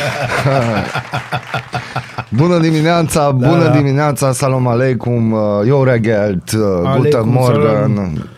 Bună 2.40 2.58
dimineața, 2.58 3.30
bună 3.30 3.64
da. 3.64 3.70
dimineața, 3.70 4.32
salam 4.32 4.66
aleikum, 4.66 5.34
eu 5.66 5.84
regelt, 5.84 6.52
guten 6.96 7.28
morgen. 7.28 8.28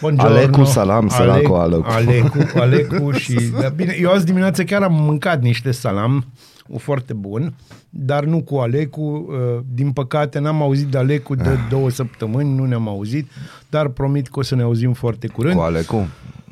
Buongiorno. 0.00 0.36
Alecu 0.36 0.64
salam, 0.64 1.08
săracu 1.08 1.54
Alecu. 1.54 1.84
Alecu, 1.88 2.58
Alecu 2.58 3.10
și... 3.10 3.40
Da, 3.60 3.68
bine, 3.68 3.96
eu 4.00 4.10
azi 4.10 4.24
dimineață 4.24 4.64
chiar 4.64 4.82
am 4.82 4.94
mâncat 4.94 5.42
niște 5.42 5.70
salam, 5.70 6.24
o 6.68 6.78
foarte 6.78 7.12
bun, 7.12 7.54
dar 7.90 8.24
nu 8.24 8.42
cu 8.42 8.56
Alecu. 8.56 9.00
Uh, 9.00 9.36
Din 9.74 9.90
păcate 9.90 10.38
n-am 10.38 10.62
auzit 10.62 10.86
de 10.86 10.98
Alecu 10.98 11.34
de 11.34 11.58
două 11.70 11.90
săptămâni, 11.90 12.54
nu 12.54 12.64
ne-am 12.64 12.88
auzit, 12.88 13.30
dar 13.70 13.88
promit 13.88 14.28
că 14.28 14.38
o 14.38 14.42
să 14.42 14.54
ne 14.54 14.62
auzim 14.62 14.92
foarte 14.92 15.26
curând. 15.26 15.54
Cu 15.54 15.60
Alecu. 15.60 16.06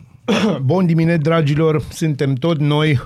Bun 0.63 0.87
dimineața, 0.87 1.21
dragilor, 1.23 1.83
suntem 1.93 2.35
tot 2.35 2.59
noi, 2.59 3.01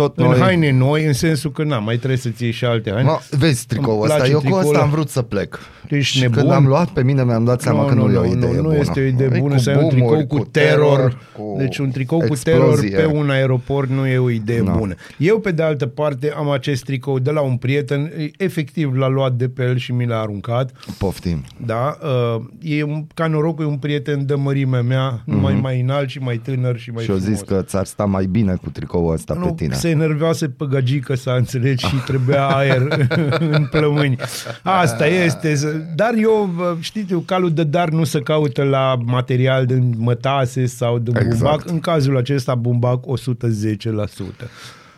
Tot 0.00 0.18
în 0.18 0.24
noi... 0.24 0.38
haine 0.38 0.70
noi, 0.72 1.06
în 1.06 1.12
sensul 1.12 1.52
că, 1.52 1.64
na, 1.64 1.78
mai 1.78 1.96
trebuie 1.96 2.18
să-ți 2.18 2.42
iei 2.42 2.52
și 2.52 2.64
alte 2.64 2.90
haine. 2.90 3.08
Mă, 3.08 3.18
vezi 3.38 3.66
tricoul 3.66 3.94
Îmi 3.94 4.02
ăsta, 4.02 4.14
place 4.16 4.30
eu 4.30 4.36
cu 4.36 4.42
tricoul 4.42 4.62
ăsta 4.62 4.74
ăla. 4.74 4.84
am 4.84 4.90
vrut 4.90 5.08
să 5.08 5.22
plec. 5.22 5.58
Tu 5.88 5.94
ești 5.94 6.16
și 6.16 6.20
nebun? 6.22 6.38
când 6.38 6.50
am 6.52 6.66
luat 6.66 6.88
pe 6.88 7.02
mine 7.02 7.24
mi-am 7.24 7.44
dat 7.44 7.60
seama 7.60 7.84
că 7.84 7.94
nu, 7.94 8.10
e 8.12 8.16
o 8.16 8.24
idee 8.24 8.54
nu 8.56 8.62
bună. 8.62 8.76
este 8.76 9.00
o 9.00 9.02
idee 9.02 9.30
E 9.34 9.38
bună 9.38 9.54
cu 9.54 9.60
să 9.60 9.70
ai 9.70 9.76
un 9.82 9.88
tricou 9.88 10.08
boomuri, 10.08 10.26
cu 10.26 10.38
terror. 10.50 11.18
cu 11.36 11.54
deci 11.58 11.78
un 11.78 11.90
tricou 11.90 12.18
cu 12.18 12.24
explozie. 12.24 12.88
terror 12.90 13.10
pe 13.10 13.16
un 13.16 13.30
aeroport 13.30 13.88
nu 13.88 14.06
e 14.06 14.18
o 14.18 14.30
idee 14.30 14.60
Nu. 14.60 14.74
bună. 14.78 14.94
Eu, 15.18 15.38
pe 15.38 15.50
de 15.50 15.62
altă 15.62 15.86
parte, 15.86 16.32
am 16.36 16.50
acest 16.50 16.84
tricou 16.84 17.18
de 17.18 17.30
la 17.30 17.40
un 17.40 17.56
prieten, 17.56 18.12
efectiv 18.38 18.94
l-a 18.94 19.08
luat 19.08 19.32
de 19.32 19.48
pe 19.48 19.62
el 19.62 19.76
și 19.76 19.92
mi 19.92 20.06
l-a 20.06 20.20
aruncat. 20.20 20.70
Poftim. 20.98 21.44
Da, 21.66 21.98
uh, 22.36 22.42
e 22.60 22.82
un, 22.82 23.06
ca 23.14 23.26
norocul 23.26 23.64
e 23.64 23.68
un 23.68 23.76
prieten 23.76 24.26
de 24.26 24.34
mărimea 24.34 24.82
mea, 24.82 25.22
numai 25.24 25.54
mai 25.62 25.80
înalt 25.80 26.08
și 26.08 26.18
mai 26.18 26.36
tânăr 26.44 26.78
și 26.78 26.90
mai 26.90 27.02
Mhm. 27.02 27.04
Și 27.04 27.10
eu 27.10 27.16
frumos. 27.16 27.38
zis 27.38 27.48
că 27.48 27.62
ți-ar 27.62 27.84
sta 27.84 28.04
mai 28.04 28.24
bine 28.26 28.54
cu 28.62 28.70
tricoul 28.70 29.12
ăsta 29.12 29.32
pe 29.34 29.38
nu, 29.40 29.50
tine. 29.52 29.74
se 29.74 29.89
enervease 29.90 30.48
pe 30.48 30.64
gagică 30.70 31.14
să 31.14 31.30
înțelegi 31.30 31.86
și 31.86 31.94
trebuia 31.94 32.46
aer 32.46 33.08
în 33.56 33.66
plămâni. 33.70 34.16
Asta 34.62 35.06
este. 35.06 35.54
Dar 35.94 36.14
eu, 36.16 36.50
bă, 36.56 36.76
știți, 36.80 37.12
eu, 37.12 37.18
calul 37.18 37.52
de 37.52 37.64
dar 37.64 37.88
nu 37.88 38.04
se 38.04 38.20
caută 38.20 38.62
la 38.62 38.96
material 39.04 39.66
din 39.66 39.94
mătase 39.98 40.66
sau 40.66 40.98
din 40.98 41.16
Exact. 41.16 41.38
bumbac. 41.40 41.66
În 41.70 41.80
cazul 41.80 42.16
acesta, 42.16 42.54
bumbac 42.54 43.04
110%. 43.06 44.48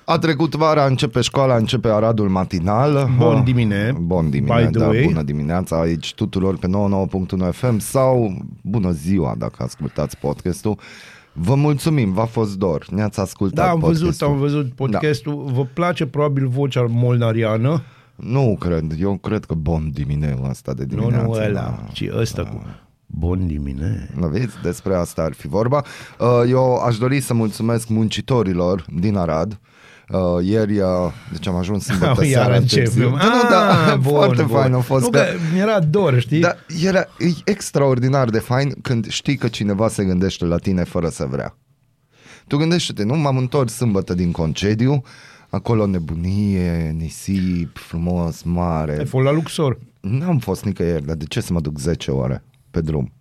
A 0.05 0.19
trecut 0.19 0.55
vara, 0.55 0.87
începe 0.87 1.21
școala, 1.21 1.57
începe 1.57 1.89
Aradul 1.89 2.29
matinal. 2.29 3.11
Bun 3.19 3.37
Ah, 3.37 3.43
dimine. 3.45 3.93
Bun 4.01 4.25
By 4.25 4.31
dimineața, 4.31 4.69
the 4.71 4.79
da, 4.79 4.87
way. 4.87 5.03
bună 5.07 5.23
dimineața 5.23 5.81
aici 5.81 6.15
tuturor 6.15 6.57
pe 6.59 6.67
99.1 6.67 7.51
FM 7.53 7.79
sau 7.79 8.37
bună 8.63 8.91
ziua 8.91 9.35
dacă 9.39 9.63
ascultați 9.63 10.17
podcastul. 10.19 10.79
Vă 11.33 11.55
mulțumim, 11.55 12.13
v-a 12.13 12.25
fost 12.25 12.59
dor, 12.59 12.87
ne-ați 12.91 13.21
ascultat 13.21 13.65
Da, 13.65 13.71
am 13.71 13.79
văzut, 13.81 13.99
podcastul. 14.01 14.27
am 14.27 14.39
văzut 14.39 14.73
podcastul. 14.73 15.45
Vă 15.53 15.65
place 15.73 16.07
probabil 16.07 16.49
vocea 16.49 16.87
molnariană? 16.89 17.83
Nu 18.17 18.57
cred, 18.61 18.95
eu 19.01 19.17
cred 19.17 19.45
că 19.45 19.55
bun 19.55 19.91
dimineața 19.93 20.49
asta 20.49 20.75
de 20.75 20.85
Nu, 20.89 20.97
dimineață. 20.99 21.25
nu 21.27 21.33
ăla, 21.33 21.53
da. 21.53 21.85
ci 21.93 22.05
ăsta 22.17 22.43
cu... 22.43 22.63
Bun 23.07 23.47
dimine. 23.47 24.11
Nu 24.21 24.27
Vezi, 24.29 24.55
despre 24.63 24.95
asta 24.95 25.23
ar 25.23 25.33
fi 25.33 25.49
vorba. 25.49 25.85
Uh, 26.19 26.51
Eu 26.51 26.75
aș 26.77 26.99
dori 26.99 27.21
să 27.21 27.35
mulțumesc 27.35 27.89
muncitorilor 27.89 28.85
din 29.01 29.17
Arad. 29.17 29.61
Uh, 30.13 30.45
Ieri, 30.47 30.79
uh, 30.79 30.87
deci 31.33 31.47
am 31.49 31.55
ajuns 31.57 31.85
sâmbătă 31.85 32.25
Iar 32.25 32.33
seara 32.45 32.57
începem. 32.57 32.85
târziu. 32.85 33.11
Da, 33.11 33.25
nu, 33.25 33.49
da, 33.51 33.93
Ah, 33.93 33.97
bun, 33.99 34.13
foarte 34.13 34.43
bun. 34.43 34.57
fain 34.57 34.73
a 34.73 34.79
fost. 34.81 35.03
Nu, 35.05 35.11
că, 35.11 35.19
că 35.19 35.25
mi-era 35.53 35.81
dor, 35.81 36.21
știi? 36.21 36.41
da, 36.41 36.55
era 36.85 36.99
e 37.19 37.27
extraordinar 37.45 38.29
de 38.31 38.39
fain 38.39 38.75
când 38.83 39.09
știi 39.09 39.37
că 39.37 39.49
cineva 39.49 39.89
se 39.89 40.05
gândește 40.05 40.45
la 40.45 40.57
tine 40.57 40.85
fără 40.85 41.09
să 41.09 41.25
vrea. 41.31 41.57
Tu 42.47 42.57
gândește-te, 42.57 43.03
nu? 43.05 43.17
M-am 43.17 43.37
întors 43.37 43.75
sâmbătă 43.75 44.15
din 44.15 44.31
concediu, 44.31 45.03
acolo 45.49 45.87
nebunie, 45.87 46.95
nisip, 46.99 47.77
frumos, 47.79 48.43
mare. 48.43 48.97
Ai 48.99 49.07
fost 49.07 49.25
la 49.25 49.31
Luxor. 49.33 49.79
N-am 50.01 50.39
fost 50.39 50.65
nicăieri, 50.65 51.07
dar 51.07 51.17
de 51.17 51.25
ce 51.25 51.41
să 51.41 51.53
mă 51.53 51.61
duc 51.61 51.79
10 51.79 52.11
ore 52.11 52.45
pe 52.71 52.81
drum? 52.81 53.13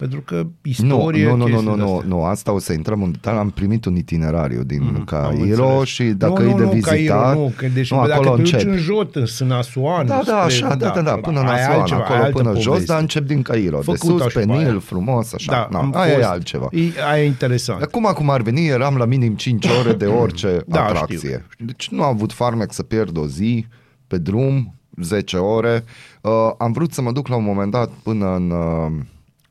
Pentru 0.00 0.20
că 0.20 0.34
Nu, 0.34 0.50
istorie... 0.62 1.24
nu, 1.28 1.30
nu, 1.30 1.36
nu, 1.36 1.44
chestii 1.44 1.64
nu, 1.66 1.74
nu, 1.74 1.84
de-astea. 1.84 2.08
nu, 2.08 2.24
asta 2.24 2.52
o 2.52 2.58
să 2.58 2.72
intrăm 2.72 3.02
în 3.02 3.10
detaliu. 3.10 3.38
Am 3.38 3.50
primit 3.50 3.84
un 3.84 3.96
itinerariu 3.96 4.62
din 4.62 4.82
am 4.82 5.04
Cairo 5.04 5.64
înțeles. 5.66 5.88
și 5.88 6.02
dacă 6.04 6.42
nu, 6.42 6.48
e 6.48 6.52
nu, 6.52 6.56
de 6.58 6.64
nu, 6.64 6.70
vizitat, 6.70 6.92
Cairo, 6.94 7.32
nu, 7.34 7.52
că 7.56 7.66
deci 7.74 7.90
nu, 7.90 7.96
dacă 8.00 8.12
acolo 8.12 8.30
te 8.30 8.36
duci 8.42 8.52
încep. 8.52 8.68
în 8.70 8.76
jot, 8.76 9.14
în 9.14 9.26
Sânasuan, 9.26 10.06
Da, 10.06 10.14
da, 10.14 10.20
spre- 10.22 10.34
așa, 10.66 10.74
da, 10.74 10.88
da, 10.94 11.00
da, 11.02 11.14
până 11.14 11.40
în 11.40 11.46
aia 11.46 11.58
e 11.58 11.62
Asuan, 11.62 11.78
altceva, 11.78 12.00
acolo 12.00 12.14
aia 12.14 12.22
e 12.22 12.26
altă 12.26 12.42
până 12.42 12.54
jos, 12.54 12.64
poveste. 12.64 12.92
dar 12.92 13.00
încep 13.00 13.26
din 13.26 13.42
Cairo, 13.42 13.76
de 13.76 13.82
Făcut 13.84 13.98
sus, 14.00 14.20
așa 14.20 14.40
pe 14.40 14.46
pe 14.46 14.52
aia. 14.52 14.68
Nil, 14.68 14.80
frumos, 14.80 15.32
așa, 15.32 15.52
Da, 15.52 15.68
da, 15.72 15.78
am 15.78 15.92
aia 15.96 16.12
e 16.12 16.16
fost. 16.16 16.28
altceva. 16.28 16.68
E, 16.70 16.80
aia 17.12 17.22
e 17.22 17.26
interesant. 17.26 17.82
Acum 17.82 18.10
cum 18.14 18.30
ar 18.30 18.42
veni, 18.42 18.66
eram 18.66 18.96
la 18.96 19.04
minim 19.04 19.34
5 19.34 19.66
ore 19.80 19.92
de 19.92 20.06
orice 20.06 20.62
Da, 20.66 20.84
atracție. 20.84 21.46
Deci 21.58 21.88
nu 21.88 22.02
am 22.02 22.08
avut 22.14 22.32
farmec 22.32 22.72
să 22.72 22.82
pierd 22.82 23.16
o 23.18 23.26
zi 23.26 23.66
pe 24.06 24.18
drum, 24.18 24.74
10 25.02 25.36
ore. 25.36 25.84
Uh, 26.20 26.30
am 26.58 26.72
vrut 26.72 26.92
să 26.92 27.02
mă 27.02 27.12
duc 27.12 27.28
la 27.28 27.36
un 27.36 27.44
moment 27.44 27.70
dat 27.70 27.88
până 28.02 28.34
în 28.34 28.50
uh, 28.50 28.92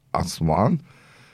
Asuan 0.10 0.82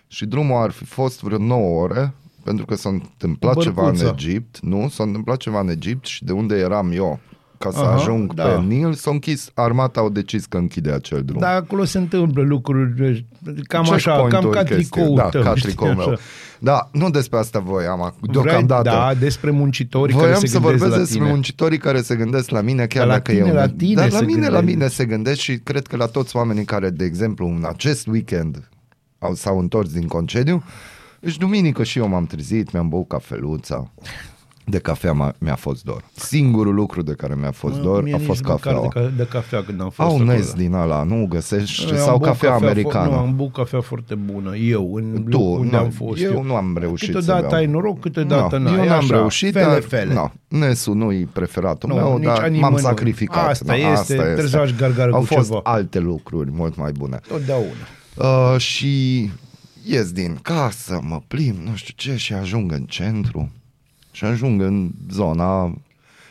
și 0.08 0.26
drumul 0.26 0.62
ar 0.62 0.72
fi 0.72 0.86
fost 0.86 1.22
vreo 1.22 1.38
9 1.38 1.82
ore 1.82 2.14
pentru 2.44 2.66
că 2.66 2.76
s-a 2.76 2.90
întâmplat 2.90 3.58
ceva 3.60 3.82
în 3.82 3.98
Bărcuță. 3.98 4.14
Egipt, 4.14 4.60
nu? 4.60 4.90
S-a 4.90 5.04
întâmplat 5.04 5.38
ceva 5.38 5.60
în 5.60 5.70
Egipt 5.70 6.06
și 6.06 6.24
de 6.24 6.32
unde 6.32 6.56
eram 6.56 6.92
eu 6.92 7.20
ca 7.58 7.72
să 7.72 7.80
Aha, 7.80 7.94
ajung 7.94 8.34
da. 8.34 8.44
pe 8.44 8.62
Nil, 8.62 8.94
s-a 8.94 9.12
închis, 9.12 9.50
armata 9.54 10.00
au 10.00 10.10
decis 10.10 10.46
că 10.46 10.58
închide 10.58 10.92
acel 10.92 11.22
drum. 11.24 11.40
Dar 11.40 11.56
acolo 11.56 11.84
se 11.84 11.98
întâmplă 11.98 12.42
lucruri 12.44 13.26
cam 13.68 13.90
așa, 13.92 14.12
Checkpoint-uri, 14.12 14.42
cam 14.44 14.52
ca 14.52 14.64
chestii. 14.64 14.86
tricoul 14.90 15.16
da, 15.16 15.30
tău. 15.30 15.42
ca 15.44 15.50
știi, 15.56 15.62
tricoul 15.62 15.94
meu. 15.96 16.08
așa. 16.10 16.18
Da, 16.60 16.90
nu 16.92 17.10
despre 17.10 17.38
asta 17.40 17.60
voiam 17.60 18.02
acum, 18.02 18.20
Vrei- 18.22 18.44
deocamdată. 18.44 18.90
Da, 18.90 19.14
despre 19.20 19.52
muncitori 19.52 20.12
care 20.12 20.24
Voiam 20.26 20.40
se 20.40 20.48
să 20.48 20.54
gândesc 20.60 20.72
vorbesc 20.80 20.92
la 20.92 20.98
despre 21.04 21.20
tine. 21.20 21.32
muncitorii 21.32 21.78
care 21.78 22.02
se 22.02 22.16
gândesc 22.16 22.50
la 22.50 22.62
mine, 22.62 22.86
chiar 22.86 22.98
Dar 22.98 23.08
la 23.08 23.14
dacă 23.14 23.32
tine, 23.32 23.48
eu... 23.48 23.54
la 23.54 23.68
tine 23.68 23.94
Dar 23.96 24.12
la 24.12 24.18
se 24.18 24.26
mine, 24.26 24.48
la 24.48 24.58
gândesc. 24.58 24.78
mine 24.78 24.88
se 24.88 25.06
gândesc 25.06 25.40
și 25.40 25.58
cred 25.58 25.88
că 25.88 25.96
la 25.96 26.06
toți 26.06 26.36
oamenii 26.36 26.66
care, 26.66 26.90
de 26.90 27.06
exemplu, 27.06 27.48
în 27.48 27.64
acest 27.68 28.08
weekend 28.08 28.70
au, 29.20 29.34
s-au 29.34 29.60
întors 29.60 29.92
din 29.92 30.08
concediu, 30.08 30.64
deci 31.20 31.38
duminică 31.38 31.84
și 31.84 32.00
eu 32.00 32.08
m-am 32.08 32.26
trezit, 32.26 32.72
mi-am 32.72 32.90
băut 32.90 33.08
cafeluța, 33.08 33.92
de 34.68 34.80
cafea 34.80 35.12
m-a, 35.14 35.34
mi-a 35.38 35.56
fost 35.56 35.84
dor. 35.84 36.04
Singurul 36.16 36.74
lucru 36.74 37.02
de 37.02 37.14
care 37.14 37.36
mi-a 37.40 37.52
fost 37.52 37.80
dor 37.80 38.04
Mie 38.04 38.14
a 38.14 38.18
nici 38.18 38.26
fost 38.26 38.42
măcar 38.42 38.56
cafeaua. 38.60 38.90
De, 38.94 39.00
ca- 39.00 39.12
de 39.18 39.28
cafea 39.30 39.64
când 39.64 39.82
am 39.82 39.90
fost 39.90 40.10
Au 40.10 40.16
acolo. 40.16 40.32
nez 40.32 40.54
din 40.54 40.74
ala, 40.74 41.04
nu 41.04 41.26
găsești, 41.30 41.84
Eu 41.86 41.92
am 41.92 41.98
sau 41.98 42.18
băut 42.18 42.24
cafea 42.32 42.52
fo- 42.54 42.62
americană. 42.62 43.10
Nu, 43.10 43.18
am 43.18 43.36
băut 43.36 43.54
cafea 43.54 43.82
foarte 43.82 44.16
bună. 44.16 44.56
Eu, 44.56 44.96
în 44.96 45.26
Tu, 45.30 45.38
locul 45.38 45.60
unde 45.60 45.76
nu, 45.76 45.82
am 45.84 45.90
fost. 45.90 46.22
eu 46.22 46.44
nu 46.44 46.56
am 46.56 46.78
reușit 46.80 47.12
să 47.12 47.18
Câteodată 47.20 47.46
beau. 47.48 47.60
ai 47.60 47.66
noroc, 47.66 48.00
câteodată 48.00 48.58
Nu, 48.58 48.64
n-ai. 48.64 48.78
eu 48.78 48.84
E 48.84 48.88
n-am 48.88 48.98
așa, 48.98 49.16
reușit, 49.16 49.52
fele, 49.54 49.66
dar 49.66 49.82
fele. 49.82 50.14
Nu, 50.14 50.32
Nesul 50.48 50.96
nu-i 50.96 51.26
preferatul 51.34 51.90
Nu, 51.90 51.96
meu, 51.96 52.16
nici 52.18 52.26
dar 52.26 52.38
a 52.38 52.42
m-am 52.42 52.52
nimănui. 52.52 52.80
sacrificat. 52.80 53.48
Asta 53.50 53.74
Nu, 53.76 53.80
este, 53.80 54.16
trebuie 54.16 54.48
să 54.48 54.58
faci 54.58 54.76
gargară 54.76 55.12
Au 55.14 55.20
cu 55.20 55.26
fost 55.26 55.48
ceva. 55.48 55.60
alte 55.64 56.00
lucruri 56.00 56.52
mult 56.52 56.76
mai 56.76 56.92
bune. 56.92 57.20
Totdeauna. 57.28 57.70
Uh, 58.54 58.60
și 58.60 59.22
ies 59.88 60.12
din 60.12 60.38
casă, 60.42 61.00
mă 61.04 61.22
plimb, 61.28 61.56
nu 61.64 61.76
știu 61.76 61.94
ce, 61.98 62.16
și 62.18 62.34
ajung 62.34 62.72
în 62.72 62.84
centru. 62.84 63.52
Și 64.16 64.26
ajung 64.26 64.62
în 64.62 64.92
zona 65.12 65.76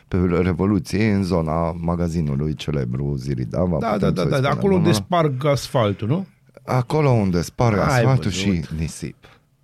pe 0.08 0.16
Revoluție, 0.42 1.12
în 1.12 1.22
zona 1.22 1.72
magazinului 1.72 2.54
celebru 2.54 3.14
Ziridava. 3.16 3.78
Da, 3.81 3.88
putem 3.92 3.98
da, 3.98 4.10
da, 4.10 4.20
să-i 4.22 4.31
da, 4.31 4.36
da, 4.40 4.50
spunem, 4.50 4.58
acolo 4.58 4.72
nu? 4.72 4.78
unde 4.78 4.92
sparg 4.92 5.44
asfaltul, 5.44 6.08
nu? 6.08 6.26
Acolo 6.64 7.08
unde 7.10 7.42
sparg 7.42 7.78
Ai 7.78 7.84
asfaltul 7.84 8.31
văzut. 8.31 8.32
și 8.52 8.62
nisip. 8.78 9.16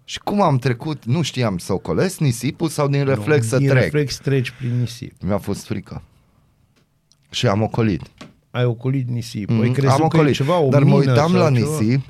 Și 0.05 0.19
cum 0.19 0.40
am 0.43 0.58
trecut, 0.58 1.05
nu 1.05 1.22
știam 1.22 1.58
să 1.58 1.72
ocolesc 1.72 2.19
nisipul 2.19 2.69
sau 2.69 2.88
din 2.88 3.05
reflex 3.05 3.46
să 3.46 3.56
Din 3.58 3.69
trec. 3.69 3.82
reflex 3.82 4.17
treci 4.19 4.50
prin 4.50 4.78
nisip. 4.78 5.23
Mi-a 5.23 5.38
fost 5.38 5.66
frică. 5.66 6.02
Și 7.31 7.46
am 7.46 7.62
ocolit. 7.62 8.02
Ai 8.50 8.64
ocolit 8.64 9.08
nisip. 9.08 9.49
Mhm, 9.50 9.58
Păi 9.58 9.70
crezut 9.70 9.90
am 9.90 9.96
că 10.08 10.16
e 10.16 10.19
ocolit. 10.19 10.34
ceva, 10.34 10.58
o 10.58 10.69
Dar 10.69 10.82
mă 10.82 10.99
mină 10.99 11.11
uitam 11.11 11.31
sau 11.31 11.38
la 11.40 11.50
ceva? 11.52 11.66
nisip, 11.81 12.00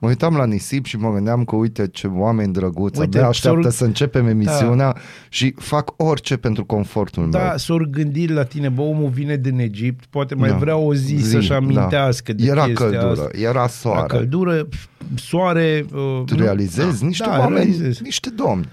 mă 0.00 0.08
uitam 0.08 0.36
la 0.36 0.44
nisip 0.46 0.84
și 0.84 0.96
mă 0.96 1.12
gândeam 1.12 1.44
că 1.44 1.56
uite 1.56 1.88
ce 1.88 2.06
oameni 2.06 2.52
drăguți, 2.52 3.00
Uite, 3.00 3.16
abia 3.16 3.28
așteaptă 3.28 3.60
s-or- 3.60 3.72
să 3.72 3.84
începem 3.84 4.26
emisiunea 4.26 4.96
și 5.28 5.54
fac 5.58 5.92
orice 5.96 6.36
pentru 6.36 6.64
confortul 6.64 7.22
meu. 7.22 7.30
Da, 7.30 7.54
s-au 7.56 7.76
gândit 7.90 8.30
la 8.30 8.42
tine, 8.44 8.68
bă, 8.68 8.80
omul 8.82 9.08
vine 9.08 9.36
din 9.36 9.58
Egipt, 9.58 10.04
poate 10.10 10.34
mai 10.34 10.48
Da. 10.50 10.56
vrea 10.56 10.76
o 10.76 10.94
zi, 10.94 11.14
Zi, 11.16 11.30
să-și 11.30 11.52
amintească 11.52 12.32
de 12.32 12.44
Era 12.46 12.64
chestia 12.64 12.86
căldură, 12.88 13.10
asta. 13.10 13.38
era 13.38 13.66
soare. 13.66 14.00
La 14.00 14.06
căldură, 14.06 14.68
soare... 15.14 15.84
Uh, 15.94 16.22
Tu 16.26 16.34
nu- 16.36 16.42
realizezi 16.44 17.00
da, 17.00 17.06
niște 17.06 17.24
da, 17.28 17.38
oameni, 17.38 17.54
realizez. 17.64 18.00
niște 18.00 18.30
domni. 18.30 18.68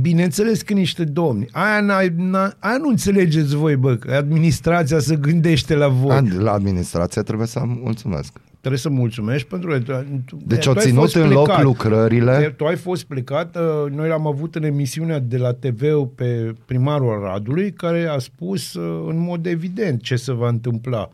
Bineînțeles 0.00 0.62
că 0.62 0.72
niște 0.72 1.04
domni. 1.04 1.48
Aia, 1.52 1.80
n-ai, 1.80 2.14
n-a, 2.16 2.52
aia 2.58 2.76
nu 2.76 2.88
înțelegeți 2.88 3.56
voi, 3.56 3.76
bă, 3.76 3.94
că 3.96 4.14
administrația 4.14 4.98
se 4.98 5.16
gândește 5.16 5.74
la 5.74 5.88
voi. 5.88 6.16
Ad- 6.16 6.36
La 6.38 6.52
administrație 6.52 7.22
trebuie 7.22 7.46
să 7.46 7.60
mulțumesc. 7.64 8.32
Trebuie 8.62 8.80
să 8.80 8.88
mulțumești 8.88 9.48
pentru 9.48 9.68
că 9.68 9.78
tu, 9.78 9.92
tu- 10.26 10.38
Deci 10.46 10.62
tu 10.62 10.68
au 10.70 10.74
ai 10.76 10.82
ținut 10.82 11.00
fost 11.00 11.14
în 11.14 11.28
loc 11.30 11.44
plecat. 11.44 11.62
lucrările. 11.62 12.38
Te- 12.38 12.48
Tu 12.48 12.64
ai 12.64 12.76
fost 12.76 13.04
plecat, 13.04 13.56
uh, 13.56 13.90
noi 13.90 14.08
l-am 14.08 14.26
avut 14.26 14.54
în 14.54 14.62
emisiunea 14.62 15.18
de 15.18 15.36
la 15.36 15.52
TV 15.52 15.82
pe 16.14 16.54
primarul 16.64 17.24
Aradului, 17.24 17.72
care 17.72 18.06
a 18.06 18.18
spus 18.18 18.74
uh, 18.74 19.04
în 19.08 19.18
mod 19.18 19.46
evident 19.46 20.02
ce 20.02 20.16
se 20.16 20.32
va 20.32 20.48
întâmpla. 20.48 21.08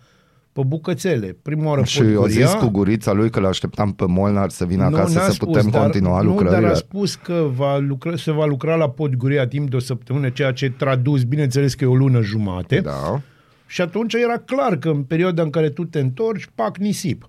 Pe 0.53 0.61
bucățele. 0.67 1.37
Prima 1.43 1.69
oară 1.69 1.85
Și 1.85 2.00
eu 2.03 2.27
zis 2.27 2.53
cu 2.53 2.69
gurița 2.69 3.12
lui 3.12 3.31
că 3.31 3.41
l-așteptam 3.41 3.93
pe 3.93 4.05
Molnar 4.06 4.50
să 4.50 4.65
vină 4.65 4.85
acasă 4.85 5.19
n-a 5.19 5.25
să 5.25 5.31
spus, 5.33 5.47
putem 5.49 5.69
dar, 5.71 5.81
continua 5.83 6.21
nu, 6.23 6.29
lucrările. 6.29 6.61
dar 6.61 6.71
a 6.71 6.75
spus 6.75 7.15
că 7.15 7.47
va 7.56 7.79
lucra, 7.79 8.17
se 8.17 8.33
va 8.33 8.45
lucra 8.45 8.75
la 8.75 8.89
Podguria 8.89 9.47
timp 9.47 9.71
de 9.71 9.77
o 9.77 9.79
săptămână, 9.79 10.29
ceea 10.29 10.53
ce 10.53 10.71
tradus, 10.71 11.23
bineînțeles 11.23 11.75
că 11.75 11.85
e 11.85 11.87
o 11.87 11.95
lună 11.95 12.21
jumate. 12.21 12.81
Da. 12.81 13.21
Și 13.70 13.81
atunci 13.81 14.15
era 14.15 14.38
clar 14.38 14.76
că 14.76 14.88
în 14.88 15.03
perioada 15.03 15.43
în 15.43 15.50
care 15.50 15.70
tu 15.70 15.85
te 15.85 15.99
întorci, 15.99 16.49
pac 16.55 16.76
nisip. 16.79 17.26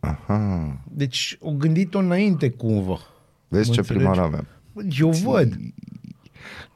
Aha. 0.00 0.76
Deci 0.88 1.36
o 1.40 1.50
gândit-o 1.50 1.98
înainte 1.98 2.50
cumva. 2.50 2.98
Vezi 3.48 3.68
Mă 3.68 3.74
ce 3.74 3.80
înțelegi? 3.80 4.04
primar 4.04 4.24
avem. 4.26 4.46
Eu 4.98 5.10
văd. 5.10 5.52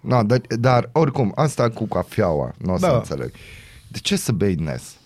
No, 0.00 0.23
dar, 0.23 0.41
dar 0.49 0.88
oricum, 0.93 1.32
asta 1.35 1.70
cu 1.70 1.87
cafeaua, 1.87 2.53
nu 2.58 2.73
o 2.73 2.76
să 2.79 2.87
Da. 2.87 2.97
înțeleg. 2.97 3.31
De 3.88 3.99
ce 3.99 4.17
să 4.17 4.32
bei 4.32 4.55
Nes? 4.55 4.97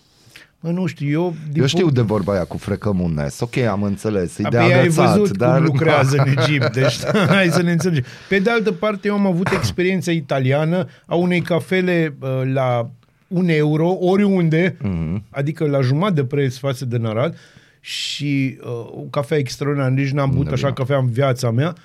Mă, 0.59 0.69
nu 0.69 0.85
știu, 0.85 1.09
eu... 1.09 1.35
din 1.51 1.61
Eu 1.61 1.67
știu 1.67 1.79
punct- 1.85 1.95
de 1.95 2.01
vorba 2.01 2.33
aia 2.33 2.43
cu 2.43 2.57
frecăm 2.57 2.99
un 2.99 3.13
Nes. 3.13 3.39
Ok, 3.39 3.57
am 3.57 3.83
înțeles, 3.83 4.37
e 4.37 4.41
de 4.49 4.57
Apoi 4.57 4.73
ai 4.73 4.79
agățat, 4.79 5.17
văzut 5.17 5.37
dar... 5.37 5.55
cum 5.57 5.65
lucrează 5.65 6.23
în 6.25 6.33
Egipt, 6.37 6.73
deci 6.79 6.97
hai 7.35 7.47
să 7.49 7.61
ne 7.61 7.71
înțelegem. 7.71 8.03
Pe 8.29 8.39
de 8.39 8.49
altă 8.49 8.71
parte, 8.71 9.07
eu 9.07 9.13
am 9.13 9.25
avut 9.25 9.47
experiența 9.51 10.11
italiană 10.11 10.87
a 11.05 11.15
unei 11.15 11.41
cafele 11.41 12.15
uh, 12.19 12.41
la 12.53 12.89
un 13.31 13.47
euro, 13.47 13.97
oriunde, 13.99 14.75
Mhm. 14.81 15.23
adică 15.29 15.65
la 15.67 15.81
jumătate 15.81 16.13
de 16.21 16.25
preț 16.25 16.55
față 16.57 16.85
de 16.85 16.99
Arad 17.03 17.35
și 17.79 18.57
uh, 18.63 18.69
o 18.71 19.01
cafea 19.09 19.37
extraordinară, 19.37 19.93
nici 19.93 20.09
n-am 20.11 20.31
băut 20.31 20.47
așa 20.51 20.73
cafea 20.73 20.97
în 20.97 21.09
viața 21.09 21.51
mea 21.51 21.75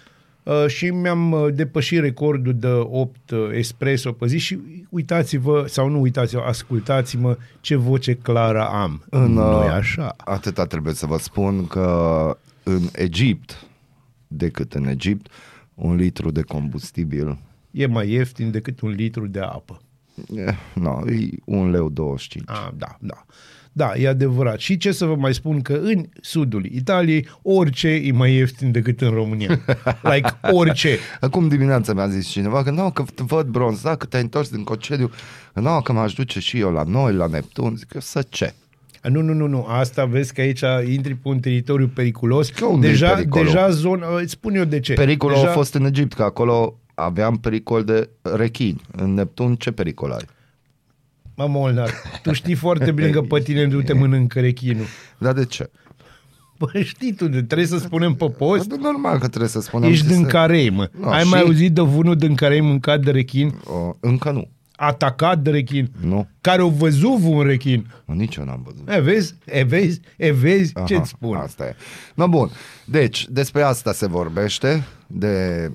uh, 0.42 0.66
și 0.66 0.86
mi-am 0.90 1.32
uh, 1.32 1.46
depășit 1.54 2.00
recordul 2.00 2.54
de 2.54 2.66
8 2.68 3.30
uh, 3.30 3.38
espresso 3.52 4.12
pe 4.12 4.26
zi 4.26 4.38
și 4.38 4.58
uitați-vă, 4.90 5.64
sau 5.68 5.88
nu 5.88 6.00
uitați-vă, 6.00 6.42
ascultați-mă 6.46 7.36
ce 7.60 7.76
voce 7.76 8.14
clară 8.14 8.66
am. 8.66 9.04
În, 9.10 9.32
nu 9.32 9.40
e 9.62 9.66
uh, 9.66 9.70
așa. 9.72 10.14
Atâta 10.16 10.64
trebuie 10.64 10.94
să 10.94 11.06
vă 11.06 11.18
spun 11.18 11.66
că 11.66 12.38
în 12.62 12.80
Egipt, 12.92 13.66
decât 14.26 14.74
în 14.74 14.86
Egipt, 14.86 15.26
un 15.74 15.94
litru 15.94 16.30
de 16.30 16.42
combustibil, 16.42 17.38
E 17.70 17.86
mai 17.86 18.10
ieftin 18.10 18.50
decât 18.50 18.80
un 18.80 18.90
litru 18.90 19.26
de 19.26 19.40
apă. 19.40 19.80
Eh, 20.34 20.54
no, 20.74 21.10
e 21.10 21.28
un 21.44 21.70
leu 21.70 21.88
25. 21.88 22.44
Ah, 22.48 22.68
da, 22.76 22.96
da. 23.00 23.24
Da, 23.76 23.92
e 23.96 24.08
adevărat. 24.08 24.58
Și 24.58 24.76
ce 24.76 24.92
să 24.92 25.04
vă 25.04 25.14
mai 25.14 25.34
spun 25.34 25.62
că 25.62 25.72
în 25.82 26.06
sudul 26.20 26.64
Italiei 26.64 27.28
orice 27.42 27.88
e 27.88 28.12
mai 28.12 28.34
ieftin 28.34 28.70
decât 28.70 29.00
în 29.00 29.10
România. 29.10 29.60
Like 30.12 30.38
orice. 30.50 30.98
Acum 31.20 31.48
dimineața 31.48 31.92
mi-a 31.92 32.08
zis 32.08 32.26
cineva 32.26 32.62
că 32.62 32.70
nu, 32.70 32.90
că 32.90 33.04
te 33.14 33.22
văd 33.26 33.46
bronz, 33.46 33.82
da, 33.82 33.96
că 33.96 34.06
te-ai 34.06 34.22
întors 34.22 34.50
din 34.50 34.64
concediu, 34.64 35.10
că 35.52 35.60
nu, 35.60 35.80
că 35.80 35.92
m-aș 35.92 36.12
duce 36.12 36.40
și 36.40 36.58
eu 36.58 36.72
la 36.72 36.82
noi, 36.82 37.12
la 37.12 37.26
Neptun, 37.26 37.76
zic 37.76 37.94
eu, 37.94 38.00
să 38.00 38.24
ce? 38.28 38.54
A, 39.02 39.08
Nu, 39.08 39.20
nu, 39.20 39.32
nu, 39.32 39.46
nu. 39.46 39.64
Asta 39.68 40.04
vezi 40.04 40.32
că 40.32 40.40
aici 40.40 40.62
intri 40.94 41.14
pe 41.14 41.28
un 41.28 41.40
teritoriu 41.40 41.90
periculos. 41.94 42.48
Că 42.48 42.64
unde 42.64 42.86
e 42.86 42.90
deja, 42.90 43.14
pericolul? 43.14 43.46
deja 43.46 43.70
zona, 43.70 44.06
îți 44.20 44.32
spun 44.32 44.54
eu 44.54 44.64
de 44.64 44.80
ce. 44.80 44.92
Pericolul 44.92 45.34
deja, 45.34 45.48
a 45.48 45.52
fost 45.52 45.74
în 45.74 45.84
Egipt, 45.84 46.12
că 46.12 46.22
acolo 46.22 46.78
aveam 46.98 47.36
pericol 47.36 47.84
de 47.84 48.08
rechini. 48.22 48.80
În 48.92 49.14
Neptun 49.14 49.54
ce 49.54 49.70
pericol 49.70 50.10
ai? 50.12 50.24
Mă, 51.34 51.46
Molnar, 51.48 51.90
tu 52.22 52.32
știi 52.32 52.54
foarte 52.54 52.92
bine 52.92 53.10
că 53.10 53.20
pe 53.22 53.40
tine 53.40 53.64
nu 53.66 53.82
te 53.82 53.92
mănâncă 53.92 54.40
rechinul. 54.40 54.84
Dar 55.18 55.32
de 55.32 55.44
ce? 55.44 55.70
Bă, 56.58 56.80
știi 56.82 57.12
tu, 57.14 57.28
de, 57.28 57.42
trebuie 57.42 57.66
să 57.66 57.78
spunem 57.78 58.14
pe 58.14 58.26
post. 58.30 58.68
Bă, 58.68 58.76
normal 58.76 59.18
că 59.18 59.28
trebuie 59.28 59.48
să 59.50 59.60
spunem. 59.60 59.90
Ești 59.90 60.06
ce 60.06 60.12
din 60.12 60.22
se- 60.22 60.28
Carei, 60.30 60.70
mă. 60.70 60.90
No, 61.00 61.08
Ai 61.10 61.22
și- 61.22 61.28
mai 61.30 61.40
auzit 61.40 61.72
de 61.72 61.80
vunul 61.80 62.16
din 62.16 62.34
Carei 62.34 62.60
mâncat 62.60 63.00
de 63.00 63.10
rechin? 63.10 63.54
O, 63.64 63.94
încă 64.00 64.30
nu. 64.30 64.48
Atacat 64.76 65.38
de 65.38 65.50
rechin? 65.50 65.90
Nu. 66.00 66.28
Care 66.40 66.60
au 66.60 66.68
văzut 66.68 67.18
un 67.22 67.42
rechin? 67.42 67.86
Nici 68.04 68.36
eu 68.36 68.44
n-am 68.44 68.62
văzut. 68.64 68.88
E, 68.88 69.00
vezi? 69.00 69.34
E, 69.44 69.62
vezi? 69.62 70.00
E, 70.16 70.32
vezi? 70.32 70.72
Aha, 70.74 70.84
Ce-ți 70.86 71.08
spun? 71.08 71.36
Asta 71.36 71.64
e. 71.64 71.74
No, 72.14 72.28
bun. 72.28 72.50
Deci, 72.84 73.26
despre 73.30 73.62
asta 73.62 73.92
se 73.92 74.06
vorbește, 74.06 74.84
de 75.06 75.70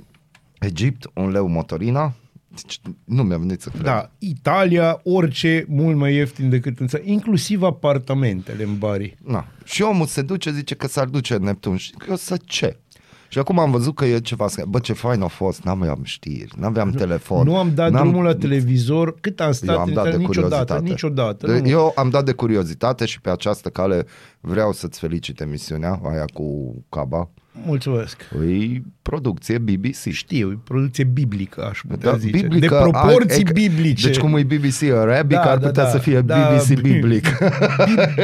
Egipt, 0.62 1.10
un 1.13 1.30
leu 1.30 1.48
motorina. 1.48 2.13
Deci, 2.48 2.80
nu 3.06 3.24
mi-a 3.24 3.38
venit 3.38 3.62
să 3.62 3.69
cred. 3.69 3.84
Da, 3.84 4.12
Italia, 4.19 5.00
orice 5.04 5.66
mult 5.68 5.98
mai 5.98 6.16
ieftin 6.16 6.50
decât 6.50 6.80
în 6.80 6.88
țară, 6.88 7.04
inclusiv 7.06 7.63
apartamentele 7.63 8.63
în 8.63 8.78
Bari. 8.78 9.18
Na. 9.24 9.48
Și 9.63 9.81
omul 9.81 10.06
se 10.06 10.22
duce, 10.22 10.52
zice 10.52 10.75
că 10.75 10.88
s-ar 10.88 11.08
duce 11.08 11.34
în 11.34 11.44
Neptun. 11.44 11.75
Și 11.75 11.94
eu 12.10 12.16
să 12.16 12.38
ce? 12.46 12.80
Și 13.28 13.40
acum 13.40 13.60
am 13.60 13.72
văzut 13.72 13.96
că 13.96 14.06
e 14.06 14.19
ceva 14.19 14.48
scris. 14.48 14.66
Bă, 14.66 14.80
ce 14.80 14.94
fain 14.94 15.22
a 15.22 15.28
fost, 15.28 15.63
n-aveam 15.63 16.00
știri, 16.04 16.54
n-aveam 16.58 16.92
telefon. 16.92 17.48
Nu 17.48 17.58
am 17.58 17.72
dat 17.74 17.92
n-am... 17.92 18.08
drumul 18.08 18.24
la 18.24 18.36
televizor, 18.36 19.19
cât 19.19 19.42
am 19.42 19.52
stat 19.52 19.75
Eu 19.75 19.81
am 19.81 19.88
în 19.88 19.94
dat 19.94 20.04
de 20.04 20.10
Italia? 20.10 20.28
niciodată, 20.28 20.56
curiozitate. 20.56 20.90
niciodată. 20.90 21.48
De, 21.48 21.60
nu. 21.60 21.68
eu 21.68 21.94
am 21.96 22.10
dat 22.10 22.25
de 22.25 22.31
curiozitate 22.31 23.06
și 23.06 23.22
pe 23.22 23.30
această 23.30 23.69
cale 23.69 24.06
vreau 24.40 24.72
să-ți 24.72 25.00
felicit 25.00 25.42
emisiunea 25.42 26.00
aia 26.04 26.25
cu 26.34 26.75
Caba. 26.90 27.30
Mulțumesc. 27.65 28.18
E 28.50 28.81
producție 29.01 29.57
BBC. 29.57 30.09
Știu, 30.12 30.51
e 30.51 30.57
producție 30.63 31.03
biblică, 31.03 31.68
aș 31.69 31.81
putea 31.88 32.12
Da, 32.12 32.18
zice. 32.18 32.31
biblică, 32.42 32.75
de 32.75 32.89
proporții 32.89 33.45
ai- 33.45 33.51
biblice. 33.53 34.07
Deci 34.07 34.18
cum 34.18 34.36
e 34.38 34.44
BBC 34.44 34.81
Arabic, 34.94 35.38
Da, 35.38 35.51
ar 35.51 35.57
da, 35.57 35.68
putea 35.68 35.83
da, 35.83 35.89
să 35.89 35.98
fie 35.98 36.21
da, 36.21 36.51
BBC 36.56 36.68
bi- 36.68 36.81
biblic. 36.92 37.27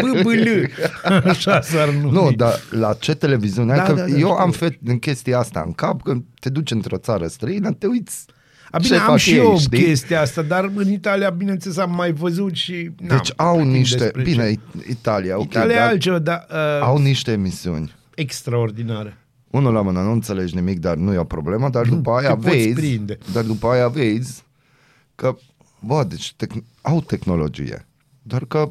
BBL. 0.01 0.47
Așa 1.29 1.61
s-ar 1.61 1.89
numi. 1.89 2.11
nu, 2.11 2.31
dar 2.35 2.53
la 2.69 2.93
ce 2.99 3.13
televiziune? 3.13 3.75
Da, 3.75 3.77
Da, 3.77 3.83
că 3.83 3.91
da, 3.93 4.01
da, 4.01 4.07
eu 4.07 4.15
știu. 4.15 4.27
am 4.29 4.51
fet 4.51 4.73
în 4.85 4.99
chestia 4.99 5.37
asta 5.39 5.63
în 5.65 5.71
cap, 5.71 6.01
când 6.01 6.23
te 6.39 6.49
duci 6.49 6.71
într-o 6.71 6.97
țară 6.97 7.27
străină, 7.27 7.71
te 7.71 7.87
uiți 7.87 8.25
A, 8.71 8.77
bine, 8.77 8.95
ce 8.95 9.01
am 9.01 9.07
fac 9.07 9.17
și 9.17 9.31
ei, 9.31 9.37
eu 9.37 9.57
știi? 9.59 9.83
chestia 9.83 10.21
asta, 10.21 10.41
dar 10.41 10.71
în 10.75 10.91
Italia, 10.91 11.29
bineînțeles, 11.29 11.77
am 11.77 11.91
mai 11.95 12.11
văzut 12.11 12.55
și... 12.55 12.89
n-am 12.99 13.17
Deci 13.17 13.31
au 13.35 13.57
timp 13.57 13.71
niște, 13.71 13.97
despre 13.97 14.23
ce. 14.23 14.29
bine, 14.29 14.53
Italia, 14.89 15.37
ok, 15.37 15.43
Italia 15.43 15.75
e 15.75 15.77
dar 15.79 15.87
altceva, 15.87 16.19
dar 16.19 16.45
uh, 16.51 16.81
au 16.81 16.97
niște 16.97 17.31
emisiuni. 17.31 17.95
Extraordinare. 18.21 19.17
Unul 19.51 19.73
la 19.73 19.81
mână, 19.81 20.01
nu 20.01 20.11
înțelegi 20.11 20.55
nimic, 20.55 20.79
dar 20.79 20.95
nu 20.95 21.13
e 21.13 21.17
o 21.17 21.23
problemă, 21.23 21.69
dar 21.69 21.87
după 21.87 22.11
aia 22.11 22.29
te 22.29 22.35
poți 22.35 22.55
vezi, 22.55 22.73
prinde. 22.73 23.17
dar 23.33 23.43
după 23.43 23.67
aia 23.67 23.87
vezi 23.87 24.43
că, 25.15 25.35
bă, 25.79 26.03
deci 26.03 26.33
tec- 26.33 26.63
au 26.81 27.01
tehnologie, 27.01 27.87
doar 28.21 28.45
că, 28.45 28.69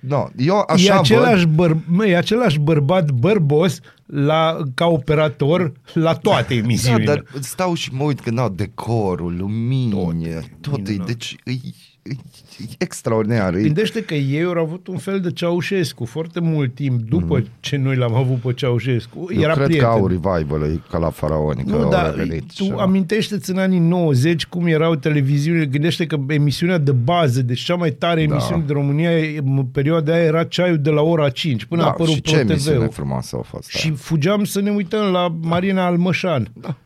no, 0.00 0.26
eu 0.36 0.64
așa 0.68 0.94
e, 0.94 0.98
același 0.98 1.46
văd, 1.46 1.54
băr- 1.54 1.84
mă, 1.86 2.06
e 2.06 2.16
același 2.16 2.58
bărbat 2.58 3.10
bărbos 3.10 3.80
la, 4.06 4.56
ca 4.74 4.86
operator 4.86 5.72
la 5.92 6.14
toate 6.14 6.54
da, 6.54 6.60
emisiunile. 6.60 7.04
dar 7.04 7.24
stau 7.40 7.74
și 7.74 7.94
mă 7.94 8.02
uit 8.02 8.20
că, 8.20 8.30
na, 8.30 8.48
decorul, 8.48 9.36
lumini, 9.36 9.90
tot, 9.90 10.44
tot 10.60 10.78
e, 10.78 10.90
minunat. 10.90 11.06
deci 11.06 11.36
e, 11.44 11.50
e, 11.50 11.54
e 11.54 11.70
extraordinar, 12.78 13.54
e, 13.54 13.60
Gândește 13.62 14.02
că 14.04 14.14
ei 14.14 14.42
au 14.42 14.52
avut 14.64 14.86
un 14.86 14.96
fel 14.96 15.20
de 15.20 15.30
Ceaușescu 15.32 16.04
foarte 16.04 16.40
mult 16.40 16.74
timp 16.74 17.00
după 17.00 17.42
ce 17.60 17.76
noi 17.76 17.96
l-am 17.96 18.14
avut 18.14 18.36
pe 18.36 18.52
Ceaușescu. 18.52 19.18
Mhm. 19.18 19.32
eu 19.34 19.40
Era 19.42 19.52
cred 19.52 19.66
prieten. 19.66 19.86
că 19.88 19.92
au 19.94 20.06
revival 20.06 20.62
e 20.62 20.80
ca 20.90 20.98
la 20.98 21.10
faraoni, 21.10 21.64
că 21.64 21.70
Nu, 21.76 21.82
au 21.82 21.90
dar 21.90 22.14
revenit. 22.14 22.52
tu 22.54 22.62
și- 22.64 22.72
amintește-ți 22.78 23.50
în 23.50 23.58
anii 23.58 23.78
90 23.78 24.46
cum 24.46 24.66
erau 24.66 24.94
televiziunile. 24.94 25.66
Gândește 25.66 26.06
că 26.06 26.16
emisiunea 26.28 26.78
de 26.78 26.92
bază, 26.92 27.42
deci 27.42 27.60
cea 27.60 27.74
mai 27.74 27.90
tare 27.90 28.22
emisiune 28.22 28.62
de 28.66 28.72
România 28.72 29.10
în 29.44 29.64
perioada 29.72 30.12
aia 30.12 30.22
era 30.22 30.44
ceaiul 30.44 30.78
de 30.78 30.90
la 30.90 31.00
ora 31.02 31.28
5 31.30 31.64
până 31.64 31.80
a 31.80 31.84
da, 31.84 31.90
apărut 31.90 32.14
și 32.14 32.20
ce 32.20 32.36
emisiune 32.36 32.76
ProTV-ul. 32.76 32.92
frumoasă 32.94 33.36
a 33.36 33.42
fost 33.42 33.68
Și 33.68 33.86
aia. 33.86 33.96
fugeam 33.98 34.44
să 34.44 34.60
ne 34.60 34.70
uităm 34.70 35.04
la 35.12 35.36
Marina 35.42 35.86
Almășan. 35.86 36.48
Da, 36.60 36.76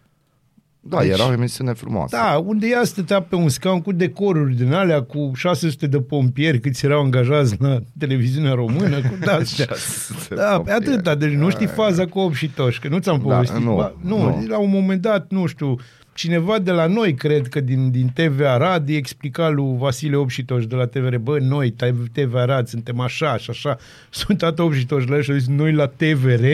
deci- 0.83 1.09
era 1.09 1.29
o 1.29 1.33
emisiune 1.33 1.73
frumoasă. 1.73 2.17
Da, 2.17 2.43
unde 2.45 2.67
ea 2.67 2.85
stătea 2.85 3.23
pe 3.23 3.35
un 3.35 3.49
scaun 3.49 3.81
cu 3.81 3.93
decoruri 3.93 4.55
din 4.55 4.73
alea, 4.73 5.03
cu 5.03 5.31
600 5.35 5.87
de 5.87 6.01
pompieri 6.01 6.61
câți 6.61 6.85
erau 6.85 7.03
angajați 7.03 7.57
la 7.59 7.79
televiziunea 7.99 8.53
română, 8.53 8.97
cu 9.01 9.17
de-astea. 9.25 9.67
600 9.67 10.27
de 10.29 10.35
Da, 10.35 10.43
pe 10.51 10.55
pompieri. 10.57 10.81
atâta, 10.93 11.15
deci 11.15 11.33
nu 11.33 11.51
știi 11.51 11.67
faza 11.67 12.07
cu 12.07 12.19
8 12.19 12.35
și 12.35 12.49
toși, 12.49 12.81
că 12.81 12.89
nu 12.89 12.99
ți-am 12.99 13.23
Da, 13.27 13.35
povestit. 13.35 13.62
nu, 13.62 13.75
Ba, 13.75 13.95
nu, 14.01 14.17
nu. 14.19 14.45
la 14.49 14.59
un 14.59 14.71
moment 14.71 15.01
dat, 15.01 15.27
nu 15.31 15.47
știu, 15.47 15.77
cineva 16.15 16.59
de 16.59 16.71
la 16.71 16.87
noi, 16.87 17.15
cred 17.15 17.49
că 17.49 17.61
din, 17.61 17.91
din 17.91 18.11
TV 18.15 18.41
Arad, 18.45 18.89
îi 18.89 18.97
explica 18.97 19.49
lui 19.49 19.75
Vasile 19.79 20.17
Opșitoș 20.17 20.67
de 20.67 20.75
la 20.75 20.87
TVR, 20.87 21.17
bă, 21.17 21.39
noi, 21.41 21.75
TV 22.12 22.35
Arad, 22.35 22.67
suntem 22.67 23.01
așa 23.01 23.37
și 23.37 23.51
așa. 23.51 23.77
Sunt 24.11 24.39
tată 24.39 24.62
Opșitoș 24.62 25.07
la 25.07 25.15
el 25.17 25.23
și 25.23 25.31
a 25.31 25.37
zis, 25.37 25.47
noi 25.49 25.73
la 25.73 25.87
TVR 25.87 26.45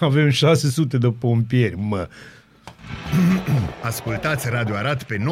avem 0.00 0.30
600 0.30 0.98
de 0.98 1.08
pompieri, 1.18 1.74
mă. 1.78 2.08
Ascultați 3.90 4.48
Radio 4.48 4.74
Arad 4.74 5.02
pe 5.02 5.16
99,1 5.16 5.22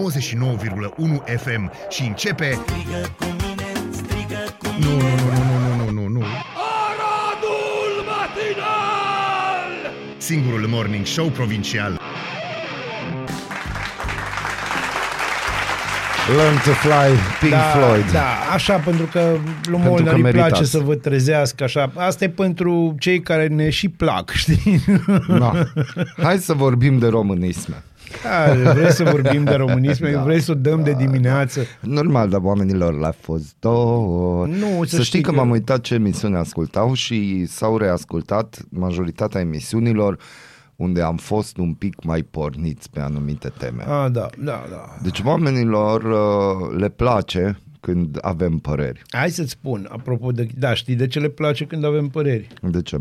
FM 1.37 1.73
și 1.89 2.03
începe... 2.03 2.59
Nu, 4.79 4.91
nu, 4.91 4.99
nu, 4.99 5.43
nu, 5.45 5.75
nu, 5.77 5.85
nu, 5.85 5.91
nu, 5.91 6.09
nu. 6.09 6.25
Aradul 6.87 8.05
Matinal! 8.07 9.93
Singurul 10.17 10.67
morning 10.67 11.07
show 11.07 11.27
provincial. 11.29 12.01
Learn 16.29 16.55
to 16.65 16.71
Fly, 16.71 17.11
Pink 17.41 17.53
da, 17.53 17.59
Floyd. 17.59 18.11
Da, 18.13 18.27
așa, 18.55 18.77
pentru 18.77 19.07
că 19.13 19.19
lui 19.21 19.41
Pentru 19.63 19.89
Molnar 19.89 20.09
că 20.09 20.15
îi 20.15 20.21
place 20.23 20.37
meritați. 20.39 20.71
să 20.71 20.79
vă 20.79 20.95
trezească 20.95 21.65
așa. 21.65 21.93
Asta 21.95 22.25
e 22.25 22.29
pentru 22.29 22.95
cei 22.99 23.21
care 23.21 23.47
ne 23.47 23.71
și 23.71 23.89
plac, 23.89 24.31
știi? 24.43 24.85
No. 25.27 25.53
Hai 26.23 26.39
să 26.39 26.53
vorbim 26.53 26.99
de 26.99 27.07
românisme. 27.07 27.83
Da, 28.23 28.73
vrei 28.73 28.93
să 28.93 29.05
vorbim 29.05 29.45
de 29.45 29.55
românism, 29.55 30.05
Da. 30.05 30.11
da, 30.11 30.23
vrei 30.23 30.41
să 30.41 30.51
o 30.51 30.55
dăm 30.55 30.77
da, 30.77 30.83
de 30.83 30.93
dimineață. 30.99 31.61
Normal, 31.81 32.29
dar 32.29 32.41
oamenilor 32.43 32.99
le-a 33.01 33.15
fost 33.21 33.55
două. 33.59 34.47
Nu, 34.47 34.85
să 34.85 34.97
să 34.97 35.03
știi 35.03 35.05
știi 35.05 35.21
că, 35.21 35.31
că- 35.31 35.37
m-am 35.37 35.51
uitat 35.51 35.81
ce 35.81 35.95
emisiuni 35.95 36.37
ascultau 36.37 36.93
și 36.95 37.45
s-au 37.47 37.77
reascultat 37.79 38.59
majoritatea 38.69 39.41
emisiunilor 39.41 40.19
unde 40.77 41.03
am 41.03 41.17
fost 41.17 41.57
un 41.57 41.75
pic 41.75 42.05
mai 42.05 42.23
porniți 42.23 42.91
pe 42.91 43.01
anumite 43.01 43.49
teme. 43.59 43.83
Ah, 43.83 44.11
da, 44.11 44.31
da, 44.39 44.65
da. 44.71 44.97
Deci 45.03 45.21
oamenilor 45.25 46.03
uh, 46.03 46.79
le 46.79 46.89
place 46.89 47.59
când 47.81 48.19
avem 48.21 48.59
păreri. 48.59 49.03
Hai 49.09 49.31
să-ți 49.31 49.51
spun, 49.51 49.89
apropo 49.91 50.33
de... 50.33 50.49
Da, 50.59 50.75
știi 50.75 50.95
de 50.95 51.07
ce 51.07 51.19
le 51.19 51.29
place 51.29 51.65
când 51.65 51.85
avem 51.85 52.09
păreri? 52.09 52.49
De 52.63 52.83
ce? 52.83 52.99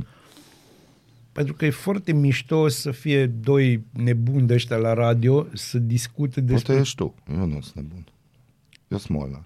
Pentru 1.31 1.53
că 1.53 1.65
e 1.65 1.69
foarte 1.69 2.13
mișto 2.13 2.67
să 2.67 2.91
fie 2.91 3.25
doi 3.27 3.83
nebuni 3.91 4.47
de 4.47 4.53
ăștia 4.53 4.75
la 4.75 4.93
radio 4.93 5.45
să 5.53 5.77
discute 5.77 6.41
despre... 6.41 6.65
Poate 6.65 6.81
ești 6.81 6.95
tu. 6.95 7.13
Eu 7.39 7.45
nu 7.45 7.61
sunt 7.61 7.75
nebun. 7.75 8.05
Eu 8.87 8.97
sunt 8.97 9.17
molnar. 9.17 9.43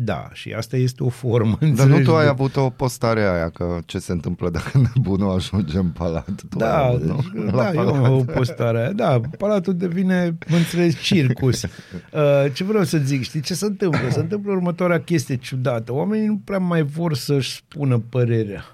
Da, 0.00 0.28
și 0.32 0.52
asta 0.52 0.76
este 0.76 1.02
o 1.02 1.08
formă, 1.08 1.56
Dar 1.60 1.68
nu 1.68 1.68
înțelegi? 1.68 2.02
tu 2.04 2.14
ai 2.14 2.24
de- 2.24 2.30
avut 2.30 2.56
o 2.56 2.70
postare 2.70 3.20
aia 3.20 3.48
că 3.48 3.78
ce 3.86 3.98
se 3.98 4.12
întâmplă 4.12 4.50
dacă 4.50 4.70
nebunul 4.94 5.34
ajunge 5.34 5.78
în 5.78 5.88
palat. 5.88 6.24
Tu 6.26 6.58
ai 6.64 6.70
Da, 6.70 6.84
avut, 6.84 7.02
nu? 7.02 7.16
deci, 7.34 7.44
La 7.54 7.62
da, 7.62 7.68
eu 7.68 7.74
palat. 7.74 7.94
am 7.94 8.04
avut 8.04 8.32
postarea 8.32 8.80
aia. 8.80 8.92
Da, 8.92 9.20
palatul 9.38 9.76
devine, 9.76 10.36
mă 10.48 10.56
înțelegi, 10.56 10.96
circus. 11.02 11.62
Uh, 12.12 12.52
ce 12.54 12.64
vreau 12.64 12.84
să 12.84 12.98
zic, 12.98 13.22
știi 13.22 13.40
ce 13.40 13.54
se 13.54 13.64
întâmplă? 13.64 14.08
Se 14.10 14.20
întâmplă 14.20 14.52
următoarea 14.52 15.00
chestie 15.00 15.36
ciudată. 15.36 15.92
Oamenii 15.92 16.26
nu 16.26 16.40
prea 16.44 16.58
mai 16.58 16.82
vor 16.82 17.14
să-și 17.14 17.50
spună 17.54 17.98
părerea. 18.08 18.64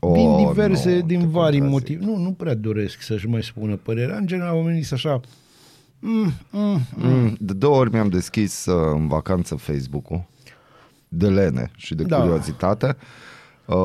Oh, 0.00 0.12
din 0.14 0.46
diverse, 0.46 0.94
nu, 0.94 1.06
din 1.06 1.20
te 1.20 1.26
vari 1.26 1.58
contrazic. 1.58 1.62
motive. 1.70 2.04
Nu, 2.04 2.16
nu 2.16 2.30
prea 2.32 2.54
doresc 2.54 3.02
să-și 3.02 3.26
mai 3.28 3.42
spună 3.42 3.76
părerea. 3.76 4.16
În 4.16 4.26
general, 4.26 4.54
oamenii 4.56 4.82
sunt 4.82 4.98
așa... 5.04 5.20
Mm, 5.98 6.32
mm, 6.50 6.80
Mm, 6.96 7.36
de 7.40 7.52
două 7.52 7.76
ori 7.76 7.90
mi-am 7.90 8.08
deschis 8.08 8.66
uh, 8.66 8.90
în 8.94 9.06
vacanță 9.08 9.54
Facebook-ul 9.54 10.24
de 11.12 11.28
lene 11.28 11.70
și 11.76 11.94
de 11.94 12.02
Da. 12.02 12.20
curiozitate. 12.20 12.96
Uh, 13.66 13.76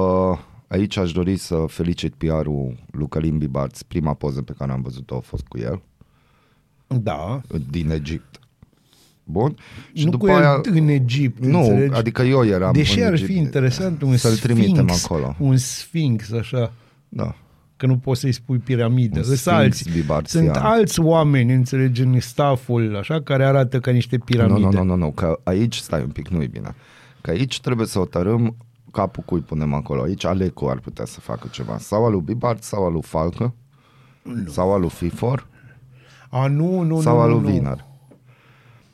aici 0.68 0.98
aș 0.98 1.12
dori 1.12 1.36
să 1.38 1.64
felicit 1.68 2.14
PR-ul 2.14 2.76
lui 2.92 3.08
Călim 3.10 3.38
Bibarț. 3.38 3.82
Prima 3.82 4.14
poză 4.14 4.42
pe 4.42 4.54
care 4.58 4.72
am 4.72 4.82
văzut-o 4.82 5.16
a 5.16 5.20
fost 5.20 5.44
cu 5.48 5.58
el, 5.58 5.82
da. 6.88 7.42
din 7.70 7.90
Egipt. 7.90 8.40
Bun? 9.24 9.56
Și 9.94 10.04
nu 10.06 10.12
după 10.12 10.26
cu 10.26 10.32
el 10.32 10.38
aia... 10.38 10.62
în 10.64 10.88
Egipt, 10.88 11.44
Nu, 11.46 11.60
înțelegi? 11.60 11.94
adică 11.94 12.22
eu 12.22 12.46
eram 12.46 12.74
Deși 12.74 13.00
în 13.00 13.06
ar 13.06 13.14
Egipt. 13.14 13.30
fi 13.30 13.36
interesant 13.38 14.02
un 14.02 14.18
Să-l 14.18 14.32
sfinx, 14.32 14.60
trimitem 14.62 14.90
acolo. 15.04 15.36
un 15.40 15.58
sfinx, 15.58 16.32
așa, 16.32 16.74
Da. 17.10 17.36
că 17.78 17.86
nu 17.86 17.98
poți 17.98 18.20
să-i 18.20 18.32
spui 18.32 18.58
piramidă. 18.58 19.18
Un 19.20 19.24
Sunt 19.24 19.38
sfinx 19.38 19.58
alți, 19.58 19.90
bibarțian. 19.92 20.44
sunt 20.44 20.56
alți 20.56 21.00
oameni, 21.00 21.54
înțelegi, 21.54 22.02
în 22.02 22.20
stafful, 22.20 22.96
așa, 22.98 23.22
care 23.22 23.46
arată 23.46 23.80
ca 23.80 23.92
niște 23.92 24.18
piramide. 24.18 24.60
Nu, 24.60 24.72
nu, 24.72 24.78
nu, 24.84 24.84
nu, 24.84 24.96
nu, 24.96 25.12
că 25.12 25.40
aici, 25.44 25.76
stai 25.76 26.02
un 26.02 26.10
pic, 26.10 26.28
nu-i 26.28 26.48
bine. 26.48 26.76
Că 27.26 27.32
aici 27.32 27.62
trebuie 27.62 27.88
să 27.88 27.98
hotărâm 27.98 28.56
capul 28.92 29.24
cui 29.24 29.40
punem 29.40 29.74
acolo. 29.74 30.02
Aici 30.02 30.26
Alecu 30.26 30.66
ar 30.66 30.80
putea 30.80 31.06
să 31.06 31.20
facă 31.20 31.48
ceva. 31.52 31.78
Sau 31.78 32.06
al 32.06 32.12
lui 32.12 32.22
Bibart, 32.22 32.64
sau 32.64 32.86
al 32.86 32.92
lui 32.92 33.02
Falcă, 33.02 33.54
sau 34.48 34.74
al 34.74 34.80
lui 34.80 34.90
Fifor, 34.90 35.48
A, 36.30 36.48
nu, 36.48 36.82
nu, 36.82 37.02
sau 37.02 37.16
nu, 37.16 37.22
al 37.22 37.30
nu, 37.30 37.36
lui 37.36 37.44
nu. 37.44 37.50
Viner. 37.54 37.86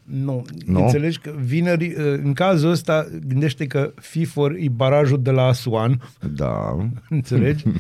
Nu. 0.04 0.46
Nu? 0.66 0.84
Înțelegi 0.84 1.20
că 1.20 1.32
vineri, 1.44 1.94
în 2.24 2.34
cazul 2.34 2.70
ăsta, 2.70 3.08
gândește 3.28 3.68
că 3.68 3.94
FIFOR 3.96 4.52
e 4.52 4.70
barajul 4.70 5.22
de 5.22 5.32
la 5.32 5.44
Asuan, 5.44 6.02
Da. 6.36 6.78
înțelegi? 7.10 7.64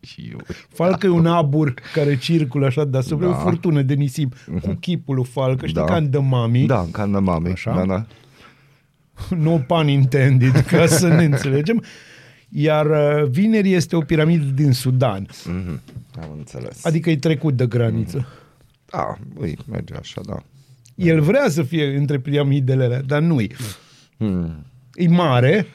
Și 0.00 0.28
eu. 0.30 0.38
Falcă 0.68 1.06
e 1.06 1.10
un 1.10 1.26
abur 1.26 1.74
care 1.94 2.18
circulă 2.18 2.66
așa 2.66 2.84
deasupra, 2.84 3.26
Da. 3.26 3.36
o 3.36 3.38
furtună 3.40 3.82
de 3.82 3.94
nisip 3.94 4.34
cu 4.62 4.72
chipul 4.80 5.14
lui 5.14 5.24
Falcă, 5.24 5.66
știi, 5.66 5.80
Da. 5.80 5.86
ca 5.86 5.96
în 5.96 6.10
The 6.10 6.20
Mummy. 6.20 6.66
Da, 6.66 6.80
în 6.80 6.90
cană 6.90 7.18
mami. 7.18 7.50
Așa? 7.50 7.74
Da, 7.74 7.84
da. 7.86 8.06
no 9.46 9.56
pun 9.58 9.88
intended, 9.88 10.52
ca 10.66 10.86
să 11.00 11.08
ne 11.08 11.24
înțelegem. 11.24 11.84
Iar 12.48 12.86
uh, 12.86 13.28
vineri 13.28 13.72
este 13.72 13.96
o 13.96 14.00
piramidă 14.00 14.44
din 14.44 14.72
Sudan, 14.72 15.26
Mhm. 15.44 15.80
Am 16.22 16.30
înțeles. 16.36 16.84
adică 16.84 17.10
e 17.10 17.16
trecut 17.16 17.56
de 17.56 17.66
graniță. 17.66 18.26
Da, 18.84 19.16
ui, 19.38 19.58
merge 19.70 19.94
așa, 19.94 20.20
da. 20.26 20.36
El 20.94 21.20
vrea 21.20 21.48
să 21.48 21.62
fie 21.62 21.96
între 21.96 22.18
piramidele 22.18 22.84
alea, 22.84 23.02
dar 23.02 23.20
nu-i. 23.22 23.54
Hmm. 24.16 24.66
E 24.94 25.08
mare, 25.08 25.66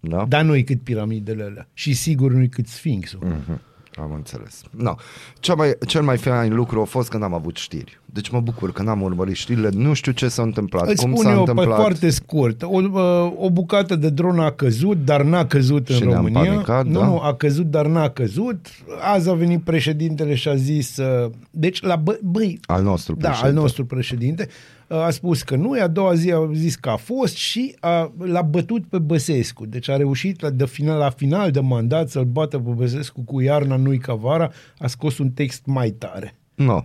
Da? 0.00 0.24
dar 0.28 0.42
nu-i 0.42 0.64
cât 0.64 0.80
piramidele 0.82 1.42
alea. 1.42 1.68
Și 1.74 1.94
sigur 1.94 2.32
nu-i 2.32 2.48
cât 2.48 2.66
Sfinxul. 2.66 3.20
Mhm. 3.26 3.60
Am 3.98 4.12
înțeles. 4.12 4.62
No. 4.70 4.94
Cel, 5.40 5.54
mai, 5.54 5.74
cel 5.86 6.02
mai 6.02 6.16
fain 6.16 6.54
lucru 6.54 6.80
a 6.80 6.84
fost 6.84 7.08
că 7.08 7.16
n-am 7.18 7.34
avut 7.34 7.56
știri. 7.56 8.00
Deci 8.12 8.28
mă 8.30 8.40
bucur 8.40 8.72
că 8.72 8.82
n-am 8.82 9.02
urmărit 9.02 9.34
știrile. 9.34 9.68
Nu 9.72 9.92
știu 9.92 10.12
ce 10.12 10.28
s-a 10.28 10.42
întâmplat, 10.42 10.88
Îți 10.88 11.02
cum 11.02 11.10
spun 11.12 11.24
s-a 11.24 11.30
eu 11.30 11.42
pe 11.44 11.50
întâmplat. 11.50 11.78
foarte 11.78 12.10
scurt. 12.10 12.62
O, 12.62 12.80
uh, 12.82 13.32
o 13.36 13.50
bucată 13.50 13.96
de 13.96 14.10
dron 14.10 14.38
a 14.38 14.50
căzut, 14.50 15.04
dar 15.04 15.22
n-a 15.22 15.46
căzut 15.46 15.88
în 15.88 15.94
Și 15.94 16.02
ne-am 16.04 16.14
România. 16.14 16.42
panicat, 16.50 16.86
nu, 16.86 16.98
da. 16.98 17.06
nu, 17.06 17.18
a 17.18 17.34
căzut, 17.34 17.66
dar 17.66 17.86
n-a 17.86 18.08
căzut. 18.08 18.66
Azi 19.14 19.28
a 19.28 19.32
venit 19.32 19.62
președintele 19.62 20.34
și 20.34 20.48
a 20.48 20.54
zis... 20.56 20.96
Uh, 20.96 21.30
deci, 21.50 21.82
la 21.82 21.96
bă, 21.96 22.18
băi, 22.22 22.58
Al 22.66 22.82
nostru 22.82 23.14
da, 23.14 23.28
președinte. 23.28 23.56
al 23.56 23.62
nostru 23.62 23.84
președinte, 23.86 24.48
uh, 24.88 24.96
a 24.96 25.10
spus 25.10 25.42
că 25.42 25.56
nu, 25.56 25.76
a 25.82 25.86
doua 25.86 26.14
zi 26.14 26.30
a 26.32 26.50
zis 26.54 26.74
că 26.76 26.88
a 26.88 26.96
fost 26.96 27.34
și 27.36 27.74
a, 27.80 28.12
l-a 28.18 28.42
bătut 28.42 28.84
pe 28.88 28.98
Băsescu. 28.98 29.66
Deci 29.66 29.88
a 29.88 29.96
reușit 29.96 30.40
la, 30.40 30.50
de 30.50 30.66
final, 30.66 30.98
la 30.98 31.10
final 31.10 31.50
de 31.50 31.60
mandat 31.60 32.08
să-l 32.08 32.24
bată 32.24 32.58
pe 32.58 32.70
Băsescu 32.70 33.20
cu 33.24 33.40
iarna 33.40 33.76
nu-i 33.76 33.98
ca 33.98 34.14
vara, 34.14 34.50
a 34.78 34.86
scos 34.86 35.18
un 35.18 35.30
text 35.30 35.62
mai 35.66 35.90
tare. 35.90 36.34
No. 36.54 36.84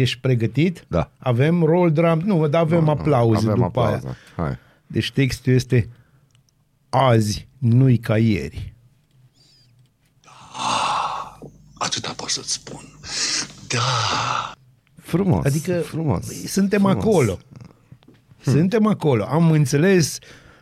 Ești 0.00 0.18
pregătit? 0.20 0.84
Da. 0.88 1.10
Avem 1.18 1.62
roll 1.62 1.92
drum, 1.92 2.18
nu, 2.18 2.48
dar 2.48 2.60
avem 2.60 2.78
Nu, 2.78 2.84
nu, 2.84 2.90
aplauze 2.90 3.36
avem 3.50 3.54
după 3.54 3.80
aplauze. 3.80 4.06
aia. 4.06 4.16
Hai. 4.48 4.58
Deci 4.86 5.12
textul 5.12 5.52
este 5.52 5.88
azi 6.88 7.48
nu-i 7.58 7.96
ca 7.98 8.18
ieri. 8.18 8.74
Atâta 11.78 12.12
pot 12.16 12.28
să-ți 12.28 12.52
spun. 12.52 12.80
Da. 13.68 14.52
Frumos. 15.02 15.44
Adică 15.44 15.72
frumos. 15.72 16.26
suntem 16.46 16.80
frumos. 16.80 17.04
acolo. 17.04 17.38
Suntem 18.40 18.86
acolo. 18.86 19.24
Am 19.24 19.50
înțeles 19.50 20.18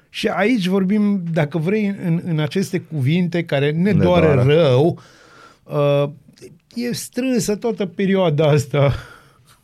și 0.08 0.28
aici 0.28 0.66
vorbim, 0.66 1.22
dacă 1.32 1.58
vrei, 1.58 1.86
în, 2.04 2.20
în 2.24 2.38
aceste 2.38 2.80
cuvinte 2.80 3.44
care 3.44 3.70
ne, 3.70 3.92
Ne 3.92 4.02
doare, 4.04 4.26
doare. 4.34 4.54
rău. 4.54 5.00
Uh, 5.62 6.04
e 6.74 6.92
strânsă 6.92 7.56
toată 7.56 7.86
perioada 7.86 8.48
asta, 8.48 8.94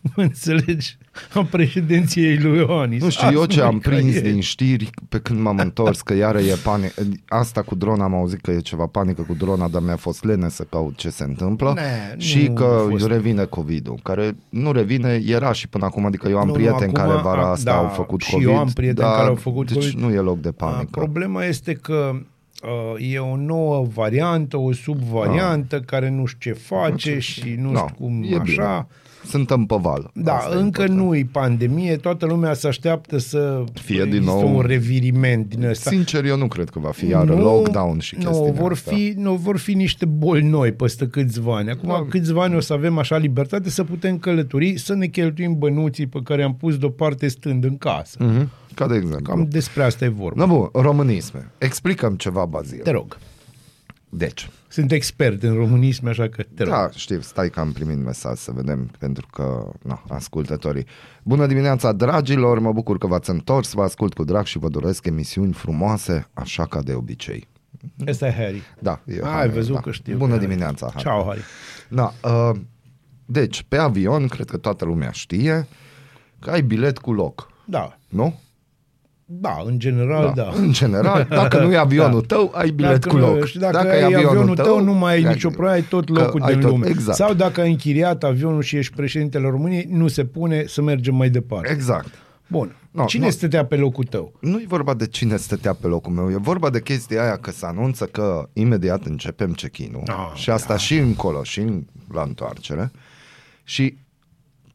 înțelegi, 0.14 0.96
a 1.34 1.42
președinției 1.50 2.38
lui 2.38 2.58
Ioanis. 2.58 3.02
Nu 3.02 3.10
știu, 3.10 3.28
eu 3.32 3.38
Azi 3.40 3.48
ce 3.48 3.58
nu-i 3.58 3.66
am 3.68 3.78
ca 3.78 3.90
prins 3.90 4.14
ieri. 4.14 4.30
din 4.30 4.40
știri 4.40 4.90
pe 5.08 5.18
când 5.18 5.40
m-am 5.40 5.58
întors 5.58 6.00
că 6.00 6.14
iară 6.14 6.38
e 6.40 6.54
panică. 6.64 7.02
Asta 7.28 7.62
cu 7.62 7.74
drona 7.74 8.04
am 8.04 8.14
auzit 8.14 8.40
că 8.40 8.50
e 8.50 8.58
ceva 8.60 8.86
panică 8.86 9.22
cu 9.22 9.34
drona, 9.34 9.68
dar 9.68 9.82
mi-a 9.82 9.96
fost 9.96 10.24
lene 10.24 10.48
să 10.48 10.66
caut 10.70 10.96
ce 10.96 11.10
se 11.10 11.24
întâmplă 11.24 11.72
Ne, 11.74 12.14
și 12.20 12.46
nu 12.46 12.54
că 12.54 12.64
a 12.64 12.90
fost. 12.90 13.06
revine 13.06 13.44
COVID-ul, 13.44 13.98
care 14.02 14.36
nu 14.48 14.72
revine, 14.72 15.22
era 15.26 15.52
și 15.52 15.68
până 15.68 15.84
acum, 15.84 16.06
adică 16.06 16.28
eu 16.28 16.36
am 16.38 16.46
Nu, 16.46 16.52
nu, 16.52 16.56
prieteni 16.58 16.92
acum, 16.94 17.08
care 17.10 17.22
vara 17.22 17.42
a- 17.42 17.50
asta 17.50 17.70
da, 17.72 17.78
au 17.78 17.88
făcut 17.88 18.20
și 18.20 18.30
COVID. 18.32 18.46
eu 18.48 18.56
am 18.58 18.68
prieteni 18.74 19.06
dar, 19.08 19.16
care 19.16 19.28
au 19.28 19.34
făcut 19.34 19.72
deci 19.72 19.90
COVID. 19.92 20.08
nu 20.08 20.14
e 20.14 20.18
loc 20.18 20.40
de 20.40 20.48
A, 20.58 20.64
panică. 20.66 20.90
Problema 20.90 21.44
este 21.44 21.72
că 21.72 22.10
uh, 22.62 23.10
e 23.12 23.18
o 23.18 23.36
nouă 23.36 23.86
variantă, 23.94 24.56
o 24.56 24.72
subvariantă 24.72 25.80
care 25.80 26.10
nu 26.10 26.24
știu 26.24 26.52
ce 26.52 26.58
face 26.58 27.18
și 27.18 27.54
nu 27.58 27.70
No, 27.70 27.78
știu 27.78 27.94
cum 27.98 28.22
e 28.22 28.34
așa. 28.34 28.42
bine. 28.42 28.86
Suntem 29.26 29.64
pe 29.64 29.76
val. 29.80 30.10
Da, 30.14 30.34
Asta 30.36 30.48
e 30.56 30.60
încă 30.60 30.80
important. 30.82 31.06
nu 31.08 31.16
e 31.16 31.28
pandemie, 31.32 31.96
toată 31.96 32.26
lumea 32.26 32.54
se 32.54 32.66
așteaptă 32.66 33.18
să 33.18 33.64
Fie 33.82 34.04
din 34.04 34.12
există 34.14 34.30
nou- 34.32 34.56
un 34.56 34.60
reviriment 34.62 35.46
din 35.48 35.64
ăsta. 35.64 35.90
Sincer, 35.90 36.24
eu 36.24 36.36
nu 36.36 36.46
cred 36.46 36.68
că 36.70 36.78
va 36.78 36.90
fi 36.90 37.06
iară 37.08 37.34
lockdown 37.34 37.98
și 37.98 38.14
chestii 38.14 38.38
nu, 38.38 38.44
de 38.44 38.50
vor 38.60 38.72
astea. 38.72 38.96
fi, 38.96 39.12
nu, 39.16 39.34
vor 39.34 39.58
fi 39.58 39.74
niște 39.74 40.04
boli 40.04 40.42
noi 40.42 40.72
peste 40.72 41.06
câțiva 41.06 41.56
ani. 41.56 41.70
Acum 41.70 41.88
Da. 41.88 42.06
câțiva 42.08 42.42
ani 42.42 42.54
o 42.56 42.60
să 42.60 42.72
avem 42.72 42.98
așa 42.98 43.16
libertate 43.16 43.70
să 43.70 43.84
putem 43.84 44.18
călători, 44.18 44.78
să 44.78 44.94
ne 44.94 45.06
cheltuim 45.06 45.58
bănuții 45.58 46.06
pe 46.06 46.18
care 46.24 46.42
am 46.42 46.54
pus 46.54 46.76
deoparte 46.78 47.28
stând 47.28 47.64
în 47.64 47.78
casă. 47.78 48.16
Mhm. 48.24 48.50
Ca 48.74 48.86
de 48.86 48.94
exemplu. 48.96 49.34
Cam 49.34 49.46
despre 49.50 49.82
asta 49.82 50.04
e 50.04 50.08
vorba. 50.08 50.46
No, 50.46 50.56
bun, 50.56 50.82
românisme. 50.82 51.50
Explicăm 51.58 52.14
ceva, 52.14 52.44
Bazil. 52.44 52.80
Te 52.82 52.90
rog. 52.90 53.18
Deci, 54.08 54.50
Sunt 54.72 54.92
expert 54.92 55.42
în 55.42 55.54
românism, 55.54 56.06
așa 56.06 56.28
că 56.28 56.42
te 56.54 56.62
rog. 56.62 56.72
Da, 56.72 56.90
știu, 56.94 57.20
stai 57.20 57.50
că 57.50 57.60
am 57.60 57.72
primit 57.72 57.96
mesaj 58.04 58.38
să 58.38 58.52
vedem, 58.52 58.90
pentru 58.98 59.26
că, 59.32 59.70
na, 59.82 60.02
ascultătorii. 60.08 60.86
Bună 61.22 61.46
dimineața, 61.46 61.92
dragilor, 61.92 62.58
mă 62.58 62.72
bucur 62.72 62.98
că 62.98 63.06
v-ați 63.06 63.30
întors, 63.30 63.72
vă 63.72 63.82
ascult 63.82 64.14
cu 64.14 64.24
drag 64.24 64.44
și 64.44 64.58
vă 64.58 64.68
doresc 64.68 65.06
emisiuni 65.06 65.52
frumoase, 65.52 66.26
așa 66.34 66.66
ca 66.66 66.82
de 66.82 66.92
obicei. 66.94 67.48
Ăsta 68.06 68.26
e 68.26 68.32
Harry. 68.32 68.62
Da, 68.80 69.00
e 69.06 69.12
Ai 69.22 69.30
Harry, 69.30 69.52
văzut 69.52 69.74
da. 69.74 69.80
că 69.80 69.90
știu. 69.90 70.16
Bună 70.16 70.34
că- 70.34 70.40
dimineața, 70.40 70.86
Harry. 70.86 71.02
Ciao, 71.02 71.24
Harry. 71.24 71.42
Da, 71.88 72.12
uh, 72.24 72.56
deci, 73.26 73.64
pe 73.68 73.76
avion, 73.76 74.26
cred 74.28 74.50
că 74.50 74.56
toată 74.56 74.84
lumea 74.84 75.10
știe 75.10 75.66
că 76.38 76.50
ai 76.50 76.62
bilet 76.62 76.98
cu 76.98 77.12
loc, 77.12 77.50
Da. 77.64 77.98
nu? 78.08 78.40
Da, 79.32 79.62
în 79.66 79.78
general, 79.78 80.32
da. 80.34 80.50
În 80.62 80.72
general, 80.72 81.26
dacă 81.28 81.60
nu 81.62 81.72
e 81.72 81.76
avionul 81.76 82.24
Da. 82.26 82.34
tău, 82.36 82.50
ai 82.54 82.70
bilet 82.70 83.00
dacă, 83.00 83.08
cu 83.08 83.16
loc. 83.16 83.44
Și 83.44 83.58
dacă, 83.58 83.72
dacă 83.72 83.90
ai 83.90 84.02
avionul 84.02 84.54
tău, 84.56 84.82
nu 84.82 84.92
mai 84.94 85.14
ai 85.14 85.22
nicio 85.22 85.48
problemă, 85.48 85.72
ai 85.72 85.82
tot 85.82 86.04
că 86.12 86.12
locul 86.20 86.42
ai 86.42 86.52
din 86.52 86.60
tot- 86.60 86.70
lume. 86.70 86.88
exact. 86.88 87.16
Sau 87.16 87.34
dacă 87.34 87.60
ai 87.60 87.70
închiriat 87.70 88.24
avionul 88.24 88.62
și 88.62 88.76
ești 88.76 88.94
președintele 88.94 89.48
României, 89.48 89.86
nu 89.90 90.08
se 90.08 90.24
pune 90.24 90.64
să 90.66 90.82
mergem 90.82 91.14
mai 91.14 91.30
departe. 91.30 91.72
Exact. 91.72 92.08
Bun. 92.48 92.74
No, 92.90 93.04
Cine 93.04 93.24
no. 93.24 93.30
stătea 93.30 93.64
pe 93.64 93.76
locul 93.76 94.04
tău? 94.04 94.32
Nu 94.40 94.58
e 94.58 94.64
vorba 94.68 94.94
de 94.94 95.06
cine 95.06 95.36
stătea 95.36 95.72
pe 95.72 95.86
locul 95.86 96.12
meu, 96.12 96.30
e 96.30 96.36
vorba 96.36 96.70
de 96.70 96.80
chestia 96.82 97.22
aia 97.22 97.36
că 97.36 97.50
se 97.50 97.66
anunță 97.66 98.04
că 98.04 98.48
imediat 98.52 99.04
începem 99.04 99.52
check-in-ul 99.52 100.02
Ah, 100.06 100.30
și 100.34 100.50
asta 100.50 100.72
da. 100.72 100.78
și 100.78 100.96
încolo 100.96 101.42
și 101.42 101.60
în, 101.60 101.84
la 102.12 102.22
întoarcere 102.22 102.90
și 103.64 103.96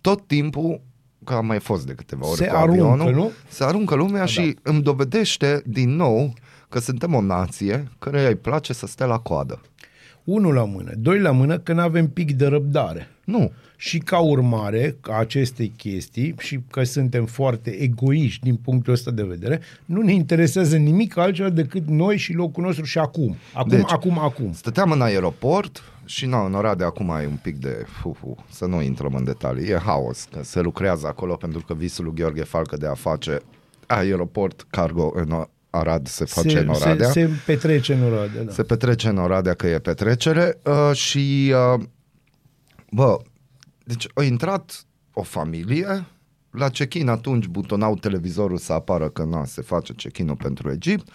tot 0.01 0.27
timpul 0.27 0.81
că 1.25 1.33
am 1.33 1.45
mai 1.45 1.59
fost 1.59 1.85
de 1.85 1.93
câteva 1.93 2.27
ori 2.27 2.37
Se 2.37 2.47
cu 2.47 2.55
aruncă, 2.55 2.83
avionul, 2.83 3.13
nu? 3.13 3.31
se 3.47 3.63
aruncă 3.63 3.95
lumea 3.95 4.19
da. 4.19 4.25
și 4.25 4.57
îmi 4.61 4.81
dovedește 4.81 5.61
din 5.65 5.95
nou 5.95 6.33
că 6.69 6.79
suntem 6.79 7.13
o 7.13 7.21
nație 7.21 7.87
care 7.99 8.27
îi 8.27 8.35
place 8.35 8.73
să 8.73 8.87
stea 8.87 9.05
la 9.05 9.17
coadă. 9.17 9.61
Unul 10.23 10.53
la 10.53 10.63
mână, 10.63 10.91
doi 10.97 11.19
la 11.19 11.31
mână, 11.31 11.57
că 11.57 11.73
nu 11.73 11.81
avem 11.81 12.07
pic 12.09 12.31
de 12.31 12.45
răbdare. 12.45 13.07
Nu. 13.23 13.51
Și 13.77 13.97
ca 13.97 14.19
urmare 14.19 14.97
a 15.01 15.13
acestei 15.13 15.73
chestii 15.77 16.35
și 16.37 16.59
că 16.71 16.83
suntem 16.83 17.25
foarte 17.25 17.69
egoiști 17.69 18.43
din 18.43 18.55
punctul 18.55 18.93
ăsta 18.93 19.11
de 19.11 19.23
vedere, 19.23 19.61
nu 19.85 20.01
ne 20.01 20.13
interesează 20.13 20.77
nimic 20.77 21.17
altceva 21.17 21.49
decât 21.49 21.87
noi 21.87 22.17
și 22.17 22.33
locul 22.33 22.63
nostru 22.63 22.85
și 22.85 22.97
acum. 22.97 23.35
Acum, 23.53 23.69
Deci, 23.69 23.79
deci, 23.79 23.91
acum, 23.91 24.19
acum. 24.19 24.53
Stăteam 24.53 24.91
în 24.91 25.01
aeroport 25.01 25.83
și 26.05 26.25
na, 26.25 26.45
în 26.45 26.53
Oradea 26.53 26.85
acum 26.85 27.09
e 27.09 27.27
un 27.27 27.39
pic 27.41 27.57
de 27.57 27.85
fufu, 27.87 28.45
să 28.49 28.65
nu 28.65 28.81
intrăm 28.81 29.13
în 29.13 29.23
detalii, 29.23 29.69
e 29.69 29.77
haos, 29.77 30.27
că 30.31 30.43
se 30.43 30.61
lucrează 30.61 31.07
acolo 31.07 31.35
pentru 31.35 31.63
că 31.67 31.73
visul 31.73 32.03
lui 32.03 32.13
Gheorghe 32.13 32.43
Falcă 32.43 32.77
de 32.77 32.87
a 32.87 32.93
face 32.93 33.39
aeroport 33.87 34.65
cargo 34.69 35.11
în 35.15 35.45
Arad 35.69 36.07
se 36.07 36.25
face 36.25 36.49
se, 36.49 36.59
în 36.59 36.69
Oradea. 36.69 37.09
Se, 37.09 37.11
se 37.11 37.29
petrece 37.45 37.93
în 37.93 38.03
Oradea, 38.03 38.43
da. 38.43 38.51
Se 38.51 38.63
petrece 38.63 39.07
în 39.07 39.17
Oradea 39.17 39.53
că 39.53 39.67
e 39.67 39.79
petrecere 39.79 40.61
uh, 40.63 40.95
și, 40.95 41.53
uh, 41.73 41.83
bă, 42.91 43.17
deci 43.83 44.07
a 44.13 44.23
intrat 44.23 44.85
o 45.13 45.21
familie, 45.21 46.05
la 46.51 46.69
check-in 46.69 47.07
atunci 47.07 47.45
butonau 47.45 47.95
televizorul 47.95 48.57
să 48.57 48.73
apară 48.73 49.09
că 49.09 49.23
na, 49.23 49.45
se 49.45 49.61
face 49.61 49.93
check-in-ul 49.93 50.35
pentru 50.35 50.71
Egipt, 50.71 51.09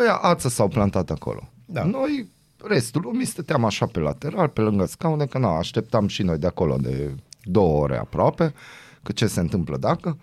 ăia 0.00 0.14
ață 0.14 0.48
s-au 0.48 0.68
plantat 0.68 1.10
acolo. 1.10 1.48
Da. 1.64 1.84
Noi, 1.84 2.28
restul 2.68 3.00
lumii, 3.00 3.26
stăteam 3.26 3.64
așa 3.64 3.86
pe 3.86 3.98
lateral, 3.98 4.48
pe 4.48 4.60
lângă 4.60 4.84
scaune, 4.84 5.26
că 5.26 5.38
na, 5.38 5.56
așteptam 5.56 6.06
și 6.06 6.22
noi 6.22 6.38
de 6.38 6.46
acolo 6.46 6.76
de 6.76 7.14
două 7.42 7.82
ore 7.82 7.96
aproape, 7.96 8.54
că 9.02 9.12
ce 9.12 9.26
se 9.26 9.40
întâmplă 9.40 9.76
dacă... 9.76 10.18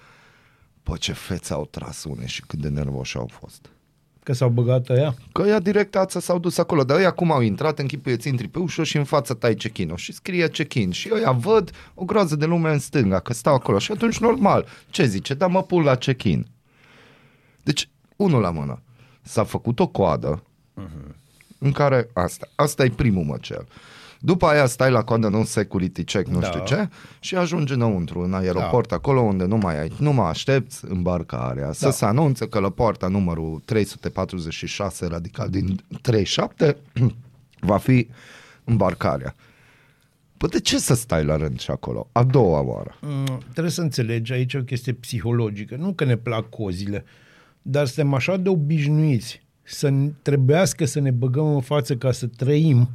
Pă, 0.83 0.95
ce 0.97 1.13
fețe 1.13 1.53
au 1.53 1.65
tras 1.65 2.03
unii 2.03 2.27
și 2.27 2.41
cât 2.41 2.59
de 2.59 2.67
nervoși 2.67 3.17
au 3.17 3.29
fost. 3.31 3.69
Că 4.23 4.33
s-au 4.33 4.49
băgat 4.49 4.89
aia. 4.89 5.15
Că 5.31 5.41
ea 5.41 5.59
direct 5.59 5.95
ață 5.95 6.19
s-au 6.19 6.39
dus 6.39 6.57
acolo, 6.57 6.83
dar 6.83 6.97
ăia 6.97 7.11
cum 7.11 7.31
au 7.31 7.41
intrat, 7.41 7.79
închipuieți, 7.79 8.27
intri 8.27 8.47
pe 8.47 8.59
ușă 8.59 8.83
și 8.83 8.97
în 8.97 9.03
față 9.03 9.33
tai 9.33 9.55
check-in 9.55 9.95
și 9.95 10.13
scrie 10.13 10.47
check-in 10.47 10.91
și 10.91 11.09
ăia 11.13 11.31
văd 11.31 11.71
o 11.93 12.05
groază 12.05 12.35
de 12.35 12.45
lume 12.45 12.71
în 12.71 12.79
stânga, 12.79 13.19
că 13.19 13.33
stau 13.33 13.53
acolo 13.53 13.79
și 13.79 13.91
atunci 13.91 14.17
normal, 14.17 14.65
ce 14.89 15.05
zice, 15.05 15.33
da 15.33 15.47
mă 15.47 15.63
pun 15.63 15.83
la 15.83 15.95
check-in. 15.95 16.47
Deci, 17.63 17.89
unul 18.15 18.41
la 18.41 18.51
mână, 18.51 18.81
s-a 19.21 19.43
făcut 19.43 19.79
o 19.79 19.87
coadă 19.87 20.43
în 21.63 21.71
care 21.71 22.09
asta, 22.13 22.47
asta 22.55 22.83
e 22.83 22.89
primul 22.89 23.23
măcel. 23.23 23.67
După 24.19 24.45
aia 24.45 24.65
stai 24.65 24.91
la 24.91 25.03
coadă, 25.03 25.27
nu 25.27 25.43
security 25.43 26.03
check, 26.03 26.27
nu 26.27 26.39
Da. 26.39 26.45
știu 26.47 26.63
ce, 26.63 26.89
și 27.19 27.35
ajungi 27.35 27.73
înăuntru, 27.73 28.19
în 28.21 28.33
aeroport, 28.33 28.91
acolo 28.91 29.21
unde 29.21 29.45
nu 29.45 29.57
mai 29.57 29.79
ai, 29.79 29.91
nu 29.99 30.11
mai 30.13 30.29
aștepți 30.29 30.85
îmbarcarea, 30.87 31.71
să 31.71 31.85
Da. 31.85 31.91
se 31.91 32.05
anunță 32.05 32.45
că 32.47 32.59
la 32.59 32.69
poarta 32.69 33.07
numărul 33.07 33.61
346 33.65 35.05
radical 35.07 35.49
din 35.49 35.79
37 36.01 36.77
va 37.59 37.77
fi 37.77 38.07
îmbarcarea. 38.63 39.35
Păi 40.37 40.49
de 40.49 40.59
ce 40.59 40.77
să 40.77 40.93
stai 40.93 41.23
la 41.23 41.35
rând 41.37 41.59
și 41.59 41.71
acolo? 41.71 42.07
A 42.11 42.23
doua 42.23 42.61
oară. 42.61 42.97
Mm, 43.01 43.41
trebuie 43.51 43.71
să 43.71 43.81
înțelegi 43.81 44.33
aici 44.33 44.53
o 44.53 44.61
chestie 44.63 44.93
psihologică. 44.93 45.75
Nu 45.75 45.93
că 45.93 46.03
ne 46.05 46.15
plac 46.15 46.49
cozile, 46.49 47.05
dar 47.61 47.85
suntem 47.85 48.13
așa 48.13 48.37
de 48.37 48.49
obișnuiți 48.49 49.41
să 49.63 49.89
n- 49.89 50.21
trebuiască 50.21 50.85
să 50.85 50.99
ne 50.99 51.11
băgăm 51.11 51.53
în 51.53 51.61
față 51.61 51.95
ca 51.95 52.11
să 52.11 52.27
trăim. 52.27 52.89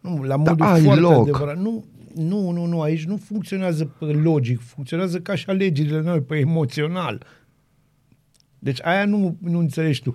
Nu, 0.00 0.22
la 0.22 0.36
modul 0.36 0.66
ai 0.66 0.82
foarte 0.82 1.00
loc. 1.00 1.20
adevărat. 1.22 1.56
Nu, 1.58 1.84
nu, 2.14 2.50
nu, 2.50 2.64
nu, 2.66 2.80
aici 2.80 3.04
nu 3.04 3.16
funcționează 3.16 3.84
pe 3.84 4.04
logic, 4.04 4.60
funcționează 4.60 5.18
ca 5.18 5.34
și 5.34 5.44
alegerile 5.48 6.00
noi, 6.00 6.20
pe 6.20 6.36
emoțional. 6.36 7.26
Deci 8.58 8.78
aia 8.82 9.04
nu, 9.04 9.36
nu 9.40 9.58
înțelegi 9.58 10.02
tu. 10.02 10.14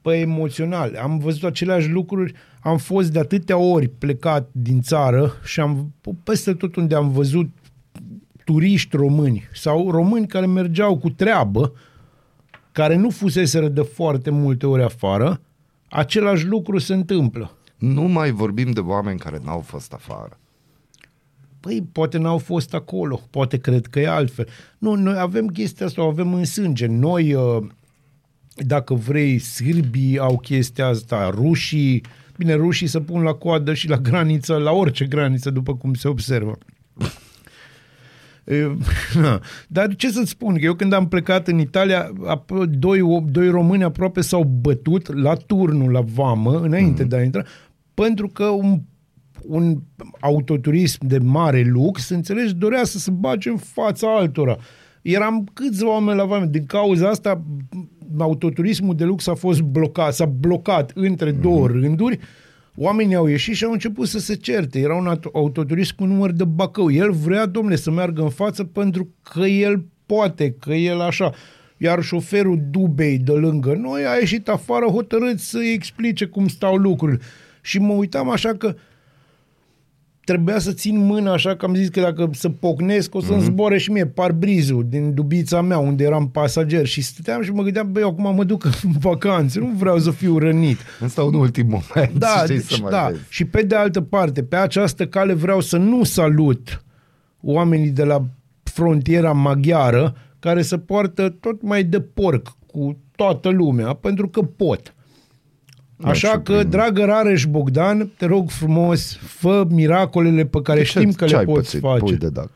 Pe 0.00 0.16
emoțional. 0.16 0.94
Am 1.02 1.18
văzut 1.18 1.44
aceleași 1.44 1.88
lucruri, 1.90 2.32
am 2.60 2.76
fost 2.78 3.12
de 3.12 3.18
atâtea 3.18 3.56
ori 3.56 3.88
plecat 3.88 4.48
din 4.52 4.80
țară 4.80 5.32
și 5.44 5.60
am 5.60 5.92
peste 6.24 6.54
tot 6.54 6.76
unde 6.76 6.94
am 6.94 7.10
văzut 7.10 7.48
turiști 8.44 8.96
români 8.96 9.48
sau 9.54 9.90
români 9.90 10.26
care 10.26 10.46
mergeau 10.46 10.98
cu 10.98 11.10
treabă, 11.10 11.72
care 12.74 12.96
nu 12.96 13.10
fuseseră 13.10 13.68
de 13.68 13.80
foarte 13.80 14.30
multe 14.30 14.66
ori 14.66 14.82
afară, 14.82 15.40
același 15.88 16.46
lucru 16.46 16.78
se 16.78 16.94
întâmplă. 16.94 17.56
Nu 17.78 18.02
mai 18.02 18.30
vorbim 18.30 18.70
de 18.70 18.80
oameni 18.80 19.18
care 19.18 19.40
n-au 19.44 19.60
fost 19.60 19.92
afară. 19.92 20.38
Păi, 21.60 21.88
poate 21.92 22.18
n-au 22.18 22.38
fost 22.38 22.74
acolo, 22.74 23.20
poate 23.30 23.58
cred 23.58 23.86
că 23.86 24.00
e 24.00 24.08
altfel. 24.08 24.48
Nu, 24.78 24.94
noi 24.94 25.18
avem 25.18 25.46
chestia 25.46 25.86
asta, 25.86 26.02
o 26.02 26.08
avem 26.08 26.34
în 26.34 26.44
sânge. 26.44 26.86
Noi, 26.86 27.34
uh, 27.34 27.66
dacă 28.56 28.94
vrei, 28.94 29.38
sârbii 29.38 30.18
au 30.18 30.38
chestia 30.38 30.86
asta, 30.86 31.30
rușii, 31.30 32.02
bine, 32.36 32.54
rușii 32.54 32.86
se 32.86 33.00
pun 33.00 33.22
la 33.22 33.32
coadă 33.32 33.74
și 33.74 33.88
la 33.88 33.96
graniță, 33.96 34.56
la 34.56 34.70
orice 34.70 35.04
graniță, 35.04 35.50
după 35.50 35.76
cum 35.76 35.94
se 35.94 36.08
observă. 36.08 36.58
E, 38.44 38.76
na. 39.20 39.40
Dar 39.68 39.94
ce 39.94 40.10
să-ți 40.10 40.30
spun, 40.30 40.54
că 40.54 40.64
eu 40.64 40.74
când 40.74 40.92
am 40.92 41.08
plecat 41.08 41.48
în 41.48 41.58
Italia, 41.58 42.12
ap- 42.36 42.68
doi, 42.68 43.00
o- 43.00 43.24
doi 43.30 43.50
români 43.50 43.84
aproape 43.84 44.20
s-au 44.20 44.44
bătut 44.60 45.14
la 45.14 45.34
turnul 45.34 45.92
la 45.92 46.00
vamă, 46.00 46.60
înainte 46.60 47.02
mm. 47.02 47.08
de 47.08 47.16
a 47.16 47.22
intra, 47.22 47.42
pentru 47.94 48.28
că 48.28 48.44
un, 48.44 48.80
un 49.46 49.78
autoturism 50.20 51.06
de 51.06 51.18
mare 51.18 51.62
lux, 51.62 52.08
înțelegi, 52.08 52.54
dorea 52.54 52.84
să 52.84 52.98
se 52.98 53.10
bage 53.10 53.48
în 53.48 53.56
fața 53.56 54.16
altora. 54.16 54.56
Eram 55.02 55.48
câțiva 55.52 55.90
oameni 55.90 56.18
la 56.18 56.24
vamă. 56.24 56.44
Din 56.44 56.66
cauza 56.66 57.08
asta, 57.08 57.42
autoturismul 58.18 58.96
de 58.96 59.04
lux 59.04 59.26
a 59.26 59.34
fost 59.34 59.60
blocat, 59.60 60.14
s-a 60.14 60.26
blocat 60.26 60.92
între 60.94 61.30
două 61.30 61.66
rânduri, 61.66 62.18
Oamenii 62.76 63.14
au 63.14 63.26
ieșit 63.26 63.54
și 63.54 63.64
au 63.64 63.72
început 63.72 64.08
să 64.08 64.18
se 64.18 64.34
certe. 64.34 64.78
Era 64.78 64.94
un 64.94 65.16
auto- 65.16 65.30
autoturism 65.32 65.96
cu 65.96 66.04
număr 66.04 66.30
de 66.30 66.44
Bacău. 66.44 66.90
El 66.90 67.12
vrea, 67.12 67.46
domnule, 67.46 67.76
să 67.76 67.90
meargă 67.90 68.22
în 68.22 68.30
față 68.30 68.64
pentru 68.64 69.14
că 69.22 69.40
el 69.40 69.84
poate, 70.06 70.56
că 70.60 70.74
el 70.74 71.00
așa. 71.00 71.32
Iar 71.76 72.02
șoferul 72.02 72.58
Dubei 72.70 73.18
de 73.18 73.32
lângă 73.32 73.74
noi 73.74 74.06
a 74.06 74.14
ieșit 74.14 74.48
afară 74.48 74.86
hotărât 74.86 75.38
să-i 75.38 75.72
explice 75.72 76.24
cum 76.24 76.48
stau 76.48 76.76
lucrurile. 76.76 77.20
Și 77.60 77.78
mă 77.78 77.92
uitam 77.92 78.30
așa 78.30 78.54
că 78.54 78.74
trebuia 80.24 80.58
să 80.58 80.72
țin 80.72 80.98
mâna 80.98 81.32
așa 81.32 81.56
că 81.56 81.64
am 81.64 81.74
zis 81.74 81.88
că 81.88 82.00
dacă 82.00 82.30
să 82.32 82.48
pocnesc 82.48 83.14
o 83.14 83.20
să-mi 83.20 83.36
Mhm. 83.36 83.44
zboare 83.46 83.78
și 83.78 83.90
mie 83.90 84.06
parbrizul 84.06 84.86
din 84.88 85.14
dubița 85.14 85.60
mea 85.62 85.78
unde 85.78 86.04
eram 86.04 86.28
pasager 86.30 86.86
și 86.86 87.02
stăteam 87.02 87.42
și 87.42 87.50
mă 87.52 87.62
gândeam, 87.62 87.92
băi, 87.92 88.02
acum 88.02 88.34
mă 88.34 88.44
duc 88.44 88.64
în 88.64 88.72
vacanțe, 89.00 89.58
nu 89.60 89.66
vreau 89.76 89.98
să 89.98 90.10
fiu 90.10 90.38
rănit. 90.38 90.78
Ăsta 91.02 91.22
un 91.22 91.34
ultim 91.34 91.66
moment. 91.66 92.18
Da, 92.18 92.28
știi, 92.44 92.54
deci, 92.56 92.64
să 92.72 92.78
mai 92.82 92.90
da. 92.90 93.06
vezi. 93.10 93.20
și 93.28 93.44
pe 93.44 93.62
de 93.62 93.74
altă 93.74 94.00
parte, 94.00 94.42
pe 94.42 94.56
această 94.56 95.06
cale 95.06 95.32
vreau 95.32 95.60
să 95.60 95.76
nu 95.76 96.04
salut 96.04 96.84
oamenii 97.42 97.90
de 97.90 98.04
la 98.04 98.24
frontiera 98.62 99.32
maghiară 99.32 100.16
care 100.38 100.62
se 100.62 100.78
poartă 100.78 101.28
tot 101.40 101.62
mai 101.62 101.84
de 101.84 102.00
porc 102.00 102.56
cu 102.66 102.96
toată 103.16 103.48
lumea, 103.48 103.92
pentru 103.92 104.28
că 104.28 104.42
pot. 104.42 104.93
Da, 105.96 106.08
Așa 106.08 106.28
și 106.28 106.38
că, 106.42 106.52
prin- 106.56 106.70
dragă 106.70 107.04
Rareș 107.04 107.44
Bogdan, 107.46 108.10
te 108.16 108.26
rog 108.26 108.50
frumos, 108.50 109.16
fă 109.16 109.66
miracolele 109.68 110.44
pe 110.44 110.62
care 110.62 110.78
De 110.78 110.84
știm 110.84 111.10
ce- 111.10 111.16
că 111.16 111.24
ce 111.24 111.32
le 111.32 111.38
ai 111.38 111.44
poți 111.44 111.60
pățit? 111.60 111.80
face. 111.80 111.98
Pui 112.04 112.16
de 112.16 112.28
dac. 112.28 112.50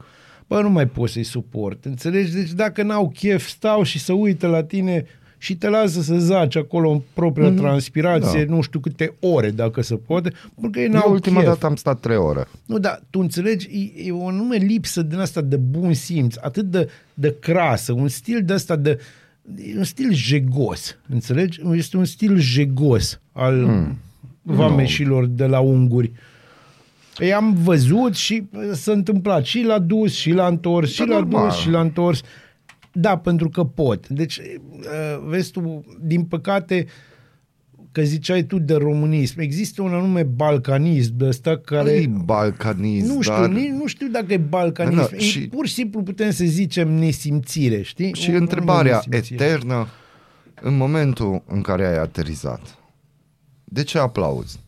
Bă, 0.47 0.61
nu 0.61 0.71
mai 0.71 0.87
poți 0.87 1.13
să-i 1.13 1.23
suport, 1.25 1.85
înțelegi? 1.85 2.33
Deci 2.35 2.53
dacă 2.53 2.83
n-au 2.83 3.09
chef, 3.15 3.49
stau 3.49 3.83
și 3.83 3.99
să 3.99 4.13
uită 4.13 4.47
la 4.47 4.63
tine 4.63 5.05
și 5.41 5.57
te 5.57 5.69
lasă 5.69 6.01
să 6.03 6.15
zaci 6.19 6.57
acolo 6.57 6.91
în 6.91 7.01
propria 7.13 7.49
mm, 7.49 7.57
transpirație, 7.57 8.45
da. 8.45 8.55
nu 8.55 8.61
știu 8.61 8.81
câte 8.81 9.15
ore, 9.21 9.51
dacă 9.51 9.83
se 9.83 9.95
poate, 9.95 10.33
pentru 10.55 10.71
că 10.71 10.79
ei 10.79 10.85
Eu 10.87 10.93
n-au 10.93 11.13
ultima 11.13 11.39
chef. 11.41 11.49
dată 11.49 11.67
am 11.67 11.75
stat 11.77 12.01
trei 12.01 12.17
ore. 12.17 12.47
Nu, 12.67 12.79
dar 12.79 13.03
tu 13.11 13.21
înțelegi, 13.21 13.93
e, 13.97 14.03
e 14.07 14.13
o 14.13 14.27
anume 14.29 14.57
lipsă 14.57 15.03
din 15.03 15.19
asta 15.19 15.41
de 15.41 15.57
bun 15.57 15.93
simț, 15.95 16.35
atât 16.41 16.65
de, 16.65 16.89
de 17.15 17.35
crasă, 17.41 17.93
un 17.93 18.09
stil 18.09 18.43
de 18.45 18.53
asta 18.53 18.77
de, 18.77 18.99
e 19.57 19.77
un 19.77 19.85
stil 19.85 20.13
jegos, 20.13 20.99
înțelegi? 21.09 21.61
Este 21.73 21.97
un 21.97 22.05
stil 22.05 22.37
jegos 22.37 23.21
al 23.33 23.55
mm. 23.55 23.99
vameșilor 24.43 25.27
de 25.27 25.47
la 25.47 25.61
unguri. 25.61 26.13
Ei 27.19 27.33
am 27.33 27.55
văzut 27.55 28.15
și 28.15 28.49
uh, 28.53 28.71
s-a 28.73 28.93
întâmplat 28.93 29.45
și 29.45 29.63
la 29.63 29.79
dus, 29.79 30.15
și 30.15 30.31
la 30.31 30.47
întors, 30.47 30.93
și 30.93 30.99
Da, 30.99 31.05
la 31.05 31.19
normal. 31.19 31.49
dus, 31.49 31.59
și 31.59 31.71
la 31.71 31.81
întors. 31.81 32.21
Da, 32.93 33.19
pentru 33.19 33.49
că 33.49 33.65
pot. 33.65 34.09
Deci, 34.09 34.39
uh, 34.39 35.23
vezi 35.27 35.51
tu, 35.51 35.85
din 36.01 36.25
păcate, 36.25 36.87
că 37.99 38.07
ziceai 38.07 38.43
tu 38.43 38.59
de 38.59 38.75
românism, 38.75 39.41
există 39.41 39.83
un 39.83 39.93
anume 39.95 40.23
balcanism 40.23 41.13
de 41.17 41.25
ăsta 41.27 41.59
care... 41.59 41.91
E 41.91 42.07
balcanism, 42.25 43.07
nu 43.15 43.21
știu, 43.21 43.35
dar... 43.35 43.49
nici, 43.49 43.71
nu 43.71 43.87
știu 43.87 44.09
dacă 44.09 44.33
e 44.33 44.37
balcanism. 44.37 44.97
Da, 44.97 45.09
Da, 45.11 45.17
și- 45.19 45.31
și, 45.31 45.49
pur 45.49 45.67
și 45.67 45.73
simplu 45.75 46.03
putem 46.03 46.31
să 46.31 46.45
zicem 46.45 46.93
nesimțire, 46.93 47.83
știi? 47.83 48.15
Și 48.15 48.31
O- 48.31 48.35
o 48.35 48.37
întrebarea 48.37 49.03
nesimțire. 49.09 49.45
eternă, 49.45 49.87
în 50.63 50.77
momentul 50.77 51.43
în 51.47 51.61
care 51.61 51.87
ai 51.87 51.99
aterizat, 51.99 52.79
de 53.65 53.83
ce 53.83 53.99
aplauzi? 53.99 54.59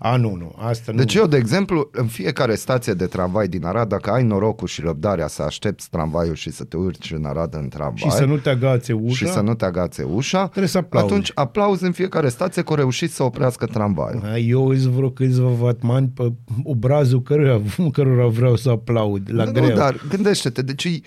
A, 0.00 0.16
nu, 0.16 0.34
nu, 0.34 0.52
asta 0.56 0.92
nu. 0.92 0.98
Deci 0.98 1.14
eu, 1.14 1.26
de 1.26 1.36
exemplu, 1.36 1.88
în 1.92 2.06
fiecare 2.06 2.54
stație 2.54 2.92
de 2.92 3.06
tramvai 3.06 3.48
din 3.48 3.64
Arad, 3.64 3.88
dacă 3.88 4.10
ai 4.10 4.22
norocul 4.24 4.66
și 4.68 4.80
răbdarea 4.80 5.26
să 5.26 5.42
aștepți 5.42 5.88
tramvaiul 5.90 6.34
și 6.34 6.50
să 6.50 6.64
te 6.64 6.76
urci 6.76 7.10
în 7.12 7.24
Arad 7.24 7.54
în 7.54 7.68
tramvai 7.68 8.10
și 8.10 8.16
să 8.16 8.24
nu 8.24 8.36
te 8.36 8.48
agațe 8.48 8.92
ușa. 8.92 9.14
și 9.14 9.32
să 9.32 9.40
nu 9.40 9.54
te 9.54 9.64
agațe 9.64 10.02
ușa, 10.02 10.42
Trebuie 10.46 10.68
să 10.68 10.78
aplauzi. 10.78 11.12
atunci 11.12 11.30
aplauzi 11.34 11.84
în 11.84 11.92
fiecare 11.92 12.28
stație 12.28 12.62
că 12.62 12.68
au 12.70 12.76
reușit 12.76 13.10
să 13.10 13.22
oprească 13.22 13.66
tramvaiul. 13.66 14.22
A, 14.24 14.36
Eu 14.38 14.66
îți 14.68 14.88
vreo 14.90 15.10
câțiva 15.10 15.48
vatmani 15.48 16.10
pe 16.14 16.32
obrazul 16.62 17.22
căruia, 17.22 17.60
cărora 17.92 18.26
vreau 18.26 18.56
să 18.56 18.70
aplaud 18.70 19.28
la 19.32 19.44
nu, 19.44 19.52
greu. 19.52 19.76
dar 19.76 20.00
gândește-te, 20.08 20.62
deci 20.62 20.84
e 20.84 21.00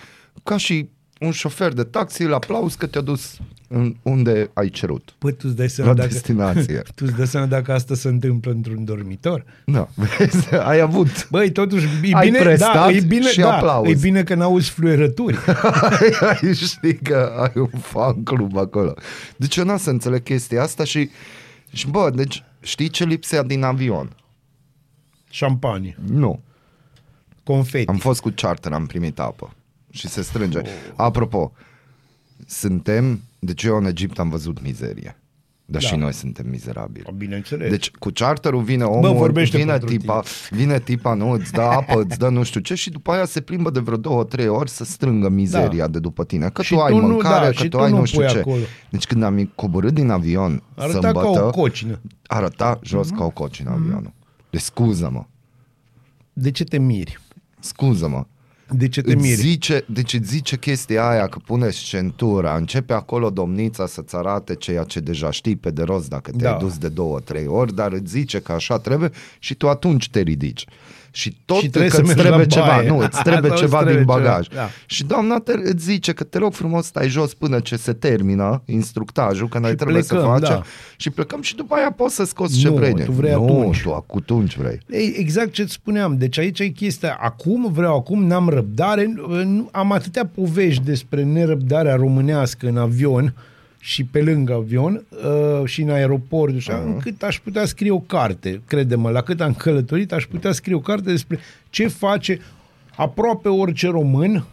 ca 0.43 0.58
și 0.58 0.89
un 1.21 1.31
șofer 1.31 1.73
de 1.73 1.84
taxi, 1.84 2.21
îl 2.21 2.34
aplauzi 2.34 2.77
că 2.77 2.86
te-a 2.88 3.01
dus 3.01 3.38
în 3.67 3.95
unde 4.01 4.49
ai 4.53 4.69
cerut. 4.69 5.13
Păi 5.17 5.31
tu 5.31 5.39
îți 5.47 5.55
dai 5.55 5.69
seama 5.69 5.89
La 5.91 5.95
dacă, 5.95 6.07
destinație. 6.10 6.81
tu 6.95 7.05
îți 7.07 7.15
dai 7.15 7.27
seama 7.27 7.45
dacă 7.45 7.73
asta 7.73 7.95
se 7.95 8.07
întâmplă 8.07 8.51
într-un 8.51 8.86
dormitor? 8.86 9.45
Da, 9.65 9.88
vezi, 10.17 10.53
ai 10.55 10.79
avut. 10.79 11.29
Băi, 11.29 11.51
totuși, 11.51 11.86
e 12.03 12.15
Ai 12.15 12.25
bine, 12.29 12.39
prestat 12.39 12.73
da, 12.73 12.91
e 12.91 12.99
bine, 13.01 13.29
și 13.31 13.39
da, 13.39 13.55
aplauzi. 13.55 13.91
e 13.91 13.95
bine 14.01 14.23
că 14.23 14.36
n-auzi 14.36 14.69
fluierături. 14.69 15.38
ai, 16.41 16.53
știi 16.53 16.95
că 16.95 17.31
ai 17.41 17.51
un 17.62 17.79
fan 17.79 18.23
club 18.23 18.57
acolo. 18.57 18.93
Deci 19.36 19.55
eu 19.55 19.63
n-am 19.65 19.77
să 19.77 19.89
înțeleg 19.89 20.23
chestia 20.23 20.62
asta 20.62 20.84
și, 20.84 21.10
și 21.71 21.88
bă, 21.88 22.12
deci 22.15 22.43
știi 22.62 22.89
ce 22.89 23.03
lipsea 23.05 23.43
din 23.43 23.63
avion? 23.63 24.15
Șampanie, 25.29 25.97
Nu. 26.07 26.41
confeti. 27.43 27.88
Am 27.89 27.97
fost 27.97 28.21
cu 28.21 28.31
charter, 28.36 28.71
am 28.73 28.86
primit 28.86 29.19
apă 29.19 29.53
și 29.91 30.08
se 30.08 30.21
strânge. 30.21 30.62
Apropo, 30.95 31.51
suntem, 32.47 33.21
deci 33.39 33.63
eu 33.63 33.77
în 33.77 33.86
Egipt 33.86 34.19
am 34.19 34.30
văzut 34.30 34.62
mizerie. 34.63 35.15
Dar 35.65 35.82
Da. 35.82 35.88
și 35.88 35.95
noi 35.95 36.13
suntem 36.13 36.49
mizerabili. 36.49 37.06
Bineînțeles. 37.17 37.69
Deci 37.69 37.91
cu 37.91 38.10
charterul 38.13 38.62
vine 38.62 38.84
omul, 38.84 39.13
vorbește 39.15 39.58
vine 39.58 39.71
pentru 39.71 39.89
tipa, 39.97 40.23
vine 40.49 40.80
tipa, 40.80 41.13
nu, 41.13 41.30
îți 41.30 41.51
dă 41.51 41.62
apă, 41.62 42.01
îți 42.08 42.17
dă 42.17 42.30
nu 42.30 42.43
știu 42.43 42.60
ce 42.60 42.75
și 42.75 42.89
după 42.89 43.12
aia 43.12 43.25
se 43.25 43.41
plimbă 43.41 43.69
de 43.69 43.80
vreo 43.80 43.97
două, 43.97 44.23
trei 44.23 44.47
ori 44.47 44.69
să 44.69 44.84
strângă 44.84 45.30
mizeria 45.30 45.88
de 45.88 45.99
după 45.99 46.23
tine. 46.25 46.49
Că 46.49 46.62
Și 46.62 46.73
tu 46.73 46.80
ai 46.80 46.91
tu 46.91 46.97
nu- 46.99 47.08
mâncare, 47.08 47.39
da, 47.45 47.51
că 47.51 47.51
și 47.54 47.62
tu 47.62 47.67
tu 47.77 47.80
ai 47.84 47.91
nu 47.91 47.97
nu 47.97 48.06
știu 48.06 48.19
pui 48.19 48.30
ce. 48.30 48.38
acolo. 48.39 48.62
Deci 48.89 49.06
când 49.06 49.23
am 49.23 49.51
coborât 49.56 49.93
din 49.93 50.10
avion 50.10 50.63
Arăta 50.75 50.91
sâmbătă, 50.99 51.39
ca 51.39 51.45
o 51.45 51.49
cocină. 51.49 51.99
arăta 52.27 52.80
jos 52.84 53.10
ca 53.10 53.23
o 53.23 53.30
cocină 53.30 53.69
avionul. 53.71 54.13
Deci 54.49 54.62
scuză-mă, 54.62 55.25
De 56.34 56.51
ce 56.51 56.63
te 56.63 56.77
miri? 56.80 57.19
scuză-mă. 57.60 58.25
De 58.73 58.88
ce 58.88 59.01
te 59.01 59.13
Îți 59.13 59.21
miri? 59.21 59.36
zice, 59.41 59.84
deci 59.88 60.13
îți 60.13 60.27
zice 60.29 60.57
chestia 60.57 61.07
aia 61.10 61.27
că 61.27 61.39
puneți 61.45 61.84
centura, 61.84 62.55
începe 62.55 62.93
acolo 62.93 63.29
domnița 63.29 63.86
să-ți 63.88 64.15
arate 64.15 64.55
ceea 64.55 64.84
ce 64.84 64.99
deja 64.99 65.31
știi 65.31 65.55
pe 65.55 65.71
de 65.71 65.84
rost 65.84 66.10
dacă 66.10 66.31
te-ai 66.38 66.51
Da. 66.51 66.57
dus 66.57 66.77
de 66.77 66.88
două, 66.88 67.19
trei 67.19 67.47
ori, 67.47 67.75
dar 67.75 67.91
îți 67.91 68.12
zice 68.12 68.39
că 68.39 68.51
așa 68.51 68.77
trebuie 68.79 69.12
și 69.39 69.55
tu 69.55 69.69
atunci 69.69 70.10
te 70.10 70.19
ridici. 70.19 70.65
Și 71.13 71.38
tot 71.45 71.58
Și 71.58 71.69
trebuie 71.69 71.89
că 71.89 71.95
să 71.95 72.02
îți 72.02 72.08
mergi 72.15 72.21
trebuie 72.24 72.45
la 72.47 72.54
ceva, 72.54 72.65
baie. 72.76 72.88
nu, 72.89 72.97
îți 72.97 73.21
trebuie 73.30 73.41
Sau 73.52 73.52
îți 73.52 73.60
ceva 73.62 73.76
trebuie 73.78 73.95
din 74.04 74.06
ceva, 74.08 74.17
bagaj. 74.19 74.47
da. 74.47 74.69
Și 74.86 75.04
doamna 75.04 75.39
te, 75.39 75.52
îți 75.63 75.84
zice 75.84 76.13
că 76.13 76.24
te 76.24 76.38
rog 76.38 76.54
frumos 76.54 76.86
stai 76.86 77.08
jos 77.08 77.34
până 77.34 77.60
ce 77.60 77.76
se 77.76 77.93
termină 77.93 78.62
instructajul, 78.65 79.47
că 79.47 79.60
noi 79.60 79.69
Și 79.69 79.76
trebuie 79.76 80.02
să 80.04 80.13
plecăm, 80.13 80.32
facem 80.32 80.56
da. 80.56 80.62
și 80.97 81.10
plecăm 81.10 81.41
și 81.41 81.56
după 81.56 81.76
aia 81.76 81.91
poți 81.91 82.15
să 82.15 82.24
scoți 82.26 82.58
ce 82.60 82.67
Nu, 82.67 82.76
vrei. 82.76 82.93
tu 82.93 83.12
vrei 83.12 83.34
nu, 83.34 83.43
atunci. 83.43 83.82
tu 83.82 83.93
atunci 84.19 84.58
vrei. 84.58 84.80
Ei, 84.89 85.13
exact 85.17 85.52
ce-ți 85.52 85.71
spuneam. 85.74 86.17
Deci 86.17 86.38
aici 86.39 86.60
e 86.60 86.67
chestia. 86.67 87.17
Acum 87.21 87.71
vreau, 87.71 87.95
acum 87.97 88.26
n-am 88.26 88.50
răbdare. 88.50 89.13
Nu- 89.43 89.69
Am 89.71 89.91
atâtea 89.91 90.26
povești 90.26 90.84
despre 90.84 91.24
nerăbdarea 91.24 91.95
românească 91.95 92.67
în 92.67 92.78
avion 92.78 93.34
și 93.83 94.03
pe 94.03 94.21
lângă 94.21 94.53
avion 94.53 95.05
uh, 95.09 95.65
și 95.65 95.81
în 95.81 95.89
aeroport, 95.89 96.55
așa, 96.55 96.83
încât 96.85 97.23
aș 97.23 97.39
putea 97.39 97.65
scrie 97.65 97.91
o 97.91 97.99
carte, 97.99 98.61
crede-mă, 98.67 99.09
la 99.09 99.21
cât 99.21 99.41
am 99.41 99.53
călătorit, 99.53 100.11
aș 100.11 100.25
putea 100.25 100.51
scrie 100.51 100.75
o 100.75 100.79
carte 100.79 101.09
despre 101.11 101.39
ce 101.69 101.87
face 101.87 102.39
aproape 102.95 103.49
orice 103.49 103.87
român 103.87 104.45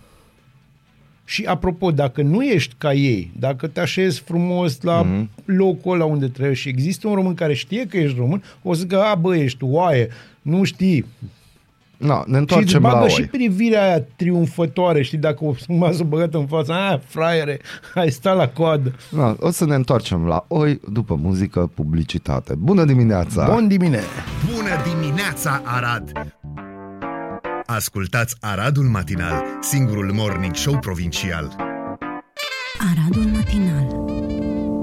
și 1.24 1.44
apropo, 1.44 1.90
dacă 1.90 2.22
nu 2.22 2.44
ești 2.44 2.74
ca 2.78 2.92
ei, 2.92 3.30
dacă 3.38 3.66
te 3.66 3.80
așezi 3.80 4.20
frumos 4.20 4.80
la 4.82 5.04
mm-hmm. 5.04 5.44
locul 5.44 5.94
ăla 5.94 6.04
unde 6.04 6.28
trebuie 6.28 6.54
și 6.54 6.68
există 6.68 7.08
un 7.08 7.14
român 7.14 7.34
care 7.34 7.54
știe 7.54 7.86
că 7.86 7.96
ești 7.96 8.18
român, 8.18 8.42
o 8.62 8.74
să 8.74 8.80
zică, 8.80 9.02
a, 9.02 9.14
bă, 9.14 9.36
ești 9.36 9.64
oaie, 9.64 10.08
nu 10.42 10.64
știi. 10.64 11.04
No, 11.98 12.14
ne 12.14 12.22
Și 12.22 12.28
îți 12.28 12.36
întoarcem 12.38 12.82
la 12.82 12.88
bagă 12.88 13.02
oi. 13.02 13.10
și 13.10 13.22
privirea 13.22 13.82
aia 13.82 14.00
triumfătoare, 14.16 15.02
știi, 15.02 15.18
dacă 15.18 15.44
o 15.44 15.54
m-a 15.68 15.90
băgat 16.06 16.34
în 16.34 16.46
față, 16.46 16.72
a, 16.72 17.00
fraiere, 17.06 17.60
ai 17.94 18.10
stat 18.10 18.36
la 18.36 18.48
coadă. 18.48 18.94
Da, 19.10 19.36
o 19.40 19.50
să 19.50 19.64
ne 19.66 19.74
întoarcem 19.74 20.26
la 20.26 20.44
oi 20.48 20.80
după 20.92 21.14
muzică, 21.22 21.70
publicitate. 21.74 22.54
Bună 22.54 22.84
dimineața! 22.84 23.50
Bun 23.54 23.68
dimineața! 23.68 24.06
Bună 24.54 25.00
dimineața, 25.00 25.62
Arad! 25.64 26.12
Ascultați 27.66 28.36
Aradul 28.40 28.84
Matinal, 28.84 29.44
singurul 29.60 30.12
morning 30.14 30.54
show 30.54 30.78
provincial. 30.78 31.56
Aradul 32.92 33.30
matinal. 33.32 33.86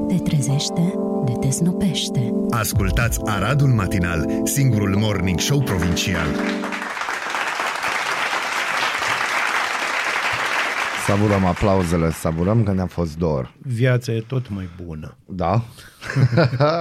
Te 0.08 0.16
trezește, 0.30 0.94
de 1.26 1.32
te 1.40 1.50
snopește. 1.50 2.32
Ascultați 2.50 3.20
Aradul 3.26 3.68
Matinal, 3.68 4.26
singurul 4.44 4.96
morning 4.98 5.40
show 5.40 5.60
provincial. 5.62 6.28
Savurăm 11.08 11.46
aplauzele, 11.46 12.12
savurăm 12.12 12.64
că 12.64 12.74
ne-a 12.74 12.86
fost 12.86 13.18
dor. 13.18 13.54
Viața 13.62 14.12
e 14.12 14.24
tot 14.28 14.50
mai 14.50 14.70
bună. 14.86 15.18
Da? 15.26 15.62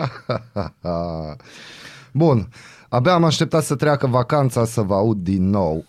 Bun, 2.12 2.48
abia 2.88 3.12
am 3.12 3.24
așteptat 3.24 3.62
să 3.62 3.74
treacă 3.74 4.06
vacanța 4.06 4.64
să 4.64 4.80
vă 4.80 4.94
aud 4.94 5.18
din 5.18 5.50
nou. 5.50 5.84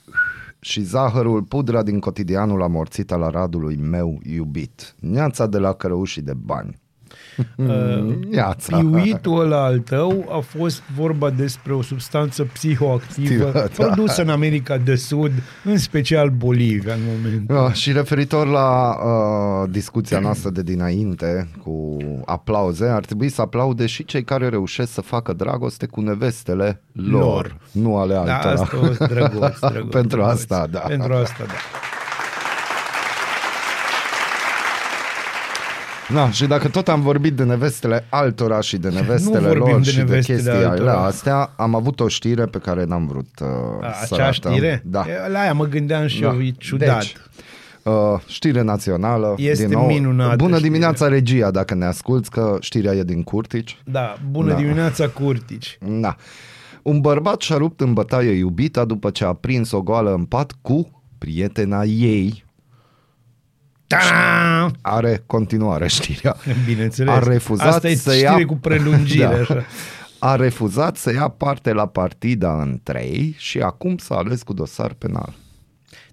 Și 0.59 0.81
zahărul, 0.81 1.43
pudra 1.43 1.83
din 1.83 1.99
cotidianul 1.99 2.63
amorțit 2.63 3.11
al 3.11 3.23
aradului 3.23 3.75
meu 3.75 4.19
iubit. 4.23 4.95
Neața 4.99 5.47
de 5.47 5.57
la 5.57 5.73
cărăușii 5.73 6.21
de 6.21 6.33
bani. 6.33 6.79
Neața. 8.29 8.77
Piuitul 8.77 9.39
ăla 9.39 9.63
al 9.63 9.79
tău 9.79 10.25
a 10.31 10.39
fost 10.39 10.81
vorba 10.95 11.29
despre 11.29 11.73
o 11.73 11.81
substanță 11.81 12.43
psihoactivă 12.53 13.51
Da. 13.53 13.65
produsă 13.77 14.21
în 14.21 14.29
America 14.29 14.77
de 14.77 14.95
Sud, 14.95 15.31
în 15.63 15.77
special 15.77 16.29
Bolivia 16.29 16.93
în 16.93 16.99
moment. 17.15 17.67
Ah, 17.69 17.73
și 17.73 17.91
referitor 17.91 18.47
la 18.47 18.95
uh, 18.95 19.69
discuția 19.69 20.19
noastră 20.19 20.49
de 20.49 20.61
dinainte 20.61 21.47
cu 21.63 21.97
aplauze, 22.25 22.85
ar 22.87 23.05
trebui 23.05 23.29
să 23.29 23.41
aplaude 23.41 23.85
și 23.85 24.05
cei 24.05 24.23
care 24.23 24.49
reușesc 24.49 24.91
să 24.93 25.01
facă 25.01 25.33
dragoste 25.33 25.85
cu 25.85 26.01
nevestele 26.01 26.81
lor, 26.91 27.21
Lor. 27.21 27.57
nu 27.71 27.97
ale 27.97 28.13
Da, 28.13 28.19
altora. 28.37 28.51
asta 28.53 28.77
o 29.01 29.05
drăguț, 29.05 29.59
drăguț, 29.71 29.91
Pentru 29.91 30.17
drăguț. 30.17 30.33
asta, 30.33 30.67
da. 30.71 30.79
Pentru 30.79 31.13
asta, 31.13 31.43
da. 31.47 31.53
Da, 36.13 36.31
și 36.31 36.45
dacă 36.47 36.67
tot 36.69 36.87
am 36.87 37.01
vorbit 37.01 37.33
de 37.33 37.43
nevestele 37.43 38.05
altora 38.09 38.61
și 38.61 38.77
de 38.77 38.89
nevestele 38.89 39.39
vorbim 39.47 39.71
lor 39.71 39.81
de 39.81 39.89
și 39.89 39.95
de 39.95 40.01
nevestele 40.03 40.37
chestii 40.37 40.65
altora. 40.65 40.91
alea 40.91 40.99
astea, 41.03 41.53
am 41.57 41.75
avut 41.75 41.99
o 41.99 42.07
știre 42.07 42.45
pe 42.45 42.57
care 42.57 42.83
n-am 42.83 43.07
vrut 43.07 43.27
uh, 43.41 43.47
A, 43.87 43.91
să 44.05 44.13
Acea 44.13 44.23
ratăm. 44.25 44.51
știre? 44.51 44.81
Da. 44.85 45.05
E, 45.25 45.29
La 45.29 45.39
aia 45.39 45.53
mă 45.53 45.65
gândeam 45.65 46.07
și 46.07 46.21
da. 46.21 46.27
eu, 46.33 46.41
e 46.41 46.51
ciudat. 46.57 46.97
Deci, 46.99 47.15
uh, 47.83 47.93
știre 48.27 48.61
națională. 48.61 49.33
Este 49.37 49.65
din 49.65 49.77
nou. 49.77 49.85
minunată 49.87 50.35
Bună 50.35 50.53
știre. 50.55 50.67
dimineața, 50.69 51.07
regia, 51.07 51.51
dacă 51.51 51.73
ne 51.75 51.85
asculți, 51.85 52.29
că 52.29 52.57
știrea 52.59 52.93
e 52.93 53.03
din 53.03 53.23
Curtici. 53.23 53.77
Da, 53.85 54.15
bună 54.31 54.49
Da. 54.51 54.55
dimineața, 54.57 55.07
Curtici. 55.09 55.77
Da. 56.01 56.15
Un 56.81 57.01
bărbat 57.01 57.41
și-a 57.41 57.57
rupt 57.57 57.81
în 57.81 57.93
bătaie 57.93 58.31
iubita 58.31 58.85
după 58.85 59.09
ce 59.09 59.25
a 59.25 59.33
prins 59.33 59.71
o 59.71 59.81
goală 59.81 60.13
în 60.13 60.23
pat 60.23 60.53
cu 60.61 61.03
prietena 61.17 61.83
ei. 61.83 62.44
Ta! 63.87 64.71
Are 64.81 65.23
continuare 65.25 65.87
știrea. 65.87 66.35
Bineînțeles. 66.65 67.13
A 67.13 67.19
refuzat 67.19 67.73
Asta 67.73 67.89
e 67.89 67.95
să 67.95 68.11
știre 68.11 68.39
ia... 68.39 68.45
cu 68.45 68.55
prelungire. 68.55 69.25
Da. 69.35 69.39
Așa. 69.39 69.65
A 70.19 70.35
refuzat 70.35 70.97
să 70.97 71.13
ia 71.13 71.27
parte 71.27 71.73
la 71.73 71.87
partida 71.87 72.61
în 72.61 72.79
trei 72.83 73.35
și 73.37 73.59
acum 73.59 73.97
s-a 73.97 74.15
ales 74.15 74.43
cu 74.43 74.53
dosar 74.53 74.93
penal. 74.93 75.33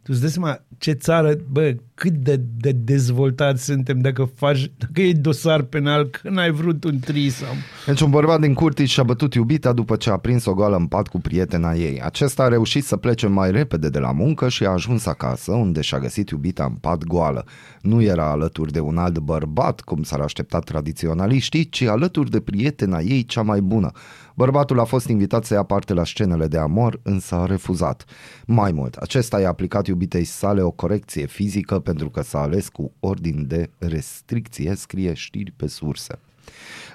Tu 0.03 0.11
îți 0.13 0.21
dai 0.21 0.31
seama 0.31 0.61
ce 0.79 0.93
țară, 0.93 1.35
bă, 1.51 1.77
cât 1.95 2.13
de, 2.13 2.41
de 2.57 2.73
dezvoltați 2.73 3.65
suntem 3.65 4.01
dacă 4.01 4.31
faci, 4.35 4.73
dacă 4.79 5.01
e 5.01 5.13
dosar 5.13 5.63
penal 5.63 6.05
că 6.05 6.31
n-ai 6.31 6.51
vrut 6.51 6.85
un 6.85 6.99
trisam. 6.99 7.57
Deci 7.87 8.01
un 8.01 8.11
bărbat 8.11 8.41
din 8.41 8.55
Curtici 8.55 8.91
și-a 8.91 9.03
bătut 9.03 9.35
iubita 9.35 9.73
după 9.73 9.97
ce 9.97 10.11
a 10.11 10.17
prins 10.17 10.45
o 10.45 10.55
goală 10.55 10.77
în 10.77 10.87
pat 10.87 11.09
cu 11.09 11.21
prietena 11.21 11.75
ei. 11.75 12.01
Acesta 12.01 12.43
a 12.43 12.49
reușit 12.49 12.85
să 12.85 12.97
plece 12.97 13.27
mai 13.27 13.51
repede 13.51 13.89
de 13.89 13.99
la 13.99 14.13
muncă 14.13 14.49
și 14.49 14.65
a 14.65 14.71
ajuns 14.71 15.07
acasă, 15.07 15.53
unde 15.53 15.81
și-a 15.81 15.99
găsit 15.99 16.31
iubita 16.31 16.65
în 16.65 16.75
pat 16.75 17.05
goală. 17.05 17.45
Nu 17.81 18.03
era 18.03 18.31
alături 18.31 18.73
de 18.73 18.81
un 18.81 18.99
alt 18.99 19.19
bărbat, 19.19 19.81
cum 19.81 20.03
s-ar 20.03 20.21
aștepta 20.21 20.59
tradiționaliștii, 20.59 21.69
ci 21.69 21.83
alături 21.83 22.31
de 22.31 22.41
prietena 22.41 23.01
ei 23.01 23.25
cea 23.25 23.43
mai 23.43 23.61
bună. 23.61 23.91
Bărbatul 24.35 24.81
a 24.81 24.85
fost 24.85 25.09
invitat 25.09 25.45
să 25.45 25.55
ia 25.55 25.63
parte 25.63 25.95
la 25.95 26.05
scenele 26.05 26.47
de 26.47 26.59
amor, 26.59 27.01
însă 27.03 27.35
a 27.35 27.47
refuzat. 27.47 28.05
Mai 28.47 28.73
mult, 28.73 28.97
acesta 28.97 29.41
i-a 29.41 29.49
aplicat 29.49 29.87
iubitei 29.87 30.25
sale 30.25 30.63
o 30.63 30.71
corecție 30.71 31.27
fizică 31.27 31.79
pentru 31.79 32.11
că 32.11 32.23
s-a 32.23 32.41
ales 32.41 32.69
cu 32.69 32.93
ordin 33.01 33.45
de 33.47 33.71
restricție, 33.79 34.75
scrie 34.75 35.13
știri 35.13 35.53
pe 35.57 35.67
surse. 35.67 36.19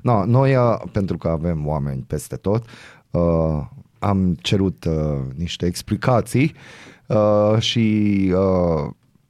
No, 0.01 0.25
noi, 0.25 0.55
uh, 0.55 0.81
pentru 0.91 1.17
că 1.17 1.27
avem 1.27 1.67
oameni 1.67 2.03
peste 2.07 2.35
tot, 2.35 2.65
uh, 3.11 3.65
am 3.99 4.35
cerut 4.41 4.85
uh, 4.85 5.19
niște 5.35 5.65
explicații 5.65 6.55
uh, 7.07 7.59
și 7.59 8.17
uh, 8.35 8.89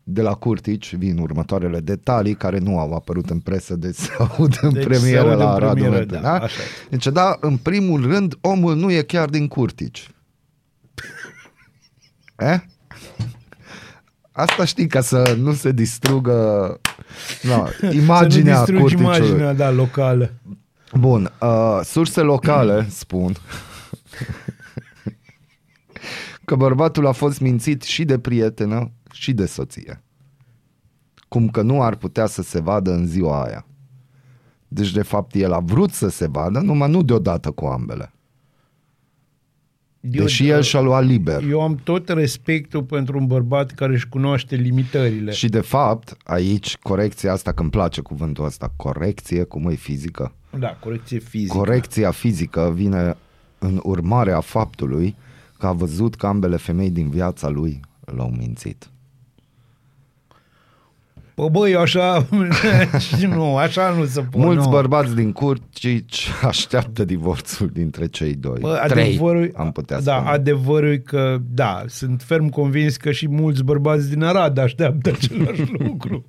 de 0.10 0.22
la 0.22 0.34
Curtici 0.34 0.96
vin 0.96 1.18
următoarele 1.18 1.80
detalii 1.80 2.36
care 2.36 2.58
nu 2.58 2.80
au 2.80 2.94
apărut 2.94 3.30
în 3.30 3.40
presă, 3.40 3.76
deci 3.76 3.96
se 3.96 4.12
aud 4.38 4.58
în 4.62 4.74
Deci 4.74 4.82
se 4.82 4.88
premieră 4.88 5.30
aud 5.30 5.32
în 5.32 5.46
la 5.46 5.58
Radu 5.58 5.74
premieră, 5.74 5.96
Merten, 5.96 6.22
da, 6.22 6.38
da? 6.38 6.44
așa 6.44 6.62
e. 6.62 6.88
Deci, 6.90 7.08
da, 7.08 7.38
în 7.40 7.58
primul 7.58 8.06
rând, 8.06 8.38
omul 8.42 8.76
nu 8.76 8.92
e 8.92 9.02
chiar 9.02 9.30
din 9.30 9.48
Curtici. 9.48 10.10
Eh? 12.38 12.60
Asta 14.32 14.66
știi 14.66 14.88
ca 14.88 15.02
să 15.02 15.36
nu 15.38 15.54
se 15.54 15.72
distrugă 15.72 16.80
no, 17.42 17.90
imaginea 17.92 18.56
să 18.66 18.72
nu 18.72 18.78
distrugi 18.78 18.96
Curticiului. 18.96 19.28
imaginea, 19.28 19.54
da, 19.54 19.72
locală. 19.72 20.34
Bun, 20.94 21.32
uh, 21.42 21.80
surse 21.84 22.22
locale 22.22 22.88
spun 23.04 23.34
că 26.46 26.56
bărbatul 26.56 27.08
a 27.08 27.12
fost 27.12 27.40
mințit 27.40 27.84
și 27.84 28.06
de 28.06 28.20
prietenă 28.20 28.92
și 29.20 29.34
de 29.34 29.46
soție. 29.46 30.04
Cum 31.28 31.50
că 31.50 31.62
nu 31.62 31.82
ar 31.82 31.96
putea 31.96 32.26
să 32.26 32.42
se 32.42 32.62
vadă 32.62 32.94
în 32.94 33.08
ziua 33.08 33.44
aia. 33.44 33.66
Deci, 34.68 34.92
de 34.92 35.02
fapt, 35.02 35.36
el 35.36 35.54
a 35.54 35.60
vrut 35.60 35.92
să 35.92 36.10
se 36.10 36.28
vadă, 36.28 36.60
numai 36.60 36.90
nu 36.90 37.04
deodată 37.04 37.52
cu 37.52 37.66
ambele. 37.66 38.12
Eu, 40.00 40.24
Deși 40.24 40.48
el 40.48 40.62
și-a 40.62 40.82
luat 40.82 41.06
liber. 41.06 41.44
Eu 41.44 41.62
am 41.62 41.76
tot 41.76 42.10
respectul 42.10 42.84
pentru 42.84 43.18
un 43.18 43.28
bărbat 43.28 43.72
care 43.72 43.94
își 43.94 44.10
cunoaște 44.10 44.56
limitările. 44.56 45.32
Și 45.32 45.50
de 45.50 45.60
fapt, 45.60 46.18
aici, 46.24 46.78
corecția 46.78 47.32
asta, 47.32 47.52
că 47.52 47.62
îmi 47.62 47.70
place 47.72 48.02
cuvântul 48.02 48.46
ăsta, 48.46 48.74
corecție, 48.76 49.44
cum 49.44 49.70
e 49.70 49.74
fizică, 49.74 50.34
Da, 50.60 50.68
corecție 50.68 51.20
fizică. 51.20 51.58
Corecția 51.58 52.12
fizică 52.12 52.72
vine 52.76 53.18
în 53.60 53.80
urmarea 53.84 54.40
faptului 54.40 55.16
că 55.58 55.68
a 55.68 55.72
văzut 55.72 56.16
că 56.16 56.28
ambele 56.28 56.56
femei 56.56 56.90
din 56.90 57.10
viața 57.10 57.48
lui 57.48 57.80
l-au 58.06 58.30
mințit. 58.30 58.90
Pă 61.38 61.50
băi, 61.52 61.76
așa, 61.76 62.28
nu, 63.36 63.58
așa 63.58 63.90
nu 63.98 64.06
se 64.06 64.20
poate. 64.20 64.38
Mulți 64.38 64.64
nu. 64.64 64.70
bărbați 64.70 65.16
din 65.16 65.32
Curcici 65.32 66.28
așteaptă 66.44 67.06
divorțul 67.06 67.70
dintre 67.74 68.08
cei 68.08 68.34
doi. 68.34 68.58
Bă, 68.60 68.84
Trei, 68.88 69.04
adevărul, 69.04 69.52
am 69.56 69.72
putea 69.72 70.02
da, 70.02 70.16
spune. 70.16 70.30
adevărul 70.30 70.92
e 70.92 70.98
că, 70.98 71.38
da, 71.50 71.84
sunt 71.88 72.22
ferm 72.22 72.50
convins 72.50 72.98
că 72.98 73.12
și 73.12 73.28
mulți 73.30 73.64
bărbați 73.64 74.10
din 74.10 74.24
Arad 74.24 74.58
așteaptă 74.58 75.10
același 75.10 75.64
lucru. 75.80 76.26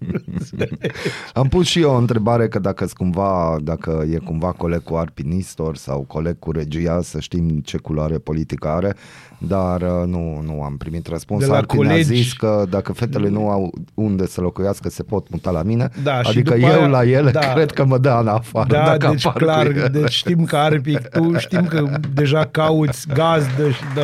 Am 1.34 1.48
pus 1.48 1.66
și 1.66 1.80
eu 1.80 1.90
o 1.90 1.96
întrebare 1.96 2.48
că 2.48 2.58
dacă 2.58 2.86
cumva, 2.92 3.56
dacă 3.62 4.04
e 4.12 4.16
cumva 4.16 4.52
coleg 4.52 4.82
cu 4.82 4.94
Arpi 4.94 5.22
Nistor 5.22 5.76
sau 5.76 6.00
coleg 6.00 6.38
cu 6.38 6.50
regia, 6.52 7.02
să 7.02 7.20
știm 7.20 7.60
ce 7.64 7.76
culoare 7.76 8.18
politică 8.18 8.68
are, 8.68 8.94
dar 9.38 9.82
uh, 9.82 9.88
nu, 10.06 10.40
nu 10.46 10.62
am 10.62 10.76
primit 10.76 11.06
răspuns. 11.08 11.40
De 11.40 11.46
la 11.46 11.56
Arpi 11.56 11.76
ne-a 11.78 11.96
colegi- 11.96 12.02
zis 12.02 12.32
că 12.32 12.64
dacă 12.70 12.92
fetele 12.92 13.28
nu 13.28 13.50
au 13.50 13.72
unde 13.94 14.26
să 14.26 14.40
locuiască, 14.40 14.88
se 14.88 15.02
pot 15.02 15.30
muta 15.30 15.50
la 15.50 15.62
mine. 15.62 15.88
Da, 16.02 16.22
și 16.22 16.28
adică 16.30 16.54
după 16.54 16.66
eu 16.66 16.80
aia- 16.82 16.86
la 16.90 17.04
ele 17.04 17.30
da. 17.30 17.52
cred 17.52 17.70
că 17.70 17.84
mă 17.84 17.98
dă 17.98 18.18
în 18.20 18.28
afară. 18.28 18.66
Da, 18.68 18.84
dacă 18.84 19.08
deci 19.10 19.26
apar 19.26 19.32
cu 19.42 19.48
clar, 19.48 19.66
ele. 19.66 19.88
deci 19.88 20.10
știm 20.12 20.44
că 20.44 20.56
Arpic, 20.56 21.08
tu 21.08 21.38
știm 21.38 21.64
că 21.66 21.84
deja 22.14 22.44
cauți 22.50 23.06
gazdă 23.14 23.70
și 23.70 23.82
da. 23.94 24.02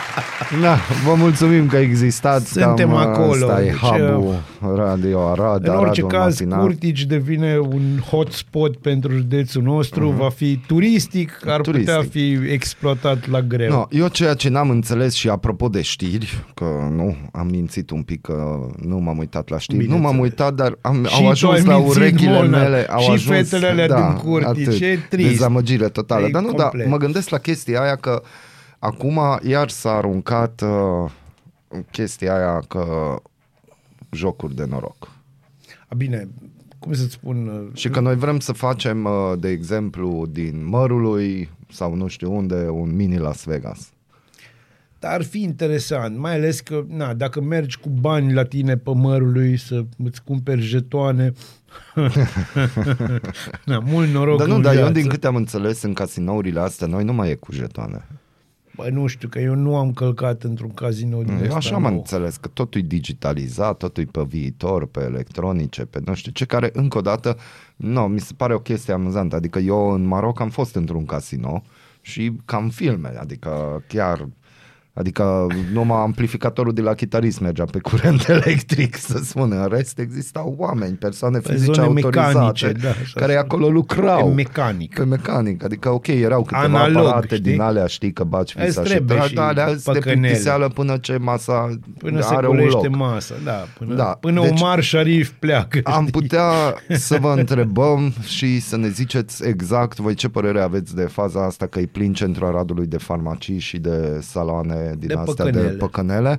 Da, 0.62 0.76
vă 1.06 1.14
mulțumim 1.14 1.66
că 1.66 1.76
existați. 1.76 2.52
Suntem 2.52 2.88
Cam, 2.88 2.92
uh, 2.98 3.04
acolo, 3.06 3.46
Ăsta 3.46 3.62
e 3.62 3.64
deci, 3.64 3.74
hub 3.74 4.76
Radio 4.76 5.28
Arad, 5.28 5.66
În 5.68 5.74
orice 5.74 6.00
Aradul 6.04 6.06
caz, 6.08 6.40
Matinal. 6.40 6.60
Curtici 6.60 7.04
devine 7.04 7.58
un 7.58 7.82
hotspot 8.10 8.76
pentru 8.76 9.12
județul 9.12 9.62
nostru, 9.62 10.08
va 10.08 10.28
fi 10.30 10.60
turistic, 10.66 11.32
ar 11.46 11.52
Mhm. 11.52 11.62
Turistic. 11.62 11.94
putea 11.94 12.08
fi 12.10 12.38
exploatat 12.52 13.28
la 13.30 13.40
greu. 13.42 13.70
No, 13.70 13.84
eu 13.90 14.08
ceea 14.08 14.34
ce 14.34 14.48
n-am 14.48 14.70
înțeles 14.70 15.14
și 15.14 15.28
apropo 15.28 15.68
de 15.68 15.82
știri, 15.82 16.44
că 16.54 16.64
nu, 16.96 17.16
am 17.32 17.46
mințit 17.46 17.90
un 17.90 18.02
pic 18.02 18.20
că 18.20 18.66
nu 18.86 18.98
m-am 18.98 19.18
uitat 19.18 19.48
la 19.48 19.58
știri, 19.58 19.86
nu 19.86 19.96
m-am 19.96 19.98
Bineînțeles. 20.16 20.30
uitat, 20.30 20.54
dar 20.54 20.78
am, 20.80 21.04
Și 21.08 21.14
au 21.14 21.22
tu 21.22 21.28
ajuns 21.28 21.52
ai 21.58 21.64
la 21.64 21.76
mințit, 21.78 21.96
urechile 21.96 22.30
Molnar. 22.32 22.60
mele. 22.62 22.86
Au 22.90 23.00
Și 23.00 23.10
ajuns, 23.10 23.36
fetele 23.48 23.66
alea 23.68 23.86
da, 23.88 23.94
din 23.96 24.30
Curtici, 24.30 24.66
atât. 24.66 24.80
e 24.80 24.98
trist. 25.08 25.28
Dezamăgire 25.28 25.88
totală. 25.88 26.26
E 26.26 26.30
dar 26.30 26.42
nu, 26.42 26.52
da, 26.52 26.62
complet. 26.62 26.88
mă 26.88 26.96
gândesc 26.96 27.28
la 27.28 27.38
chestia 27.38 27.80
aia 27.80 27.96
că 27.96 28.22
acum 28.86 29.20
iar 29.42 29.68
s-a 29.68 29.90
aruncat 29.92 30.60
uh, 30.60 31.10
chestia 31.90 32.34
aia 32.36 32.60
că 32.68 33.16
jocuri 34.10 34.54
de 34.54 34.64
noroc. 34.64 35.10
A, 35.88 35.94
bine, 35.96 36.28
cum 36.78 36.92
să-ți 36.92 37.12
spun... 37.12 37.48
uh, 37.48 37.76
Și 37.78 37.88
că 37.88 38.00
noi 38.00 38.16
vrem 38.16 38.38
să 38.40 38.52
facem, 38.52 39.04
uh, 39.04 39.32
de 39.38 39.48
exemplu, 39.48 40.26
din 40.30 40.66
mărului 40.66 41.50
sau 41.72 41.94
nu 41.94 42.06
știu 42.06 42.36
unde, 42.36 42.68
un 42.68 42.96
mini 42.96 43.18
Las 43.18 43.44
Vegas. 43.44 43.90
Dar 44.98 45.12
ar 45.12 45.22
fi 45.22 45.42
interesant, 45.42 46.18
mai 46.18 46.34
ales 46.34 46.60
că, 46.60 46.84
na, 46.88 47.14
dacă 47.14 47.40
mergi 47.40 47.78
cu 47.78 47.88
bani 47.88 48.32
la 48.32 48.44
tine 48.44 48.76
pe 48.76 48.90
mărului 48.94 49.56
să 49.56 49.84
îți 50.04 50.22
cumperi 50.24 50.60
jetoane, 50.60 51.32
na, 53.64 53.78
mult 53.78 54.08
noroc 54.08 54.38
Dar 54.38 54.46
nu, 54.46 54.54
în 54.54 54.62
dar 54.62 54.72
eu 54.72 54.78
viață. 54.78 54.92
din 54.92 55.08
câte 55.08 55.26
am 55.26 55.36
înțeles 55.36 55.82
în 55.82 55.92
casinourile 55.92 56.60
astea, 56.60 56.86
noi 56.86 57.04
nu 57.04 57.12
mai 57.12 57.30
e 57.30 57.34
cu 57.34 57.52
jetoane. 57.52 58.04
Bă, 58.76 58.88
nu 58.90 59.06
știu, 59.06 59.28
că 59.28 59.38
eu 59.38 59.54
nu 59.54 59.76
am 59.76 59.92
călcat 59.92 60.42
într-un 60.42 60.70
cazinou 60.70 61.22
din 61.22 61.34
Eu 61.34 61.42
ăsta 61.42 61.56
așa 61.56 61.74
am 61.74 61.82
nou. 61.82 61.92
înțeles, 61.92 62.36
că 62.36 62.48
totul 62.48 62.80
e 62.80 62.84
digitalizat, 62.84 63.76
totul 63.76 64.02
e 64.02 64.06
pe 64.10 64.22
viitor, 64.26 64.86
pe 64.86 65.00
electronice, 65.00 65.84
pe 65.84 66.00
nu 66.04 66.14
știu 66.14 66.32
ce, 66.32 66.44
care 66.44 66.70
încă 66.72 66.98
o 66.98 67.00
dată, 67.00 67.36
nu, 67.76 68.00
mi 68.00 68.20
se 68.20 68.32
pare 68.36 68.54
o 68.54 68.58
chestie 68.58 68.92
amuzantă. 68.92 69.36
Adică 69.36 69.58
eu 69.58 69.90
în 69.90 70.04
Maroc 70.04 70.40
am 70.40 70.50
fost 70.50 70.74
într-un 70.74 71.04
casino 71.04 71.62
și 72.00 72.32
cam 72.44 72.68
filme, 72.68 73.12
adică 73.18 73.82
chiar 73.88 74.28
Adică 74.98 75.46
numai 75.72 75.98
amplificatorul 76.00 76.72
de 76.72 76.80
la 76.80 76.94
chitarist 76.94 77.40
mergea 77.40 77.64
pe 77.64 77.78
curent 77.78 78.28
electric, 78.36 78.96
să 78.96 79.18
spun. 79.24 79.52
În 79.52 79.68
rest 79.70 79.98
existau 79.98 80.54
oameni, 80.58 80.94
persoane 80.94 81.38
Pe 81.38 81.52
fizice 81.52 81.72
zone 81.72 81.86
autorizate, 81.86 82.26
mecanice, 82.38 82.72
da, 82.72 82.88
așa 82.88 83.12
care 83.20 83.32
să- 83.32 83.38
acolo 83.38 83.68
lucrau. 83.68 84.28
Pe 84.28 84.34
mecanic. 84.34 84.94
Pe 84.94 85.04
mecanic. 85.04 85.64
Adică, 85.64 85.90
ok, 85.90 86.06
erau 86.06 86.42
câteva 86.42 86.62
Analog, 86.62 87.06
aparate 87.06 87.34
știi? 87.36 87.50
din 87.50 87.60
alea, 87.60 87.86
știi, 87.86 88.12
că 88.12 88.24
baci 88.24 88.54
Îți 88.54 88.64
visa 88.64 88.82
și 88.84 88.88
trebuie 88.88 89.16
tragi, 89.16 89.28
și 89.30 89.34
dar 89.34 89.46
alea 89.48 89.66
se 89.76 89.92
păcănele. 89.92 90.20
plictiseală 90.20 90.68
până 90.68 90.96
ce 90.96 91.16
masa 91.16 91.78
Până 91.98 92.20
se 92.20 92.34
are 92.34 92.48
un 92.48 92.56
culește 92.56 92.86
loc. 92.86 92.96
masa, 92.96 93.34
da. 93.44 93.64
Până, 93.78 93.94
Da, 93.94 94.04
până 94.20 94.40
deci- 94.40 94.60
Omar 94.60 94.82
Sharif 94.82 95.30
pleacă. 95.38 95.80
Am 95.84 96.06
știi? 96.06 96.20
putea 96.20 96.50
să 97.08 97.18
vă 97.20 97.34
întrebăm 97.36 98.12
și 98.26 98.60
să 98.60 98.76
ne 98.76 98.88
ziceți 98.88 99.46
exact 99.46 99.98
voi 99.98 100.14
ce 100.14 100.28
părere 100.28 100.60
aveți 100.60 100.94
de 100.94 101.02
faza 101.02 101.44
asta 101.44 101.66
că 101.66 101.78
e 101.80 101.86
plin 101.86 102.12
centrul 102.12 102.46
Aradului 102.46 102.86
de 102.86 102.98
farmacii 102.98 103.58
și 103.58 103.78
de 103.78 104.18
saloane 104.22 104.85
din 104.98 105.08
De 105.08 105.14
astea 105.14 105.44
păcănele. 105.44 105.68
de 105.68 105.76
păcănele. 105.76 106.38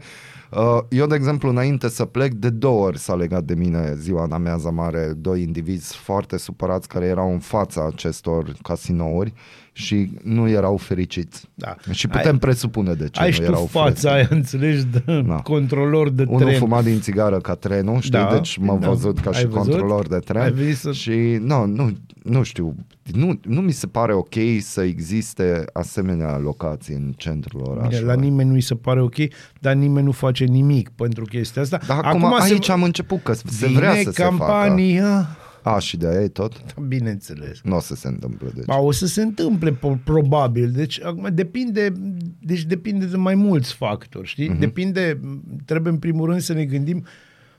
Uh, 0.51 0.79
Eu, 0.89 1.07
de 1.07 1.15
exemplu, 1.15 1.49
înainte 1.49 1.89
să 1.89 2.05
plec, 2.05 2.33
de 2.33 2.49
două 2.49 2.85
ori 2.85 2.97
s-a 2.99 3.15
legat 3.15 3.43
de 3.43 3.53
mine 3.53 3.93
ziua 3.95 4.23
în 4.23 4.31
amiaza 4.31 4.69
mare, 4.69 5.13
doi 5.17 5.41
indivizi 5.41 5.95
foarte 5.95 6.37
supărați 6.37 6.87
care 6.87 7.05
erau 7.05 7.31
în 7.31 7.39
fața 7.39 7.85
acestor 7.85 8.53
casinouri 8.61 9.33
și 9.77 10.09
nu 10.23 10.49
erau 10.49 10.77
fericiți. 10.77 11.45
Da. 11.53 11.75
Și 11.91 12.07
putem 12.07 12.31
Ai- 12.31 12.37
presupune 12.39 12.93
de 12.93 13.07
ce 13.09 13.19
Ai 13.21 13.27
nu 13.27 13.33
și 13.33 13.39
tu 13.39 13.45
erau 13.45 13.65
fața 13.65 13.83
fericiți. 13.83 14.07
aia, 14.07 14.27
înțelegi, 14.39 14.85
de 14.85 15.21
Da. 15.27 15.35
controlor 15.35 16.09
de 16.09 16.25
Unul 16.27 16.39
tren. 16.47 16.59
fuma 16.59 16.81
din 16.81 16.99
țigară 16.99 17.37
ca 17.39 17.53
trenul, 17.55 17.99
știi? 17.99 18.11
Da, 18.11 18.29
deci 18.33 18.57
m-am 18.57 18.79
da. 18.79 18.87
văzut 18.89 19.19
ca 19.19 19.29
Ai 19.29 19.39
și 19.39 19.45
văzut? 19.45 19.61
controlor 19.71 20.07
de 20.07 20.13
Ai 20.15 20.19
tren. 20.21 20.53
venit 20.53 20.77
să- 20.77 20.91
Și 20.91 21.37
nu, 21.41 21.65
nu, 21.65 21.97
nu 22.23 22.43
știu, 22.43 22.75
nu, 23.13 23.39
nu 23.43 23.61
mi 23.61 23.71
se 23.71 23.87
pare 23.87 24.13
ok 24.13 24.33
să 24.59 24.81
existe 24.81 25.65
asemenea 25.73 26.37
locații 26.37 26.95
în 26.95 27.13
centrul 27.17 27.61
Bine, 27.63 27.75
orașului. 27.75 28.05
la 28.07 28.13
nimeni 28.21 28.49
nu-i 28.49 28.61
se 28.61 28.75
pare 28.75 29.01
ok, 29.01 29.15
dar 29.59 29.73
nimeni 29.73 30.05
nu 30.05 30.11
face 30.11 30.43
nimic 30.43 30.89
pentru 30.89 31.23
chestia 31.25 31.61
asta. 31.61 31.79
Dar 31.87 31.99
acum, 32.03 32.35
se- 32.39 32.53
aici 32.53 32.69
am 32.69 32.83
început 32.83 33.23
că 33.23 33.33
se 33.33 33.43
vine 33.67 33.79
vrea 33.79 33.95
să 33.95 34.09
campania. 34.11 35.03
se 35.05 35.09
facă. 35.11 35.37
A, 35.67 35.79
și 35.79 35.97
de 35.97 36.07
aia 36.07 36.21
e 36.21 36.27
tot? 36.27 36.53
Bineînțeles. 36.87 37.59
Nu 37.63 37.75
o 37.75 37.79
să 37.79 37.95
se 37.95 38.07
întâmple, 38.07 38.49
deci. 38.55 38.65
Ba, 38.65 38.79
o 38.79 38.91
să 38.91 39.07
se 39.07 39.21
întâmple 39.21 39.71
po- 39.71 40.03
probabil. 40.03 40.71
Deci 40.71 41.03
acum 41.03 41.29
depinde, 41.33 41.93
deci 42.39 42.63
depinde 42.63 43.05
de 43.05 43.17
mai 43.17 43.35
mulți 43.35 43.73
factori, 43.73 44.27
știi? 44.27 44.55
Uh-huh. 44.55 44.59
Depinde, 44.59 45.19
trebuie 45.65 45.93
în 45.93 45.99
primul 45.99 46.25
rând 46.25 46.41
să 46.41 46.53
ne 46.53 46.65
gândim 46.65 47.05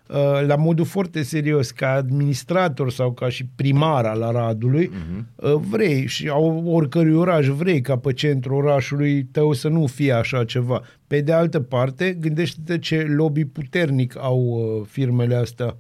uh, 0.09 0.47
la 0.47 0.57
modul 0.57 0.85
foarte 0.85 1.23
serios, 1.23 1.71
ca 1.71 1.91
administrator 1.91 2.91
sau 2.91 3.13
ca 3.13 3.29
și 3.29 3.47
primar 3.55 4.05
al 4.05 4.23
Aradului, 4.23 4.91
uh-huh. 4.91 5.25
uh, 5.35 5.55
vrei 5.55 6.07
și 6.07 6.29
a 6.29 6.37
oricărui 6.65 7.15
oraș 7.15 7.47
vrei 7.47 7.81
ca 7.81 7.97
pe 7.97 8.13
centrul 8.13 8.57
orașului 8.57 9.25
tău 9.25 9.53
să 9.53 9.69
nu 9.69 9.87
fie 9.87 10.13
așa 10.13 10.45
ceva. 10.45 10.83
Pe 11.07 11.21
de 11.21 11.33
altă 11.33 11.61
parte, 11.61 12.17
gândește-te 12.21 12.79
ce 12.79 13.03
lobby 13.03 13.45
puternic 13.45 14.17
au 14.19 14.41
uh, 14.41 14.87
firmele 14.91 15.35
astea 15.35 15.77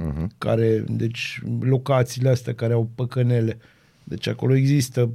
uh-huh. 0.00 0.26
care, 0.38 0.84
deci 0.88 1.42
locațiile 1.60 2.28
astea 2.28 2.54
care 2.54 2.72
au 2.72 2.90
păcănele. 2.94 3.58
Deci 4.04 4.26
acolo 4.26 4.54
există 4.54 5.10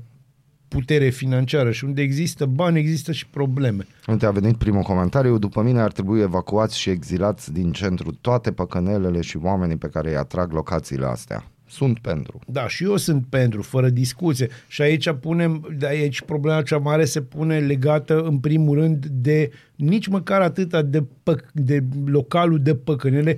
putere 0.68 1.10
financiară 1.10 1.72
și 1.72 1.86
unde 1.86 2.02
există 2.02 2.46
bani, 2.46 2.80
există 2.80 3.12
și 3.12 3.28
probleme. 3.28 3.88
Uite, 4.08 4.26
a 4.26 4.32
venit 4.32 4.58
primul 4.58 4.82
comentariu. 4.82 5.38
După 5.38 5.62
mine 5.62 5.80
ar 5.80 5.92
trebui 5.92 6.22
evacuați 6.22 6.80
și 6.80 6.90
exilați 6.90 7.54
din 7.54 7.72
centru 7.72 8.12
toate 8.22 8.52
păcănelele 8.52 9.22
și 9.22 9.38
oamenii 9.38 9.78
pe 9.78 9.88
care 9.88 10.10
îi 10.10 10.16
atrag 10.16 10.52
locațiile 10.52 11.06
astea. 11.06 11.44
Sunt 11.68 12.00
pentru. 12.00 12.40
Da, 12.48 12.68
și 12.68 12.84
eu 12.84 12.98
sunt 12.98 13.26
pentru, 13.30 13.62
fără 13.62 13.90
discuție. 13.90 14.50
Și 14.68 14.82
aici 14.82 15.12
punem, 15.12 15.76
de 15.78 15.88
aici 15.88 16.22
problema 16.22 16.62
cea 16.62 16.78
mare 16.78 17.06
se 17.06 17.22
pune 17.22 17.60
legată 17.60 18.22
în 18.22 18.38
primul 18.40 18.76
rând 18.76 19.06
de 19.06 19.52
nici 19.76 20.08
măcar 20.08 20.42
atâta 20.42 20.82
de, 20.82 21.04
păc, 21.24 21.46
de 21.54 21.84
localul 22.06 22.60
de 22.60 22.76
păcănele, 22.76 23.38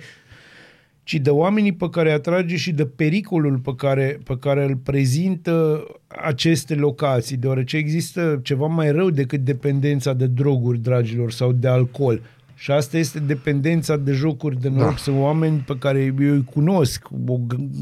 ci 1.08 1.15
de 1.15 1.30
oamenii 1.30 1.74
pe 1.74 1.89
care 1.89 2.10
îi 2.10 2.15
atrage 2.15 2.56
și 2.56 2.72
de 2.72 2.86
pericolul 2.86 3.58
pe 3.58 3.74
care, 3.76 4.20
pe 4.24 4.38
care 4.38 4.65
îl 4.65 4.76
prezintă 4.76 5.84
aceste 6.08 6.76
locații, 6.76 7.38
deoarece 7.38 7.78
există 7.78 8.39
ceva 8.43 8.65
mai 8.65 8.91
rău 8.91 9.10
decât 9.10 9.39
dependența 9.39 10.13
de 10.13 10.26
droguri, 10.26 10.80
dragilor, 10.80 11.32
sau 11.32 11.52
de 11.52 11.67
alcool. 11.67 12.22
Și 12.56 12.72
asta 12.72 12.98
este 12.98 13.20
dependența 13.20 13.98
de 13.98 14.12
jocuri 14.12 14.62
de 14.62 14.70
noroc. 14.70 14.89
Da. 14.89 14.96
Sunt 14.96 15.17
oameni 15.20 15.58
pe 15.58 15.78
care 15.80 16.00
eu 16.00 16.34
îi 16.34 16.43
cunosc, 16.43 17.08
o, 17.28 17.34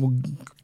o, 0.01 0.09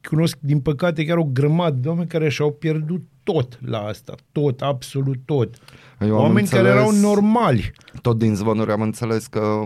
cunosc 0.09 0.37
din 0.39 0.59
păcate 0.59 1.05
chiar 1.05 1.17
o 1.17 1.29
grămadă 1.33 1.77
de 1.81 1.87
oameni 1.87 2.07
care 2.07 2.29
și-au 2.29 2.51
pierdut 2.51 3.01
tot 3.23 3.59
la 3.65 3.77
asta, 3.77 4.15
tot, 4.31 4.61
absolut 4.61 5.17
tot. 5.25 5.55
Eu 5.99 6.15
am 6.15 6.21
oameni 6.21 6.39
înțeles- 6.39 6.63
care 6.63 6.75
erau 6.77 6.91
normali. 6.91 7.71
Tot 8.01 8.17
din 8.17 8.35
zvonuri 8.35 8.71
am 8.71 8.81
înțeles 8.81 9.27
că 9.27 9.63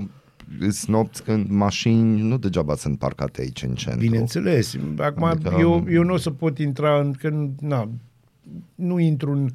sunt 0.59 0.87
nopți 0.87 1.23
când 1.23 1.49
mașini 1.49 2.21
nu 2.21 2.37
degeaba 2.37 2.75
sunt 2.75 2.97
parcate 2.97 3.41
aici 3.41 3.63
în 3.63 3.75
centru. 3.75 4.01
Bineînțeles. 4.01 4.75
Acum, 4.97 5.23
Adică- 5.23 5.47
adică... 5.47 5.61
eu, 5.61 5.85
eu 5.89 6.03
nu 6.03 6.13
o 6.13 6.17
să 6.17 6.29
pot 6.29 6.57
intra 6.59 6.99
în... 6.99 7.11
Că, 7.11 7.49
na, 7.59 7.89
nu 8.75 8.99
intru 8.99 9.31
în, 9.31 9.49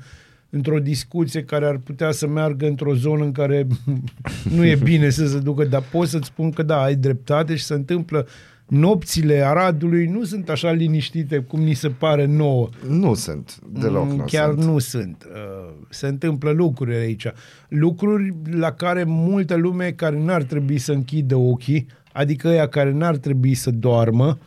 într-o 0.50 0.78
discuție 0.78 1.44
care 1.44 1.66
ar 1.66 1.76
putea 1.76 2.10
să 2.10 2.26
meargă 2.26 2.66
într-o 2.66 2.94
zonă 2.94 3.24
în 3.24 3.32
care 3.32 3.66
nu 4.56 4.64
e 4.64 4.74
bine 4.74 5.10
să 5.10 5.26
se 5.26 5.38
ducă, 5.38 5.64
dar 5.64 5.82
pot 5.90 6.08
să-ți 6.08 6.26
spun 6.26 6.50
că 6.50 6.62
da, 6.62 6.82
ai 6.82 6.94
dreptate 6.94 7.54
și 7.56 7.64
se 7.64 7.74
întâmplă 7.74 8.26
nopțile 8.70 9.42
Aradului 9.46 10.06
nu 10.06 10.24
sunt 10.24 10.48
așa 10.48 10.70
liniștite 10.72 11.38
cum 11.38 11.60
ni 11.60 11.74
se 11.74 11.88
pare 11.88 12.26
nouă. 12.26 12.68
Nu 12.88 13.14
sunt, 13.14 13.58
deloc 13.72 14.08
Mm, 14.10 14.16
nu 14.16 14.24
Chiar 14.24 14.52
sunt. 14.54 14.64
nu 14.64 14.78
sunt. 14.78 15.26
Uh, 15.34 15.72
Se 15.88 16.06
întâmplă 16.06 16.50
lucruri 16.50 16.94
aici. 16.96 17.26
Lucruri 17.68 18.32
la 18.50 18.72
care 18.72 19.04
multă 19.06 19.54
lume 19.54 19.90
care 19.90 20.18
n-ar 20.18 20.42
trebui 20.42 20.78
să 20.78 20.92
închidă 20.92 21.36
ochii, 21.36 21.86
adică 22.12 22.48
ăia 22.48 22.68
care 22.68 22.92
n-ar 22.92 23.16
trebui 23.16 23.54
să 23.54 23.70
doarmă, 23.70 24.38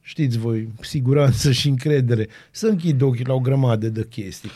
știți 0.00 0.38
voi, 0.38 0.68
siguranță 0.80 1.50
și 1.52 1.68
încredere, 1.68 2.28
să 2.50 2.66
închid 2.66 3.02
ochii 3.02 3.24
la 3.24 3.34
o 3.34 3.40
grămadă 3.40 3.88
de 3.88 4.06
chestii. 4.10 4.50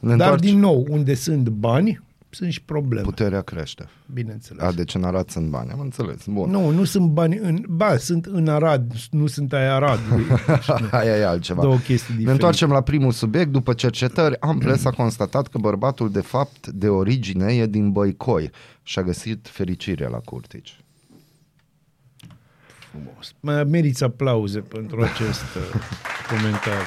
Ne 0.00 0.08
Dar, 0.08 0.12
întoarce- 0.18 0.50
din 0.50 0.58
nou, 0.58 0.86
unde 0.88 1.14
sunt 1.14 1.48
bani, 1.48 2.00
sunt 2.34 2.52
și 2.52 2.62
probleme, 2.62 3.02
Puterea 3.06 3.40
crește. 3.40 3.88
bineînțeles. 4.12 4.62
A, 4.64 4.72
deci 4.72 4.94
în 4.94 5.04
Arad 5.04 5.30
sunt 5.30 5.48
bani, 5.48 5.70
am 5.70 5.80
înțeles. 5.80 6.26
Bun. 6.26 6.50
Nu, 6.50 6.70
nu 6.70 6.84
sunt 6.84 7.08
bani 7.10 7.36
în... 7.36 7.64
Ba, 7.68 7.96
sunt 7.96 8.26
în 8.26 8.48
Arad, 8.48 8.92
nu 9.10 9.26
sunt 9.26 9.52
ai 9.52 9.68
Aradului. 9.68 10.24
Aia 10.90 11.16
e 11.16 11.24
altceva. 11.26 11.62
Două 11.62 11.76
chestii 11.76 11.98
diferite. 11.98 12.24
Ne 12.24 12.32
întoarcem 12.32 12.70
la 12.70 12.80
primul 12.80 13.12
subiect. 13.12 13.50
După 13.52 13.72
cercetări 13.72 14.40
ample 14.40 14.76
s-a 14.76 14.90
constatat 14.90 15.48
că 15.48 15.58
bărbatul 15.58 16.10
de 16.10 16.20
fapt 16.20 16.66
de 16.66 16.88
origine 16.88 17.52
e 17.54 17.66
din 17.66 17.92
Băicoi 17.92 18.50
și 18.82 18.98
a 18.98 19.02
găsit 19.02 19.48
fericire 19.48 20.08
la 20.08 20.18
Curtici. 20.18 20.78
frumos. 22.90 23.32
Mai 23.40 23.64
meriți 23.64 24.04
aplauze 24.04 24.58
pentru 24.60 25.00
acest 25.02 25.42
uh, 25.56 25.80
comentariu. 26.30 26.86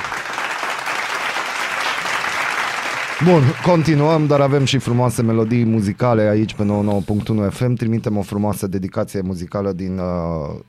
Bun, 3.24 3.42
continuăm, 3.66 4.28
dar 4.28 4.42
avem 4.42 4.66
și 4.66 4.78
frumoase 4.78 5.22
melodii 5.22 5.66
muzicale 5.66 6.22
aici 6.22 6.54
pe 6.54 6.64
99.1 6.64 7.50
FM. 7.50 7.74
Trimitem 7.74 8.18
o 8.18 8.22
frumoasă 8.22 8.68
dedicație 8.68 9.22
muzicală 9.22 9.72
din 9.72 9.98
uh, 9.98 10.60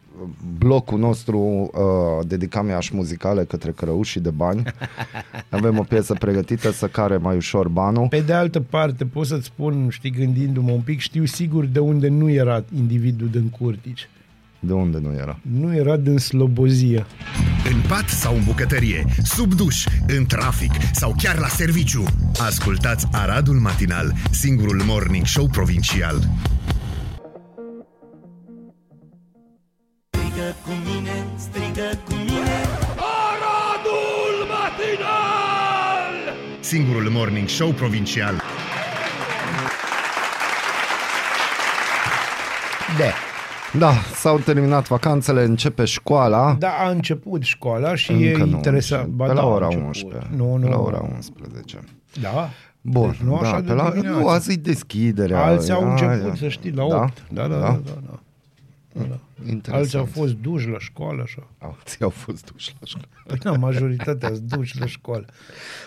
blocul 0.58 0.98
nostru 0.98 1.38
uh, 1.38 2.26
Dedicam 2.26 2.68
Iași 2.68 2.94
Muzicale 2.94 3.44
către 3.44 3.70
cărăușii 3.70 4.20
de 4.20 4.30
bani. 4.30 4.62
Avem 5.48 5.78
o 5.78 5.82
piesă 5.82 6.14
pregătită 6.14 6.70
să 6.70 6.86
care 6.86 7.16
mai 7.16 7.36
ușor 7.36 7.68
banul. 7.68 8.08
Pe 8.08 8.20
de 8.20 8.32
altă 8.32 8.60
parte, 8.60 9.04
pot 9.04 9.26
să-ți 9.26 9.46
spun, 9.46 9.88
știi, 9.90 10.10
gândindu-mă 10.10 10.70
un 10.70 10.80
pic, 10.80 10.98
știu 10.98 11.24
sigur 11.24 11.64
de 11.64 11.78
unde 11.78 12.08
nu 12.08 12.30
era 12.30 12.64
individul 12.76 13.28
din 13.28 13.48
Curtici. 13.58 14.08
De 14.60 14.72
unde 14.72 14.98
nu 15.02 15.12
era? 15.12 15.38
Nu 15.58 15.74
era 15.74 15.96
din 15.96 16.18
Slobozia. 16.18 17.06
În 17.70 17.80
pat 17.88 18.08
sau 18.08 18.34
în 18.34 18.44
bucătărie, 18.44 19.04
sub 19.22 19.54
duș, 19.54 19.84
în 20.06 20.26
trafic 20.26 20.72
sau 20.92 21.14
chiar 21.22 21.38
la 21.38 21.48
serviciu. 21.48 22.04
Ascultați 22.38 23.06
Aradul 23.12 23.54
Matinal, 23.54 24.12
singurul 24.30 24.82
morning 24.86 25.26
show 25.26 25.46
provincial. 25.46 26.28
Strigă 30.10 30.56
cu 30.64 30.70
mine, 30.84 31.26
strigă 31.36 31.98
cu 32.04 32.12
mine 32.14 32.60
Aradul 33.28 34.46
Matinal! 34.48 36.36
Singurul 36.60 37.10
morning 37.10 37.48
show 37.48 37.72
provincial. 37.72 38.42
De. 42.96 43.27
Da, 43.78 43.92
s-au 44.14 44.38
terminat 44.38 44.86
vacanțele, 44.88 45.42
începe 45.44 45.84
școala. 45.84 46.56
Da, 46.58 46.68
a 46.80 46.88
început 46.90 47.42
școala 47.42 47.94
și 47.94 48.12
Încă 48.12 48.24
e 48.24 48.36
nu 48.36 48.44
interesant. 48.46 49.00
începe. 49.02 49.16
Ba 49.16 49.24
Pe 49.26 49.32
la 49.32 49.40
da, 49.40 49.46
a 49.46 49.50
ora 49.50 49.64
început. 49.66 49.86
11. 49.86 50.30
Nu, 50.36 50.56
nu. 50.56 50.68
La 50.68 50.78
ora 50.78 51.08
11. 51.14 51.78
Da. 52.20 52.48
Bun, 52.80 53.10
Deci 53.10 53.20
nu 53.20 53.38
da, 53.42 53.46
așa 53.48 53.56
pe 53.56 53.62
de 53.62 53.72
la, 53.72 53.90
dimineață. 53.90 54.18
nu, 54.18 54.28
azi 54.28 54.52
e 54.52 54.56
deschiderea. 54.56 55.44
Alții 55.44 55.72
au 55.72 55.80
Aia, 55.82 55.90
început, 55.90 56.24
aia. 56.24 56.34
să 56.38 56.48
știi, 56.48 56.70
la 56.70 56.88
Da? 56.88 56.96
8. 56.96 57.22
Da, 57.30 57.42
da, 57.46 57.54
da. 57.54 57.60
da, 57.60 57.80
da, 57.84 57.92
da. 58.92 59.02
da. 59.08 59.18
Interesant. 59.46 59.82
Alții 59.82 59.98
au 59.98 60.04
fost 60.04 60.34
duși 60.34 60.68
la 60.68 60.78
școală, 60.78 61.22
așa. 61.22 61.46
Alții 61.58 62.00
au 62.00 62.08
fost 62.08 62.52
duși 62.52 62.74
la 62.80 62.86
școală. 62.86 63.06
Păi 63.26 63.38
da, 63.38 63.52
majoritatea 63.52 64.28
sunt 64.28 64.40
duși 64.52 64.80
la 64.80 64.86
școală. 64.86 65.24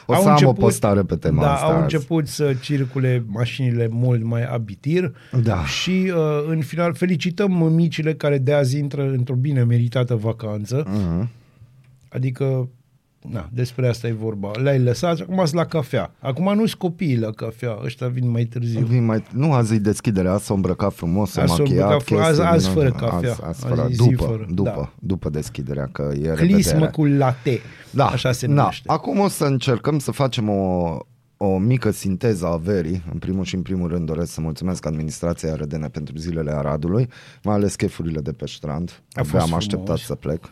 O 0.06 0.16
să 0.16 0.30
am 0.30 0.46
o 0.46 0.54
postare 0.54 1.02
pe 1.04 1.16
tema 1.16 1.42
da, 1.42 1.54
asta 1.54 1.66
au 1.66 1.72
azi. 1.72 1.82
început 1.82 2.28
să 2.28 2.54
circule 2.54 3.24
mașinile 3.28 3.88
mult 3.88 4.24
mai 4.24 4.44
abitir 4.46 5.16
Da. 5.44 5.66
și 5.66 6.12
uh, 6.16 6.44
în 6.48 6.62
final 6.62 6.94
felicităm 6.94 7.52
micile 7.74 8.14
care 8.14 8.38
de 8.38 8.54
azi 8.54 8.78
intră 8.78 9.02
într-o 9.10 9.36
bine 9.36 9.64
meritată 9.64 10.16
vacanță. 10.16 10.84
Mhm. 10.88 11.30
Adică, 12.10 12.70
na, 13.30 13.50
despre 13.54 13.88
asta 13.88 14.08
e 14.08 14.12
vorba. 14.12 14.52
Le-ai 14.62 14.80
lăsat, 14.80 15.20
acum 15.20 15.36
sunt 15.38 15.54
la 15.54 15.66
cafea. 15.66 16.12
Acum 16.20 16.44
nu 16.54 16.66
sunt 16.66 16.74
copiii 16.80 17.18
la 17.18 17.32
cafea, 17.32 17.78
ăștia 17.84 18.08
vin 18.08 18.30
mai 18.30 18.44
târziu. 18.46 18.86
Vin 18.86 19.06
mai, 19.06 19.24
nu, 19.34 19.54
azi 19.54 19.74
e 19.74 19.78
deschiderea, 19.78 20.32
azi 20.32 20.46
s-a 20.46 20.54
îmbrăcat 20.54 20.94
frumos, 20.94 21.32
s-a 21.32 21.42
Azi 21.42 21.52
s-a 21.54 21.58
machiat. 21.58 21.78
îmbrăcat 21.78 22.04
frumos, 22.04 22.26
chestii 22.26 22.44
azi- 22.46 22.54
azi 22.54 22.66
din 22.66 22.74
fără 22.74 22.90
astea. 22.94 23.08
cafea. 23.10 23.30
Azi, 23.32 23.42
azi 23.44 23.66
Azi 23.66 23.76
fără, 23.76 23.88
zi 23.92 23.98
după, 23.98 24.24
fără, 24.24 24.46
după, 24.54 24.70
da. 24.76 24.94
după 25.00 25.30
deschiderea, 25.30 25.90
că 25.92 26.12
e 26.14 26.28
Clismă 26.28 26.72
revedere. 26.72 26.92
cu 26.92 27.06
latte. 27.06 27.60
Da, 27.90 28.06
Așa 28.06 28.32
se 28.32 28.48
da. 28.48 28.54
numește. 28.54 28.84
Acum 28.92 29.20
o 29.20 29.28
să 29.28 29.44
încercăm 29.46 30.00
să 30.00 30.12
facem 30.12 30.50
o, 30.50 30.98
o 31.38 31.58
mică 31.58 31.92
sinteză 31.92 32.46
a 32.48 32.56
verii. 32.58 33.04
În 33.12 33.18
primul 33.20 33.44
și 33.44 33.56
în 33.56 33.62
primul 33.62 33.88
rând 33.90 34.06
doresc 34.06 34.32
să 34.32 34.42
mulțumesc 34.42 34.86
administrației 34.86 35.52
Arădene 35.52 35.88
pentru 35.88 36.18
zilele 36.18 36.52
Aradului, 36.52 37.10
mai 37.44 37.56
ales 37.56 37.76
chefurile 37.76 38.20
de 38.20 38.32
pe 38.32 38.48
strand. 38.48 38.90
A 38.90 39.20
Abia 39.20 39.32
fost 39.32 39.44
am 39.52 39.54
așteptat 39.58 39.84
frumos. 40.00 40.02
să 40.06 40.16
plec. 40.16 40.50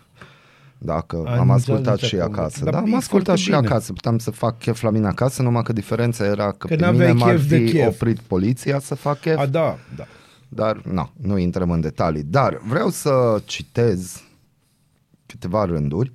Dacă 0.82 1.24
Ai 1.26 1.38
am 1.38 1.50
ascultat 1.52 1.96
nici 2.02 2.06
și 2.10 2.15
acum. 2.15 2.34
acasă. 2.34 2.63
Dar 2.63 2.74
Da, 2.74 2.80
am 2.80 2.92
e 2.92 2.96
ascultat 2.96 3.26
foarte 3.26 3.42
și 3.42 3.50
bine. 3.50 3.68
acasă. 3.68 3.94
Puteam 3.94 4.18
să 4.18 4.32
fac 4.32 4.58
chef 4.60 4.82
la 4.82 4.89
mine 4.89 5.08
acasă, 5.08 5.42
numai 5.42 5.63
că 5.63 5.73
diferența 5.73 6.25
era 6.25 6.52
că, 6.52 6.67
Că 6.67 6.67
pe 6.67 6.75
n-aveai 6.75 7.13
mine 7.13 7.25
m-ar 7.25 7.36
chef 7.36 7.48
de 7.48 7.58
fi 7.58 7.71
chef. 7.71 7.88
oprit 7.88 8.19
poliția 8.19 8.80
să 8.80 8.96
fac 8.96 9.19
chef. 9.19 9.38
A, 9.38 9.46
da, 9.46 9.77
da. 9.96 10.06
Dar 10.50 10.82
nu, 10.86 11.12
nu 11.21 11.38
intrăm 11.38 11.71
în 11.71 11.82
detalii. 11.82 12.23
Dar 12.23 12.60
vreau 12.67 12.90
să 12.90 13.42
citez 13.46 14.23
câteva 15.25 15.65
rânduri, 15.65 16.12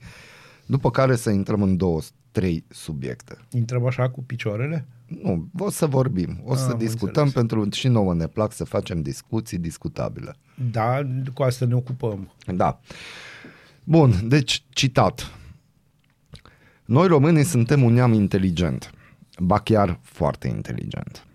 după 0.66 0.90
care 0.90 1.16
să 1.16 1.30
intrăm 1.30 1.62
în 1.62 1.76
două, 1.76 2.00
trei 2.32 2.64
subiecte. 2.70 3.36
Intrăm 3.50 3.86
așa 3.86 4.08
cu 4.10 4.22
picioarele? 4.22 4.86
Nu, 5.22 5.48
o 5.58 5.70
să 5.70 5.86
vorbim, 5.86 6.42
o 6.44 6.54
să 6.54 6.70
am 6.70 6.78
discutăm 6.78 7.22
înțeles. 7.22 7.32
pentru 7.32 7.68
și 7.70 7.88
nouă 7.88 8.14
ne 8.14 8.26
plac 8.26 8.52
să 8.52 8.64
facem 8.64 9.02
discuții 9.02 9.58
discutabile. 9.58 10.34
Da, 10.70 10.98
cu 11.34 11.42
asta 11.42 11.66
ne 11.66 11.74
ocupăm. 11.74 12.32
Da. 12.54 12.80
Bun, 13.86 14.28
deci 14.28 14.64
citat. 14.68 15.30
Noi 16.84 17.06
românii 17.06 17.44
suntem 17.44 17.82
un 17.82 17.92
neam 17.92 18.12
inteligent, 18.12 18.90
ba 19.38 19.58
chiar 19.58 19.98
foarte 20.02 20.48
inteligent. 20.48 21.26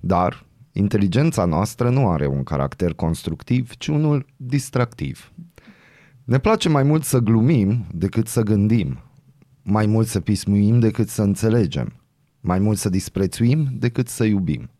Dar 0.00 0.44
inteligența 0.72 1.44
noastră 1.44 1.90
nu 1.90 2.08
are 2.08 2.26
un 2.26 2.42
caracter 2.42 2.92
constructiv, 2.92 3.74
ci 3.76 3.86
unul 3.86 4.26
distractiv. 4.36 5.32
Ne 6.24 6.38
place 6.38 6.68
mai 6.68 6.82
mult 6.82 7.04
să 7.04 7.18
glumim 7.18 7.86
decât 7.92 8.26
să 8.26 8.42
gândim, 8.42 8.98
mai 9.62 9.86
mult 9.86 10.06
să 10.06 10.20
pismuim 10.20 10.80
decât 10.80 11.08
să 11.08 11.22
înțelegem, 11.22 11.92
mai 12.40 12.58
mult 12.58 12.78
să 12.78 12.88
disprețuim 12.88 13.68
decât 13.72 14.08
să 14.08 14.24
iubim. 14.24 14.70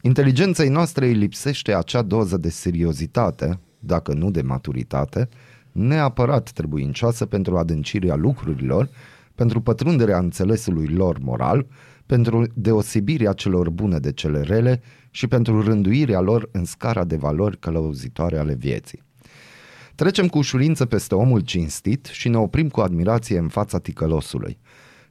Inteligenței 0.00 0.68
noastre 0.68 1.06
îi 1.06 1.14
lipsește 1.14 1.74
acea 1.74 2.02
doză 2.02 2.36
de 2.36 2.48
seriozitate, 2.48 3.58
dacă 3.78 4.12
nu 4.12 4.30
de 4.30 4.42
maturitate, 4.42 5.28
neapărat 5.72 6.50
trebuincioasă 6.50 7.26
pentru 7.26 7.56
adâncirea 7.56 8.14
lucrurilor, 8.14 8.88
pentru 9.34 9.60
pătrunderea 9.60 10.18
înțelesului 10.18 10.86
lor 10.86 11.18
moral, 11.18 11.66
pentru 12.06 12.46
deosebirea 12.54 13.32
celor 13.32 13.70
bune 13.70 13.98
de 13.98 14.12
cele 14.12 14.40
rele 14.40 14.82
și 15.10 15.26
pentru 15.26 15.62
rânduirea 15.62 16.20
lor 16.20 16.48
în 16.52 16.64
scara 16.64 17.04
de 17.04 17.16
valori 17.16 17.58
călăuzitoare 17.58 18.38
ale 18.38 18.54
vieții. 18.54 19.02
Trecem 19.94 20.28
cu 20.28 20.38
ușurință 20.38 20.86
peste 20.86 21.14
omul 21.14 21.40
cinstit 21.40 22.06
și 22.06 22.28
ne 22.28 22.38
oprim 22.38 22.68
cu 22.68 22.80
admirație 22.80 23.38
în 23.38 23.48
fața 23.48 23.78
ticălosului. 23.78 24.58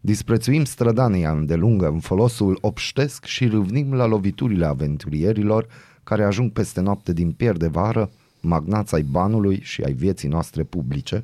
Disprețuim 0.01 0.63
strădania 0.63 1.31
îndelungă 1.31 1.87
în 1.87 1.99
folosul 1.99 2.57
obștesc 2.61 3.25
și 3.25 3.47
râvnim 3.47 3.93
la 3.93 4.05
loviturile 4.05 4.65
aventurierilor 4.65 5.67
care 6.03 6.23
ajung 6.23 6.51
peste 6.51 6.81
noapte 6.81 7.13
din 7.13 7.31
pier 7.31 7.57
de 7.57 7.67
vară, 7.67 8.11
magnați 8.41 8.95
ai 8.95 9.01
banului 9.01 9.61
și 9.61 9.81
ai 9.81 9.93
vieții 9.93 10.29
noastre 10.29 10.63
publice, 10.63 11.23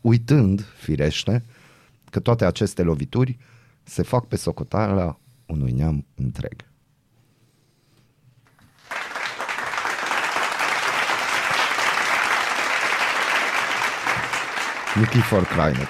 uitând, 0.00 0.64
firește, 0.76 1.44
că 2.10 2.20
toate 2.20 2.44
aceste 2.44 2.82
lovituri 2.82 3.38
se 3.82 4.02
fac 4.02 4.26
pe 4.26 4.36
socoteala 4.36 5.18
unui 5.46 5.72
neam 5.72 6.06
întreg. 6.14 6.64
Nikifor 14.94 15.44
Krainek. 15.44 15.88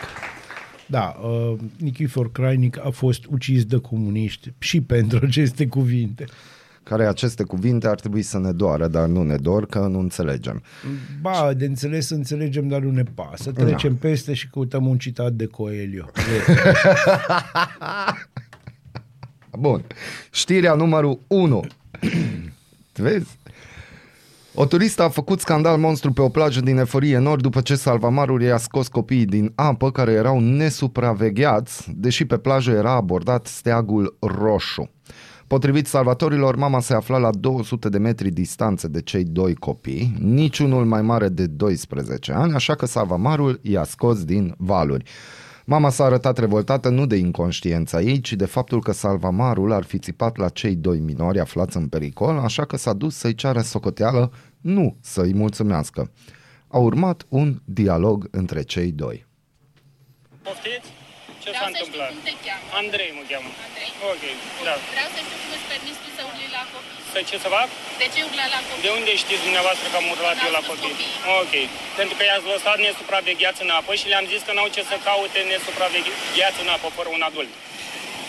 Da, 0.86 1.16
uh, 1.22 1.58
Nikifor 1.78 2.32
Crainic 2.32 2.84
a 2.84 2.90
fost 2.90 3.24
ucis 3.24 3.64
de 3.64 3.76
comuniști 3.76 4.52
și 4.58 4.80
pentru 4.80 5.18
aceste 5.26 5.66
cuvinte. 5.66 6.24
Care 6.82 7.06
aceste 7.06 7.42
cuvinte 7.42 7.88
ar 7.88 8.00
trebui 8.00 8.22
să 8.22 8.38
ne 8.38 8.52
doară, 8.52 8.86
dar 8.88 9.06
nu 9.06 9.22
ne 9.22 9.36
dor 9.36 9.66
că 9.66 9.78
nu 9.78 9.98
înțelegem. 9.98 10.62
Ba, 11.20 11.52
de 11.56 11.64
înțeles 11.64 12.10
înțelegem, 12.10 12.68
dar 12.68 12.80
nu 12.80 12.90
ne 12.90 13.02
pasă. 13.14 13.52
Trecem 13.52 13.92
Da. 13.92 14.08
peste 14.08 14.34
și 14.34 14.48
căutăm 14.48 14.86
un 14.86 14.98
citat 14.98 15.32
de 15.32 15.46
Coelho. 15.46 16.04
Bun. 19.58 19.84
Știrea 20.30 20.74
numărul 20.74 21.20
1. 21.26 21.64
Vezi? 22.94 23.38
O 24.54 24.66
turistă 24.66 25.02
a 25.02 25.08
făcut 25.08 25.40
scandal 25.40 25.78
monstru 25.78 26.12
pe 26.12 26.20
o 26.22 26.28
plajă 26.28 26.60
din 26.60 26.78
Eforie 26.78 27.18
Nord 27.18 27.42
după 27.42 27.60
ce 27.60 27.74
salvamarul 27.74 28.42
i-a 28.42 28.56
scos 28.56 28.88
copiii 28.88 29.24
din 29.24 29.52
apă 29.54 29.90
care 29.90 30.12
erau 30.12 30.40
nesupravegheați, 30.40 31.90
deși 31.96 32.24
pe 32.24 32.36
plajă 32.36 32.70
era 32.70 32.92
abordat 32.92 33.46
steagul 33.46 34.16
roșu. 34.20 34.90
Potrivit 35.50 35.86
salvatorilor, 35.86 36.56
mama 36.56 36.80
se 36.80 36.94
afla 36.94 37.18
la 37.18 37.30
200 37.30 37.88
de 37.88 37.98
metri 37.98 38.30
distanță 38.30 38.88
de 38.88 39.00
cei 39.00 39.24
doi 39.24 39.54
copii, 39.54 40.16
niciunul 40.20 40.84
mai 40.84 41.02
mare 41.02 41.28
de 41.28 41.46
12 41.46 42.32
ani, 42.32 42.54
așa 42.54 42.74
că 42.74 42.86
salvamarul 42.86 43.60
i-a 43.62 43.84
scos 43.84 44.24
din 44.24 44.54
valuri. 44.58 45.04
Mama 45.64 45.90
s-a 45.90 46.04
arătat 46.04 46.38
revoltată 46.38 46.88
nu 46.88 47.06
de 47.06 47.16
inconștiența 47.16 48.00
ei, 48.00 48.20
ci 48.20 48.32
de 48.32 48.44
faptul 48.44 48.80
că 48.80 48.92
salvamarul 48.92 49.72
ar 49.72 49.82
fi 49.82 49.98
țipat 49.98 50.36
la 50.36 50.48
cei 50.48 50.74
doi 50.74 50.98
minori 50.98 51.40
aflați 51.40 51.76
în 51.76 51.86
pericol, 51.86 52.38
așa 52.38 52.64
că 52.64 52.76
s-a 52.76 52.92
dus 52.92 53.16
să-i 53.16 53.34
ceară 53.34 53.60
socoteală, 53.60 54.32
nu 54.60 54.96
să-i 55.00 55.34
mulțumească. 55.34 56.10
A 56.68 56.78
urmat 56.78 57.26
un 57.28 57.60
dialog 57.64 58.28
între 58.30 58.62
cei 58.62 58.92
doi. 58.92 59.26
Poftiți? 60.42 60.99
Ce 61.42 61.48
Vreau 61.52 61.62
s-a 61.62 61.68
să 61.70 61.76
știu 61.76 61.86
întâmplat? 61.86 62.10
cum 62.14 62.20
te 62.28 62.34
cheamă. 62.46 62.64
Andrei 62.80 63.10
mă 63.18 63.22
cheamă. 63.30 63.50
Andrei? 63.66 63.90
Ok, 64.12 64.22
Bun. 64.56 64.64
da. 64.68 64.74
Vreau 64.94 65.08
să 65.14 65.18
știu 65.26 65.36
cum 65.42 65.50
îți 65.56 65.66
permis 65.72 65.96
tu 66.02 66.08
să 66.16 66.22
urli 66.30 66.46
la 66.58 66.62
copii. 66.72 66.98
Să 67.14 67.18
ce 67.28 67.36
să 67.44 67.48
fac? 67.56 67.68
De 68.02 68.06
ce 68.14 68.20
urla 68.28 68.46
la 68.54 68.58
copii? 68.66 68.82
De 68.86 68.90
unde 68.98 69.12
știți 69.22 69.42
dumneavoastră 69.48 69.86
că 69.92 69.96
am 70.02 70.08
urlat 70.14 70.36
N-au 70.38 70.46
eu 70.48 70.52
la 70.58 70.62
spus 70.66 70.78
copii? 70.84 70.94
copiii. 70.96 71.16
Ok. 71.42 71.54
Pentru 71.98 72.14
că 72.16 72.22
i-ați 72.24 72.46
lăsat 72.54 72.76
nesupravegheați 72.86 73.60
în 73.64 73.70
apă 73.78 73.92
și 74.00 74.06
le-am 74.12 74.26
zis 74.32 74.40
că 74.46 74.52
n-au 74.56 74.68
ce 74.76 74.82
să 74.90 74.96
caute 75.08 75.38
nesupravegheați 75.52 76.58
în 76.64 76.68
apă 76.76 76.88
fără 76.98 77.08
un 77.16 77.22
adult. 77.30 77.50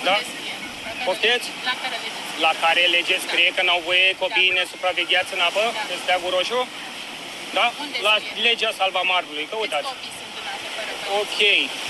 Da? 0.08 0.16
Unde 0.18 0.26
scrie? 0.34 0.56
La 0.86 0.92
care- 0.94 1.06
Poftiți? 1.08 1.48
La 1.70 1.74
care 1.84 1.96
le 2.04 2.08
zici? 2.16 2.40
La 2.46 2.52
care 2.64 2.82
legea 2.96 3.18
scrie 3.28 3.50
că 3.56 3.62
n-au 3.68 3.82
voie 3.90 4.08
copiii 4.24 4.56
nesupravegheați 4.60 5.32
în 5.38 5.42
apă? 5.50 5.64
Da. 5.78 5.82
Pe 5.90 5.96
steagul 6.04 6.32
roșu? 6.38 6.60
Da? 7.58 7.66
Unde 7.84 7.98
La 8.08 8.16
scrie? 8.26 8.42
legea 8.48 8.72
salvamarului. 8.82 9.44
Câți 9.46 9.54
Căutați. 9.54 9.88
copii 9.92 10.12
Ok. 11.22 11.40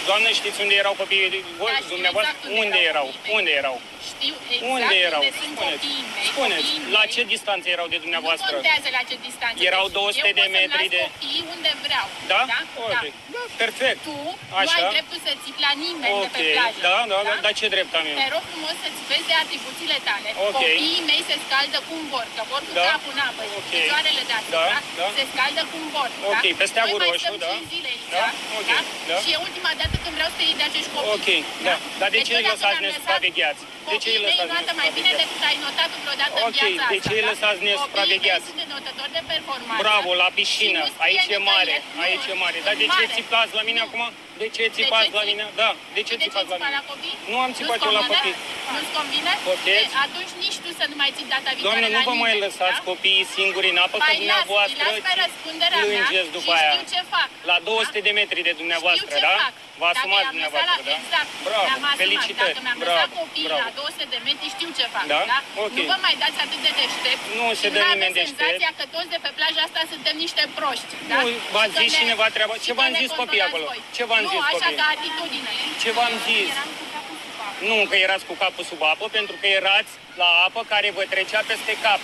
Doamnă, 0.08 0.30
știți 0.40 0.62
unde 0.64 0.76
erau 0.84 0.94
copiii? 1.04 1.44
Voi, 1.62 1.72
Da, 1.72 1.78
știu 1.84 1.94
dumneavoastră? 1.96 2.36
exact 2.38 2.58
unde 2.58 2.66
unde 2.66 2.80
erau 2.92 2.92
erau? 2.92 3.06
copiii 3.06 3.22
mei. 3.26 3.36
Unde 3.38 3.52
erau? 3.62 3.76
Știu 4.10 4.36
exact 4.54 4.72
Unde 4.76 4.96
erau? 5.08 5.22
unde 5.22 5.32
sunt 5.42 5.54
Spuneți. 5.58 5.74
copiii 5.76 6.06
mei. 6.16 6.26
Spuneți. 6.34 6.70
copiii 6.72 6.94
La 6.98 7.04
mei. 7.04 7.12
ce 7.14 7.22
distanță 7.36 7.66
erau 7.76 7.88
de 7.94 7.98
Nu 8.00 8.04
dumneavoastră? 8.06 8.52
contează 8.56 8.88
la 8.98 9.02
ce 9.10 9.16
distanță. 9.28 9.58
Erau 9.70 9.86
Deci 9.88 9.98
200 10.00 10.20
eu 10.22 10.34
de 10.40 10.44
pot 10.44 10.44
să-mi 10.46 10.58
metri 10.60 10.84
las 10.86 10.94
de- 10.96 11.04
copiii 11.08 11.44
unde 11.56 11.72
vreau. 11.86 12.08
Da? 12.32 12.42
Da? 12.54 12.60
Ok. 12.86 13.04
Da. 13.36 13.42
Perfect. 13.64 14.00
Tu 14.10 14.16
Așa. 14.62 14.66
nu 14.68 14.72
ai 14.78 14.84
dreptul 14.96 15.20
să 15.28 15.32
ții 15.44 15.56
la 15.68 15.72
nimeni 15.86 16.14
de 16.24 16.28
Ok. 16.30 16.36
pe 16.36 16.42
plajă. 16.58 16.80
Da, 16.88 16.98
da, 17.12 17.18
da. 17.28 17.34
Dar 17.46 17.54
ce 17.60 17.66
drept 17.76 17.92
am 18.00 18.06
eu? 18.12 18.18
Te 18.24 18.28
rog 18.36 18.44
frumos 18.52 18.76
să-ți 18.84 19.02
vezi 19.10 19.26
de 19.32 19.36
atribuțiile 19.44 19.98
tale. 20.10 20.30
Ok. 20.46 20.54
Copiii 20.58 21.02
mei 21.10 21.22
se 21.30 21.36
scaldă 21.46 21.78
cum 21.90 22.02
vor, 22.14 22.26
că 22.36 22.42
vor 22.52 22.62
cu 22.68 22.74
Da. 22.80 22.84
capul 22.92 23.12
în 23.16 23.22
apă 23.30 23.42
și 23.50 23.56
Ok. 23.60 23.66
picioarele 23.74 24.22
de 24.30 24.34
asupra 24.40 24.66
Da, 24.74 24.80
da. 25.00 25.06
se 25.18 25.24
scaldă 25.34 25.62
cum 25.72 25.84
vor. 25.98 26.10
Ok, 26.32 26.44
da? 26.50 26.58
pe 26.60 26.66
steagul 26.72 27.00
Noi 27.02 27.08
mai 27.08 27.10
roșu, 27.16 27.26
stăm 27.28 27.38
da. 27.44 27.50
cinci 27.54 27.68
zile 27.74 27.90
aici, 27.94 28.08
Da, 28.16 28.20
da? 28.24 28.30
ok, 28.60 28.70
da? 28.76 28.80
da. 29.10 29.16
Și 29.24 29.30
e 29.36 29.38
ultima 29.48 29.72
dată 29.82 29.96
când 30.04 30.14
vreau 30.18 30.30
să 30.34 30.36
te 30.40 30.44
iei 30.48 30.58
de 30.62 30.66
acești 30.70 30.90
copii. 30.96 31.12
Ok, 31.16 31.28
da. 31.68 31.76
Dar 32.02 32.10
de 32.14 32.18
Deci 32.18 32.28
ce 32.28 32.32
eu 32.34 32.40
îi 32.40 32.46
dacă 32.48 32.56
lăsați 32.58 32.80
mi-am 32.82 32.86
nesupravegheați? 32.94 33.62
De 33.92 33.98
ce 34.04 34.10
îi 34.10 34.16
Copiii 34.16 34.26
mei 34.26 34.36
lăsați 34.40 34.52
notă 34.58 34.74
mai 34.82 34.90
bine 34.98 35.10
nesupravegheați? 35.12 35.22
decât 35.24 35.42
ai 35.50 35.58
notat 35.66 35.90
vreodată 36.04 36.34
în 36.40 36.44
Ok, 36.48 36.54
viața 36.58 36.86
de 36.94 36.98
asta, 36.98 37.06
ce 37.08 37.14
îi 37.18 37.24
da? 37.26 37.30
lăsați 37.32 37.60
nesupravegheați? 37.70 38.46
Copiii 38.46 38.58
mei 38.58 38.58
sunt 38.58 38.60
denotători 38.64 39.12
de 39.18 39.22
performanță. 39.34 39.82
Bravo, 39.86 40.10
la 40.24 40.28
și 40.32 40.36
piscină. 40.38 40.80
nu 40.84 40.90
scrie 40.94 41.06
Aici 41.08 41.28
e 41.38 41.40
mare. 41.52 41.74
nicăieri. 41.76 41.98
Nu, 41.98 42.02
Aici 42.06 42.26
e 42.34 42.36
mare. 42.44 42.58
Dar 42.68 42.76
de 42.82 42.86
sunt 42.88 42.96
ce 42.98 43.04
mare. 43.08 43.16
țipați 43.18 43.52
la 43.60 43.64
mine 43.70 43.80
Nu. 43.82 43.88
acum? 43.88 44.02
De 44.44 44.48
ce 44.56 44.64
țipați 44.78 45.12
la 45.20 45.24
ții? 45.24 45.30
mine? 45.32 45.46
Da. 45.62 45.70
De 45.98 46.02
ce 46.08 46.14
Tu 46.14 46.20
de 46.22 46.24
ce 46.24 46.30
țipați 46.30 46.50
la 46.52 46.56
țipa 46.58 46.68
mine? 46.70 46.78
la 46.78 46.84
copii? 46.92 47.16
Nu 47.32 47.38
am 47.46 47.52
țipat 47.58 47.78
Nu-ți 47.78 47.88
eu 47.90 47.94
la 48.00 48.04
convine? 48.04 48.18
copii. 48.22 48.36
Nu-ți 48.74 48.92
convine? 49.00 49.32
Poftiți? 49.48 49.94
E, 49.96 50.00
Atunci 50.06 50.32
nici 50.44 50.58
tu 50.64 50.70
să 50.80 50.84
nu 50.92 50.96
mai 51.02 51.10
ții 51.18 51.28
data 51.36 51.50
viitoare 51.56 51.68
Doamne, 51.68 51.88
la 51.96 52.00
nu 52.04 52.08
vă 52.10 52.14
mai 52.24 52.32
nimeni, 52.34 52.44
lăsați 52.46 52.80
da? 52.82 52.88
copiii 52.90 53.26
singuri 53.36 53.68
în 53.74 53.78
apă, 53.86 53.96
că 53.98 54.04
Păi 54.04 54.10
las, 54.12 54.20
dumneavoastră 54.20 54.82
îi 54.84 54.90
las 54.90 54.98
pe 55.08 55.14
răspunderea 55.24 55.78
mea 55.80 55.86
plângeți 55.88 56.30
și 56.30 56.36
după 56.38 56.52
aia. 56.60 56.72
știu 56.74 56.86
ce 56.96 57.02
fac. 57.14 57.28
La 57.52 57.58
da? 57.66 57.68
200 57.70 58.00
de 58.08 58.12
metri 58.20 58.40
de 58.50 58.54
dumneavoastră, 58.62 59.06
Știu 59.08 59.18
ce 59.18 59.26
da? 59.30 59.36
fac. 59.46 59.54
Vă 59.82 59.88
Dacă 59.90 59.98
asumați 60.00 60.24
i-am 60.26 60.34
dumneavoastră, 60.36 60.74
lăsat 60.74 60.88
da? 60.88 60.92
la, 60.92 61.00
Exact. 61.02 61.30
Bravo, 61.48 61.66
Mi-am 61.68 61.84
asumat. 61.90 62.02
felicitări. 62.04 62.54
Dacă 62.56 62.64
mi-am 62.68 62.80
Bravo, 62.84 62.98
lăsat 62.98 63.10
copiii 63.22 63.48
bravo. 63.50 63.62
la 63.66 63.70
200 63.82 64.04
de 64.14 64.20
metri, 64.28 64.48
știu 64.56 64.70
ce 64.78 64.86
fac. 64.96 65.06
Da? 65.14 65.22
Da? 65.34 65.40
Ok. 65.64 65.74
Nu 65.78 65.84
vă 65.92 65.98
mai 66.06 66.16
dați 66.24 66.40
atât 66.46 66.60
de 66.68 66.72
deștept. 66.80 67.22
Nu 67.40 67.46
se 67.60 67.66
și 67.68 67.74
dă 67.76 67.80
nu 67.82 67.86
nimeni 67.92 68.12
aveți 68.14 68.18
deștept. 68.20 68.40
senzația 68.42 68.72
că 68.80 68.84
toți 68.96 69.10
de 69.14 69.20
pe 69.26 69.32
plaja 69.40 69.62
asta 69.68 69.82
suntem 69.94 70.16
niște 70.26 70.44
proști. 70.58 70.92
Da? 71.12 71.16
Nu, 71.24 71.28
v-ați 71.56 71.72
Și 71.74 71.78
că 71.78 71.84
zis 71.84 71.92
ne- 71.94 72.00
cineva 72.02 72.26
treaba. 72.36 72.54
și 72.60 72.64
Ce 72.68 72.72
că 72.72 72.78
v-am 72.80 72.92
ne 72.96 73.00
zis 73.04 73.12
copiii 73.22 73.22
controlați 73.22 73.52
acolo? 73.54 73.66
voi. 73.72 73.80
Ce 73.98 74.04
v-am 74.10 74.24
zis 74.32 74.40
Nu, 74.42 74.48
așa 74.52 74.68
copiii? 74.68 74.80
ca 74.82 74.86
atitudine. 74.96 75.52
Ce 75.82 75.90
v-am 75.98 76.14
zis? 76.28 76.50
Eram 76.56 76.72
cu 76.80 76.86
capul 76.96 77.16
sub 77.24 77.40
apă. 77.48 77.60
Nu, 77.70 77.78
că 77.90 77.96
erați 78.06 78.26
cu 78.30 78.36
capul 78.44 78.66
sub 78.72 78.82
apă, 78.94 79.06
pentru 79.18 79.36
că 79.42 79.46
erați 79.60 79.92
la 80.22 80.30
apă 80.46 80.62
care 80.74 80.88
vă 80.98 81.04
trecea 81.14 81.42
peste 81.52 81.74
cap. 81.86 82.02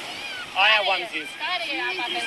Aia 0.64 0.80
Care 0.80 0.88
v-am 0.88 1.02
e? 1.06 1.10
zis. 1.16 1.28
Care 1.48 1.66
e 1.74 1.82
apa 1.92 2.06
pe 2.16 2.22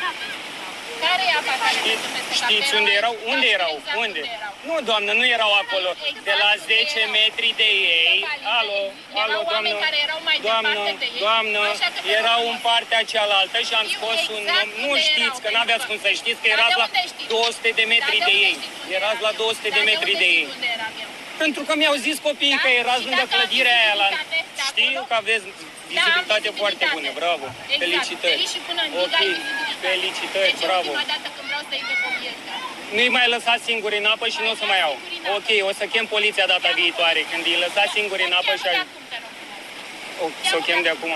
Care 1.07 1.23
e 1.31 1.33
apa 1.43 1.55
care 1.63 1.75
Știți, 1.81 2.05
merge 2.15 2.21
peste 2.29 2.35
știți 2.41 2.69
cap? 2.71 2.79
unde 2.79 2.93
erau? 3.01 3.15
Da, 3.19 3.25
Unde 3.33 3.47
știu 3.49 3.57
erau? 3.59 3.75
exact 3.79 3.97
Unde? 4.05 4.21
erau. 4.39 4.53
Nu, 4.69 4.75
doamnă, 4.89 5.11
nu 5.21 5.25
erau 5.37 5.53
acolo. 5.63 5.91
Exact 5.97 6.25
De 6.29 6.35
la 6.43 6.51
unde 6.53 6.65
10 6.67 6.99
erau. 6.99 7.11
metri 7.19 7.49
de 7.63 7.69
ei. 8.03 8.19
Valide. 8.27 8.49
Alo, 8.59 8.79
Erau 8.89 9.23
alo, 9.25 9.39
oameni 9.53 9.75
doamnă. 9.77 9.85
care 9.87 9.99
erau 10.07 10.21
mai 10.29 10.37
Doamnă, 10.49 10.71
departe 10.73 10.93
de 11.05 11.09
ei, 11.17 11.21
doamnă, 11.27 11.61
așa 11.75 11.89
că 11.95 11.99
te 12.05 12.11
erau 12.21 12.41
rog 12.43 12.51
în 12.53 12.59
frumos. 12.59 12.69
partea 12.69 13.01
cealaltă 13.13 13.57
și 13.69 13.73
am 13.81 13.87
Știu 13.89 13.99
scos 13.99 14.21
un 14.37 14.43
exact 14.45 14.67
nume. 14.71 14.81
Nu 14.85 14.91
unde 14.95 15.05
știți, 15.09 15.37
erau, 15.39 15.43
că 15.45 15.49
n-aveați 15.55 15.85
pentru 15.85 15.91
cum 15.91 15.97
să 16.05 16.09
știți, 16.21 16.39
că 16.43 16.47
Dar 16.49 16.57
de 16.57 16.59
erați 16.59 16.77
la 16.83 16.87
unde 16.89 17.01
știți 17.11 17.29
tu? 17.29 17.35
200 17.35 17.69
de 17.79 17.85
metri 17.95 18.17
Dar 18.21 18.27
de 18.29 18.35
unde 18.35 18.47
ei. 18.49 18.55
știți 18.57 18.73
tu 18.75 18.81
unde 18.85 18.95
Erați 18.99 19.21
eram 19.21 19.27
la 19.27 19.33
eu? 19.39 19.43
200 19.45 19.69
de 19.77 19.81
Dar 19.81 19.89
metri 19.91 20.13
unde 20.15 20.23
de 20.25 20.29
știți 20.31 20.41
ei. 20.41 20.47
tu 20.51 20.55
unde 20.59 20.71
eram 20.77 20.93
eu? 21.05 21.09
Pentru 21.43 21.63
că 21.67 21.73
mi-au 21.81 21.97
zis 22.07 22.17
copiii 22.29 22.59
Da? 22.61 22.63
că 22.65 22.69
erați 22.83 23.03
Și 23.03 23.07
lângă 23.09 23.23
dacă 23.25 23.33
am 23.33 23.37
clădirea 23.37 23.75
aia 23.83 23.95
la... 24.03 24.09
vizibilitate 24.11 24.39
de 24.59 24.63
Știu 24.71 25.01
acolo? 25.01 25.09
că 25.11 25.15
aveți 25.23 25.45
Da, 25.47 25.53
am 25.53 25.57
vizibilitate 25.93 26.49
foarte 26.63 26.85
vizibilitate. 26.87 26.95
bună, 26.97 27.11
bravo. 27.21 27.47
Exact. 27.53 27.81
Felicitări. 27.83 28.37
De 28.37 28.43
aici 28.43 28.53
și 28.55 28.61
până 28.69 28.81
în 28.87 28.91
Ok, 29.03 29.11
Giga 29.13 29.19
ai 29.23 29.29
vizibilitate. 29.31 29.70
Felicitări, 29.85 30.53
deci 30.55 30.65
bravo. 30.69 30.89
ultima 30.91 31.07
dată 31.13 31.29
când 31.35 31.47
vreau 31.51 31.63
să 31.69 31.73
iei 31.77 31.87
pe 31.91 31.95
copiii 32.05 32.31
ăștia. 32.35 32.55
Nu-i 32.97 33.11
mai 33.19 33.27
lăsați 33.35 33.63
singuri 33.71 33.97
în 34.03 34.07
apă 34.15 34.27
și 34.35 34.39
nu 34.45 34.51
o 34.55 34.57
să 34.61 34.65
mai 34.71 34.79
iau. 34.83 34.95
Singuri 34.97 35.17
în 35.21 35.25
apă. 35.27 35.37
Ok, 35.37 35.49
o 35.69 35.73
să 35.79 35.85
chem 35.93 36.07
poliția 36.17 36.47
data 36.55 36.71
viitoare. 36.81 37.21
Când 37.31 37.43
îi 37.51 37.59
lăsați 37.65 37.93
singuri 37.99 38.23
în 38.29 38.35
apă 38.41 38.53
și... 38.61 38.67
Cheamă 38.67 38.77
de 38.77 38.81
ai- 38.81 38.87
acum, 38.87 39.03
te 39.13 39.17
rog 39.25 39.33
frumos. 39.39 40.23
O, 40.23 40.25
să 40.51 40.55
o 40.59 40.61
chem 40.67 40.81
de 40.87 40.91
acum. 40.97 41.13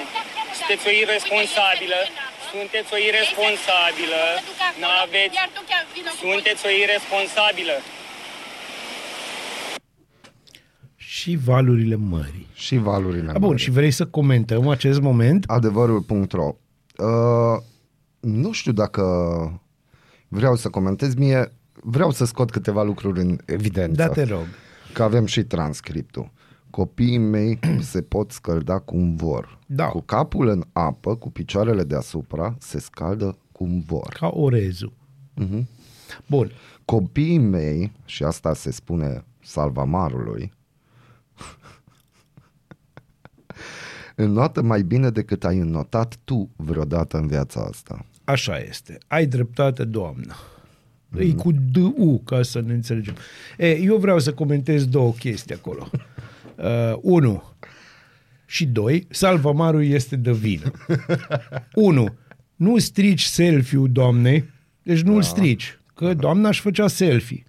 Sunteți 0.59 0.85
o 0.91 0.93
irresponsabilă. 1.03 2.01
Sunteți 2.53 2.91
o 2.97 2.99
irresponsabilă, 3.09 4.23
Mă 4.37 4.43
duc 4.49 4.59
acolo, 4.69 4.81
n-aveți, 4.83 5.35
Iar 5.41 5.51
tu 5.57 5.63
chiar 5.71 5.85
vină 5.95 6.11
cu 6.13 6.17
sunteți 6.25 6.63
o 6.69 6.71
irresponsabilă. 6.83 7.77
Și 10.97 11.39
valurile 11.45 11.97
mării. 11.97 12.47
Și 12.55 12.77
valurile 12.77 13.31
A, 13.35 13.39
bun, 13.39 13.49
mari. 13.49 13.63
și 13.63 13.71
vrei 13.71 13.91
să 13.91 14.07
comentăm 14.07 14.69
acest 14.69 15.01
moment? 15.01 15.45
Adevărul.ro 15.47 16.47
uh, 16.97 17.63
Nu 18.25 18.53
știu 18.53 18.73
dacă 18.73 19.03
vreau 20.29 20.57
să 20.57 20.69
comentez 20.69 21.15
mie, 21.15 21.53
vreau 21.73 22.11
să 22.11 22.25
scot 22.25 22.51
câteva 22.51 22.83
lucruri 22.83 23.21
în 23.21 23.39
evidență. 23.45 23.95
Da, 23.95 24.09
te 24.09 24.23
rog. 24.23 24.45
Că 24.93 25.03
avem 25.03 25.27
și 25.27 25.45
transcriptul. 25.45 26.31
Copiii 26.71 27.19
mei 27.19 27.59
se 27.93 28.03
pot 28.03 28.31
scălda 28.31 28.79
cum 28.79 29.17
vor. 29.17 29.59
Da. 29.67 29.87
Cu 29.87 30.01
capul 30.01 30.49
în 30.49 30.65
apă, 30.73 31.17
cu 31.17 31.31
picioarele 31.31 31.85
deasupra, 31.85 32.57
se 32.59 32.79
scaldă 32.79 33.39
cum 33.53 33.85
vor. 33.87 34.17
Ca 34.19 34.31
orezul. 34.35 34.93
Mhm. 35.35 35.69
Bun. 36.27 36.51
Copiii 36.85 37.39
mei, 37.39 37.93
și 38.05 38.25
asta 38.25 38.55
se 38.55 38.71
spune 38.71 39.25
salvamarului, 39.43 40.53
înnoată 44.17 44.63
mai 44.63 44.83
bine 44.83 45.11
decât 45.11 45.45
ai 45.45 45.59
înnotat 45.59 46.17
tu 46.25 46.51
vreodată 46.57 47.17
în 47.17 47.27
viața 47.27 47.61
asta. 47.61 48.07
Așa 48.25 48.59
este. 48.59 48.99
Ai 49.07 49.27
dreptate, 49.27 49.85
doamnă. 49.85 50.35
Mm-hmm. 50.35 51.21
E 51.21 51.33
cu 51.33 51.53
D-U, 51.53 52.19
ca 52.25 52.43
să 52.43 52.61
ne 52.61 52.73
înțelegem. 52.73 53.15
E, 53.59 53.79
eu 53.79 53.97
vreau 53.97 54.19
să 54.19 54.33
comentez 54.33 54.87
două 54.87 55.13
chestii 55.13 55.55
acolo. 55.55 55.91
Uh, 56.57 56.97
unu 57.01 57.43
și 58.47 58.67
doi, 58.67 59.07
salvamarul 59.11 59.85
este 59.85 60.17
de 60.17 60.33
vină. 60.33 60.71
Unu, 61.75 62.15
nu 62.57 62.79
strici 62.79 63.23
selfie-ul 63.23 63.89
doamnei, 63.93 64.45
deci 64.83 65.01
nu-l 65.01 65.23
strici, 65.23 65.79
că 65.95 66.15
doamna 66.15 66.49
își 66.49 66.61
făcea 66.61 66.87
selfie 66.89 67.43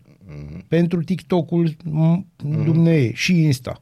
pentru 0.68 1.04
TikTok-ul 1.04 1.70
m- 1.70 2.26
dumneei 2.66 3.14
și 3.16 3.44
Insta. 3.44 3.82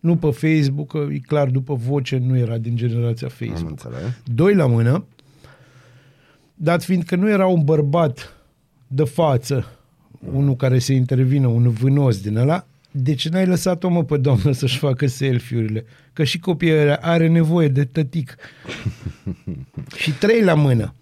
Nu 0.00 0.16
pe 0.16 0.30
Facebook, 0.30 0.88
că 0.90 1.06
e 1.12 1.18
clar 1.18 1.48
după 1.48 1.74
voce 1.74 2.16
nu 2.18 2.36
era 2.36 2.58
din 2.58 2.76
generația 2.76 3.26
Am 3.26 3.46
Facebook. 3.48 3.70
înțeles. 3.70 4.20
Doi 4.24 4.54
la 4.54 4.66
mână, 4.66 5.04
dat 6.62 6.82
fiind 6.82 7.02
că 7.02 7.16
nu 7.16 7.28
era 7.28 7.46
un 7.46 7.64
bărbat 7.64 8.36
de 8.86 9.04
față, 9.04 9.66
unul 10.34 10.56
care 10.56 10.78
se 10.78 10.92
intervină, 10.92 11.46
un 11.46 11.70
vânos 11.70 12.20
din 12.20 12.36
ăla, 12.36 12.66
de 12.90 13.14
ce 13.14 13.28
n-ai 13.28 13.46
lăsat-o 13.46 13.88
mă 13.88 14.04
pe 14.04 14.16
doamnă 14.16 14.52
să-și 14.52 14.78
facă 14.78 15.06
selfie-urile? 15.06 15.84
Că 16.12 16.24
și 16.24 16.38
copiii 16.38 16.72
ăia 16.72 16.98
are 17.02 17.28
nevoie 17.28 17.68
de 17.68 17.84
tătic. 17.84 18.36
și 20.00 20.12
trei 20.12 20.42
la 20.42 20.54
mână. 20.54 20.94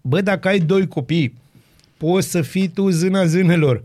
Bă, 0.00 0.20
dacă 0.20 0.48
ai 0.48 0.58
doi 0.58 0.88
copii, 0.88 1.34
poți 1.96 2.30
să 2.30 2.42
fii 2.42 2.68
tu 2.68 2.88
zâna 2.88 3.24
zânelor. 3.24 3.82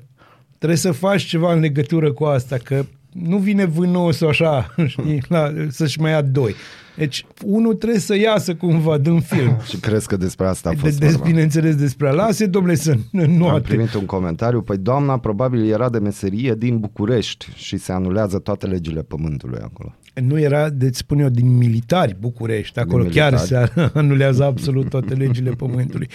Trebuie 0.57 0.79
să 0.79 0.91
faci 0.91 1.21
ceva 1.21 1.53
în 1.53 1.59
legătură 1.59 2.11
cu 2.11 2.23
asta, 2.23 2.57
că 2.57 2.85
nu 3.11 3.37
vine 3.37 3.65
vânosul 3.65 4.27
așa, 4.27 4.75
știi, 4.87 5.23
la, 5.27 5.53
să-și 5.69 5.99
mai 5.99 6.11
ia 6.11 6.21
doi. 6.21 6.55
Deci, 6.97 7.25
unul 7.45 7.73
trebuie 7.75 7.99
să 7.99 8.17
iasă 8.17 8.55
cumva 8.55 8.97
din 8.97 9.19
film. 9.19 9.57
Și 9.69 9.77
crezi 9.77 10.07
că 10.07 10.17
despre 10.17 10.45
asta 10.47 10.69
a 10.69 10.71
De, 10.73 10.77
fost 10.77 10.99
de, 10.99 11.07
vorba? 11.07 11.25
bineînțeles 11.25 11.75
despre 11.75 12.11
lase, 12.11 12.45
domnule, 12.45 12.75
să 12.75 12.95
nu 13.11 13.47
Am 13.47 13.53
atât. 13.53 13.63
primit 13.67 13.93
un 13.93 14.05
comentariu, 14.05 14.61
păi 14.61 14.77
doamna 14.77 15.17
probabil 15.17 15.71
era 15.71 15.89
de 15.89 15.99
meserie 15.99 16.53
din 16.57 16.77
București 16.79 17.47
și 17.55 17.77
se 17.77 17.91
anulează 17.91 18.39
toate 18.39 18.65
legile 18.65 19.01
pământului 19.01 19.59
acolo. 19.63 19.93
Nu 20.23 20.39
era, 20.39 20.69
deci 20.69 20.95
spun 20.95 21.19
eu, 21.19 21.29
din 21.29 21.57
militari 21.57 22.17
București, 22.19 22.79
acolo 22.79 23.03
Din 23.03 23.11
chiar 23.11 23.33
militari. 23.33 23.71
se 23.73 23.89
anulează 23.99 24.43
absolut 24.43 24.89
toate 24.89 25.13
legile 25.13 25.49
pământului. 25.49 26.07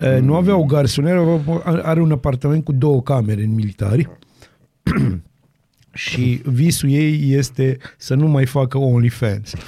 Uh, 0.00 0.20
nu 0.26 0.34
avea 0.34 0.56
o 0.56 0.64
garsonieră, 0.64 1.40
are 1.64 2.00
un 2.00 2.12
apartament 2.12 2.64
cu 2.64 2.72
două 2.72 3.02
camere 3.02 3.42
în 3.42 3.54
militari 3.54 4.08
și 5.92 6.42
visul 6.44 6.90
ei 6.90 7.32
este 7.32 7.76
să 7.96 8.14
nu 8.14 8.28
mai 8.28 8.46
facă 8.46 8.78
OnlyFans. 8.78 9.52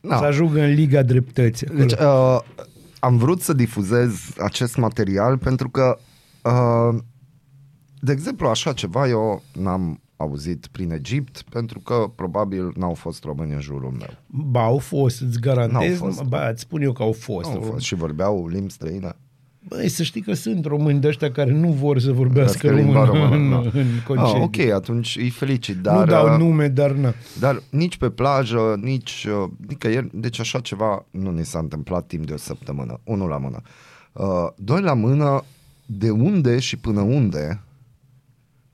Na. 0.00 0.18
Să 0.18 0.24
ajungă 0.24 0.60
în 0.60 0.72
Liga 0.72 1.02
Dreptății. 1.02 1.66
acolo. 1.66 1.84
Deci, 1.84 1.92
uh, 1.92 2.38
am 2.98 3.16
vrut 3.16 3.40
să 3.40 3.52
difuzez 3.52 4.32
acest 4.38 4.76
material 4.76 5.38
pentru 5.38 5.68
că, 5.68 5.98
uh, 6.42 6.98
de 8.00 8.12
exemplu, 8.12 8.48
așa 8.48 8.72
ceva 8.72 9.08
eu 9.08 9.42
n-am 9.52 10.00
auzit 10.16 10.66
prin 10.66 10.90
Egipt 10.90 11.42
pentru 11.42 11.78
că 11.78 12.10
probabil 12.14 12.72
n-au 12.76 12.94
fost 12.94 13.24
români 13.24 13.52
în 13.52 13.60
jurul 13.60 13.90
meu. 13.90 14.16
Ba, 14.26 14.62
au 14.62 14.78
fost, 14.78 15.20
îți 15.20 15.40
garantez. 15.40 16.00
N-au 16.00 16.10
fost. 16.10 16.22
Ba, 16.22 16.48
îți 16.48 16.60
spun 16.60 16.82
eu 16.82 16.92
că 16.92 17.02
au 17.02 17.12
fost. 17.12 17.50
Au 17.50 17.60
fost 17.60 17.84
și 17.84 17.94
vorbeau 17.94 18.48
limbi 18.48 18.72
străine. 18.72 19.16
Băi, 19.68 19.88
să 19.88 20.02
știi 20.02 20.20
că 20.20 20.32
sunt 20.32 20.64
români 20.64 21.00
de 21.00 21.08
ăștia 21.08 21.32
care 21.32 21.52
nu 21.52 21.68
vor 21.68 21.98
să 21.98 22.12
vorbească 22.12 22.68
Vorbească 22.68 22.86
limba 22.86 23.04
română 23.04 23.28
română, 23.28 23.56
în, 23.56 23.72
da. 23.72 23.78
în 23.80 23.86
concediu. 24.06 24.34
Ah, 24.34 24.42
ok, 24.42 24.58
atunci 24.58 25.16
îi 25.16 25.30
felicit, 25.30 25.76
dar, 25.76 25.98
nu 25.98 26.04
dau 26.04 26.32
uh, 26.32 26.38
nume, 26.38 26.68
dar 26.68 26.90
na. 26.90 27.14
dar 27.38 27.62
nici 27.70 27.96
pe 27.96 28.10
plajă, 28.10 28.78
nici 28.80 29.26
uh, 29.28 29.50
nicăieri, 29.68 30.08
deci 30.12 30.40
așa 30.40 30.60
ceva 30.60 31.06
nu 31.10 31.30
ni 31.30 31.44
s-a 31.44 31.58
întâmplat 31.58 32.06
timp 32.06 32.26
de 32.26 32.32
o 32.32 32.36
săptămână, 32.36 33.00
unul 33.04 33.28
la 33.28 33.38
mână. 33.38 33.62
Uh, 34.12 34.26
doi 34.56 34.80
la 34.80 34.94
mână, 34.94 35.44
de 35.86 36.10
unde 36.10 36.58
și 36.58 36.76
până 36.76 37.00
unde 37.00 37.60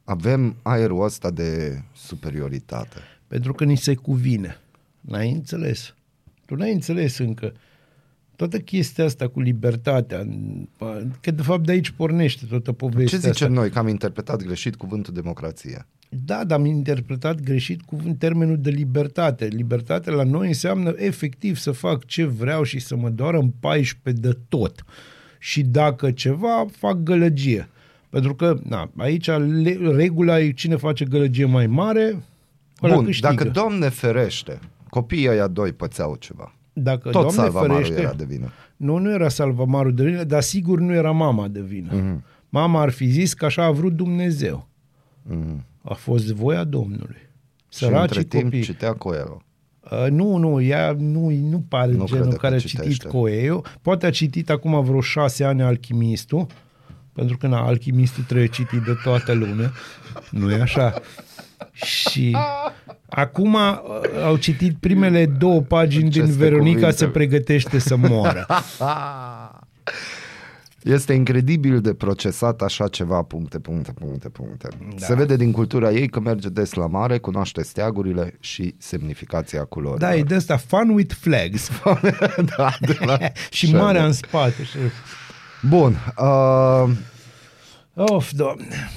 avem 0.04 0.56
aerul 0.62 1.04
ăsta 1.04 1.30
de 1.30 1.82
superioritate? 1.94 2.96
Pentru 3.26 3.52
că 3.52 3.64
ni 3.64 3.76
se 3.76 3.94
cuvine. 3.94 4.60
N-ai 5.00 5.30
înțeles. 5.30 5.94
Tu 6.46 6.54
n-ai 6.54 6.72
înțeles 6.72 7.18
încă. 7.18 7.52
Toată 8.40 8.58
chestia 8.58 9.04
asta 9.04 9.28
cu 9.28 9.40
libertatea, 9.40 10.26
că 11.20 11.30
de 11.30 11.42
fapt 11.42 11.64
de 11.64 11.72
aici 11.72 11.90
pornește 11.90 12.46
toată 12.48 12.70
Ce 12.70 12.76
povestea 12.76 13.18
zicem 13.18 13.32
asta. 13.32 13.48
noi? 13.48 13.70
Că 13.70 13.78
am 13.78 13.88
interpretat 13.88 14.42
greșit 14.42 14.76
cuvântul 14.76 15.14
democrație. 15.14 15.86
Da, 16.08 16.44
dar 16.44 16.58
am 16.58 16.64
interpretat 16.64 17.40
greșit 17.40 17.82
cuvânt 17.82 18.18
termenul 18.18 18.58
de 18.60 18.70
libertate. 18.70 19.46
Libertate 19.46 20.10
la 20.10 20.22
noi 20.22 20.46
înseamnă 20.46 20.94
efectiv 20.96 21.56
să 21.56 21.70
fac 21.70 22.04
ce 22.04 22.24
vreau 22.24 22.62
și 22.62 22.78
să 22.78 22.96
mă 22.96 23.08
doară 23.08 23.38
în 23.38 23.50
14 23.60 24.22
de 24.22 24.38
tot. 24.48 24.84
Și 25.38 25.62
dacă 25.62 26.10
ceva, 26.10 26.66
fac 26.70 27.02
gălăgie. 27.02 27.68
Pentru 28.10 28.34
că, 28.34 28.58
na, 28.62 28.90
aici 28.96 29.26
le, 29.26 29.78
regula 29.96 30.40
e 30.40 30.50
cine 30.50 30.76
face 30.76 31.04
gălăgie 31.04 31.44
mai 31.44 31.66
mare, 31.66 32.22
ăla 32.82 32.94
Bun, 32.94 33.04
câștigă. 33.04 33.34
dacă 33.34 33.48
Doamne 33.48 33.88
ferește, 33.88 34.58
copiii 34.88 35.28
ăia 35.28 35.46
doi 35.46 35.72
pățeau 35.72 36.16
ceva. 36.16 36.54
Dacă, 36.72 37.10
Tot 37.10 37.12
Doamne 37.12 37.30
salvamarul 37.30 37.74
ferește, 37.74 38.00
era 38.00 38.12
de 38.12 38.24
vină. 38.24 38.50
Nu, 38.76 38.96
nu 38.98 39.12
era 39.12 39.28
salvamarul 39.28 39.94
de 39.94 40.04
vină, 40.04 40.24
dar 40.24 40.42
sigur 40.42 40.80
nu 40.80 40.92
era 40.94 41.10
mama 41.10 41.48
de 41.48 41.60
vină. 41.60 41.90
Mhm. 41.92 42.16
Mm-hmm. 42.16 42.38
Mama 42.48 42.80
ar 42.80 42.90
fi 42.90 43.06
zis 43.06 43.34
că 43.34 43.44
așa 43.44 43.64
a 43.64 43.70
vrut 43.70 43.92
Dumnezeu. 43.92 44.68
Mhm. 45.22 45.64
A 45.82 45.94
fost 45.94 46.32
voia 46.32 46.64
Domnului. 46.64 47.28
Și 47.68 47.84
între 47.84 47.98
Săracii 47.98 48.24
timp 48.24 48.42
copii. 48.42 48.62
citea 48.62 48.92
Coelho. 48.92 49.42
Uh, 49.90 50.06
nu, 50.10 50.36
nu, 50.36 50.60
ea 50.60 50.96
nu, 50.98 51.30
nu 51.30 51.64
pare 51.68 51.92
Nu 51.92 51.96
nu 51.96 52.04
crede 52.04 52.18
genul 52.18 52.32
că 52.32 52.38
care 52.38 52.54
a 52.54 52.58
citit 52.58 52.80
citește. 52.80 53.08
Coelho. 53.08 53.60
Poate 53.82 54.06
a 54.06 54.10
citit 54.10 54.50
acum 54.50 54.84
vreo 54.84 55.00
șase 55.00 55.44
ani 55.44 55.62
Alchimistul, 55.62 56.46
pentru 57.12 57.36
că 57.36 57.46
na, 57.46 57.58
Alchimistul 57.60 58.22
trebuie 58.24 58.46
citit 58.48 58.80
de 58.82 58.96
toată 59.04 59.32
lumea. 59.32 59.72
Nu 60.30 60.50
e 60.50 60.60
așa? 60.60 61.00
Și 61.72 62.36
acum 63.08 63.54
uh, 63.54 63.80
au 64.24 64.36
citit 64.36 64.76
primele 64.80 65.26
două 65.26 65.60
pagini 65.60 66.10
din 66.10 66.22
Aceste 66.22 66.42
Veronica 66.42 66.78
cuvinte. 66.78 66.96
se 66.96 67.06
pregătește 67.06 67.78
să 67.78 67.96
moară. 67.96 68.46
Este 70.82 71.12
incredibil 71.12 71.80
de 71.80 71.94
procesat 71.94 72.62
așa 72.62 72.88
ceva, 72.88 73.22
puncte, 73.22 73.58
puncte, 73.58 73.92
puncte, 73.92 74.28
puncte. 74.28 74.68
Da. 74.98 75.06
Se 75.06 75.14
vede 75.14 75.36
din 75.36 75.52
cultura 75.52 75.90
ei 75.90 76.08
că 76.08 76.20
merge 76.20 76.48
des 76.48 76.72
la 76.72 76.86
mare, 76.86 77.18
cunoaște 77.18 77.62
steagurile 77.62 78.36
și 78.40 78.74
semnificația 78.78 79.64
culorilor. 79.64 79.98
Da, 79.98 80.16
e 80.16 80.22
de 80.22 80.34
asta, 80.34 80.56
fun 80.56 80.88
with 80.88 81.14
flags. 81.14 81.70
da, 82.56 82.76
de 82.80 82.98
la... 83.04 83.18
și 83.50 83.74
marea 83.74 84.04
în 84.04 84.12
spate. 84.12 84.62
Și... 84.62 84.76
Bun, 85.68 85.96
uh, 86.18 86.90
Of, 87.94 88.30
doamne. 88.32 88.90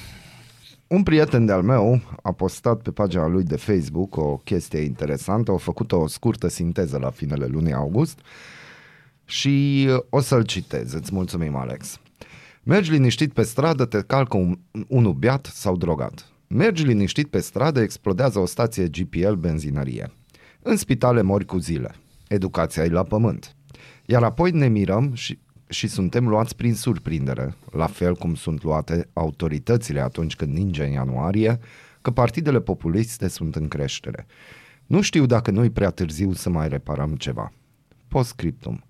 Un 0.94 1.04
prieten 1.04 1.46
de-al 1.46 1.64
meu 1.64 2.02
a 2.22 2.32
postat 2.32 2.82
pe 2.82 2.92
pagina 2.92 3.28
lui 3.28 3.44
de 3.44 3.56
Facebook 3.56 4.18
o 4.18 4.38
chestie 4.38 4.80
interesantă, 4.80 5.52
a 5.52 5.58
făcut 5.58 5.92
o 5.92 6.08
scurtă 6.08 6.48
sinteză 6.48 6.98
la 6.98 7.10
finele 7.10 7.46
lunii 7.46 7.74
august 7.74 8.20
și 9.26 9.88
o 10.10 10.20
să-l 10.20 10.44
citez. 10.44 10.94
Îți 10.94 11.14
mulțumim, 11.14 11.56
Alex. 11.56 12.00
Mergi 12.64 12.92
liniștit 12.92 13.34
pe 13.34 13.44
stradă, 13.44 13.86
te 13.86 14.02
calcă 14.02 14.38
un, 14.38 14.60
unul 14.88 15.14
beat 15.14 15.46
sau 15.46 15.78
drogat. 15.78 16.28
Mergi 16.48 16.84
liniștit 16.84 17.28
pe 17.28 17.40
stradă, 17.40 17.82
explodează 17.82 18.40
o 18.40 18.46
stație 18.46 18.88
GPL 18.88 19.34
benzinărie. 19.34 20.12
În 20.62 20.78
spitale 20.78 21.22
mori 21.22 21.46
cu 21.46 21.58
zile. 21.58 21.96
Educația 22.28 22.84
e 22.84 22.90
la 22.90 23.04
pământ. 23.04 23.56
Iar 24.06 24.24
apoi 24.24 24.52
ne 24.52 24.68
mirăm 24.68 25.14
și, 25.14 25.40
și 25.74 25.88
suntem 25.88 26.28
luați 26.28 26.56
prin 26.56 26.74
surprindere, 26.76 27.56
la 27.72 27.88
fel 27.88 28.16
cum 28.16 28.36
sunt 28.36 28.64
luate 28.64 29.10
autoritățile 29.14 30.00
atunci 30.00 30.36
când 30.36 30.54
ninge 30.54 30.84
în 30.84 30.92
ianuarie, 30.92 31.60
că 32.02 32.12
partidele 32.12 32.60
populiste 32.62 33.28
sunt 33.28 33.56
în 33.56 33.68
creștere. 33.68 34.26
Nu 34.86 35.02
știu 35.02 35.26
dacă 35.26 35.52
nu-i 35.52 35.70
prea 35.70 35.90
târziu 35.90 36.34
să 36.34 36.50
mai 36.50 36.68
reparăm 36.68 37.16
ceva. 37.16 37.54
Postscriptum. 38.08 38.84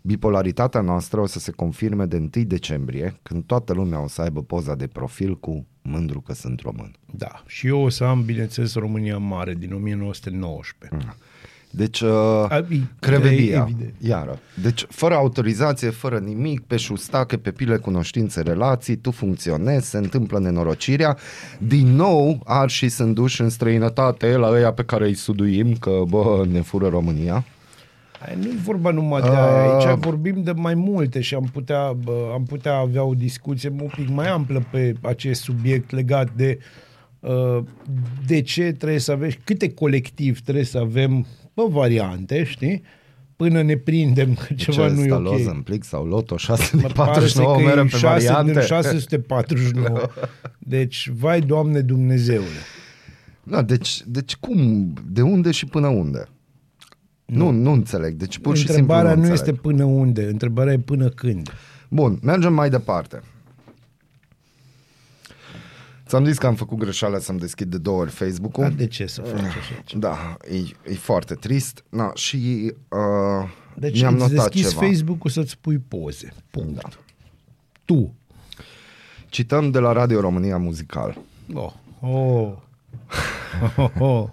Bipolaritatea 0.00 0.80
noastră 0.80 1.20
o 1.20 1.26
să 1.26 1.38
se 1.38 1.50
confirme 1.50 2.06
de 2.06 2.16
1 2.16 2.44
decembrie, 2.44 3.18
când 3.22 3.44
toată 3.44 3.72
lumea 3.72 4.02
o 4.02 4.08
să 4.08 4.22
aibă 4.22 4.42
poza 4.42 4.74
de 4.74 4.86
profil 4.86 5.38
cu 5.38 5.66
mândru 5.82 6.20
că 6.20 6.32
sunt 6.32 6.60
român. 6.60 6.94
Da. 7.12 7.42
Și 7.46 7.66
eu 7.66 7.80
o 7.80 7.88
să 7.88 8.04
am, 8.04 8.24
bineînțeles, 8.24 8.74
România 8.74 9.18
Mare 9.18 9.54
din 9.54 9.72
1919. 9.72 11.14
Deci, 11.70 12.00
uh, 12.00 12.10
A, 12.48 12.56
e- 12.70 12.80
crevebia, 13.00 13.66
evident. 13.68 13.94
iară. 13.98 14.38
Deci, 14.62 14.86
fără 14.88 15.14
autorizație, 15.14 15.90
fără 15.90 16.18
nimic, 16.18 16.60
pe 16.60 16.76
șustache, 16.76 17.36
pe 17.36 17.50
pile 17.50 17.76
cunoștințe, 17.76 18.40
relații, 18.40 18.96
tu 18.96 19.10
funcționezi, 19.10 19.88
se 19.88 19.96
întâmplă 19.96 20.38
nenorocirea. 20.38 21.16
Din 21.58 21.86
nou, 21.86 22.40
arșii 22.44 22.88
sunt 22.88 23.14
duși 23.14 23.40
în 23.40 23.48
străinătate 23.48 24.36
la 24.36 24.48
ăia 24.50 24.72
pe 24.72 24.82
care 24.84 25.04
îi 25.06 25.14
suduim, 25.14 25.74
că, 25.74 26.02
bă, 26.08 26.44
ne 26.50 26.60
fură 26.60 26.88
România. 26.88 27.44
Aia 28.26 28.36
Nu 28.40 28.44
e 28.46 28.56
vorba 28.64 28.90
numai 28.90 29.20
de 29.20 29.28
aia, 29.28 29.76
Ah. 29.76 29.84
aici 29.86 29.98
vorbim 29.98 30.42
de 30.42 30.52
mai 30.52 30.74
multe 30.74 31.20
și 31.20 31.34
am 31.34 31.48
putea, 31.52 31.92
bă, 31.92 32.30
am 32.32 32.44
putea 32.44 32.74
avea 32.74 33.02
o 33.02 33.14
discuție 33.14 33.68
un 33.80 33.90
pic 33.96 34.08
mai 34.08 34.28
amplă 34.28 34.66
pe 34.70 34.94
acest 35.00 35.42
subiect 35.42 35.90
legat 35.90 36.28
de 36.36 36.58
uh, 37.20 37.58
de 38.26 38.40
ce 38.40 38.62
trebuie 38.72 38.98
să 38.98 39.12
avem, 39.12 39.30
câte 39.44 39.70
colectiv 39.72 40.40
trebuie 40.40 40.64
să 40.64 40.78
avem, 40.78 41.26
bă, 41.62 41.68
variante, 41.70 42.44
știi? 42.44 42.82
Până 43.36 43.62
ne 43.62 43.76
prindem 43.76 44.34
că 44.34 44.54
ceva 44.54 44.88
Ce, 44.88 44.94
nu 44.94 45.00
e 45.02 45.06
staloz 45.06 45.46
ok. 45.46 45.54
în 45.54 45.60
plic 45.60 45.84
sau 45.84 46.06
loto 46.06 46.36
Mă 46.72 46.88
pare 46.94 47.26
să 47.26 47.42
649 47.42 47.56
că 47.56 47.62
mere 47.62 47.80
e 47.80 47.82
pe 47.82 47.88
6 47.88 48.02
variante. 48.02 48.52
din 48.52 48.60
649. 48.60 50.08
Deci, 50.58 51.10
vai, 51.18 51.40
Doamne 51.40 51.80
Dumnezeule. 51.80 52.46
Da, 53.42 53.62
deci, 53.62 54.02
deci 54.06 54.36
cum? 54.36 54.92
De 55.10 55.22
unde 55.22 55.50
și 55.50 55.66
până 55.66 55.86
unde? 55.86 56.28
Nu, 57.24 57.50
nu 57.50 57.72
înțeleg. 57.72 58.14
Deci 58.14 58.38
pur 58.38 58.56
și 58.56 58.62
simplu 58.66 58.80
Întrebarea 58.80 59.14
nu, 59.14 59.20
nu 59.22 59.28
înțeleg. 59.28 59.48
este 59.48 59.60
până 59.62 59.84
unde, 59.84 60.24
întrebarea 60.24 60.72
e 60.72 60.78
până 60.78 61.08
când. 61.08 61.50
Bun, 61.88 62.18
mergem 62.22 62.52
mai 62.54 62.70
departe. 62.70 63.22
Ți-am 66.08 66.24
zis 66.24 66.38
că 66.38 66.46
am 66.46 66.54
făcut 66.54 66.78
greșeala 66.78 67.18
să-mi 67.18 67.38
deschid 67.38 67.70
de 67.70 67.78
două 67.78 68.00
ori 68.00 68.10
Facebook-ul. 68.10 68.62
Dar 68.62 68.72
de 68.72 68.86
ce 68.86 69.06
să 69.06 69.20
faci 69.20 69.40
așa 69.40 69.82
ceva? 69.84 70.08
Da, 70.08 70.36
e, 70.54 70.90
e 70.92 70.94
foarte 70.94 71.34
trist. 71.34 71.84
Na, 71.88 72.10
și 72.14 72.72
uh, 72.88 73.48
Deci 73.74 74.00
mi-am 74.00 74.14
îți 74.14 74.22
notat 74.22 74.50
deschizi 74.50 74.68
ceva. 74.74 74.86
Facebook-ul 74.86 75.30
să-ți 75.30 75.58
pui 75.58 75.78
poze. 75.78 76.32
Punct. 76.50 76.82
Da. 76.82 76.88
Tu. 77.84 78.14
Cităm 79.28 79.70
de 79.70 79.78
la 79.78 79.92
Radio 79.92 80.20
România 80.20 80.56
Muzical. 80.56 81.18
Oh. 81.54 81.72
Oh. 82.00 82.52
Oh, 83.76 83.90
oh. 83.98 84.28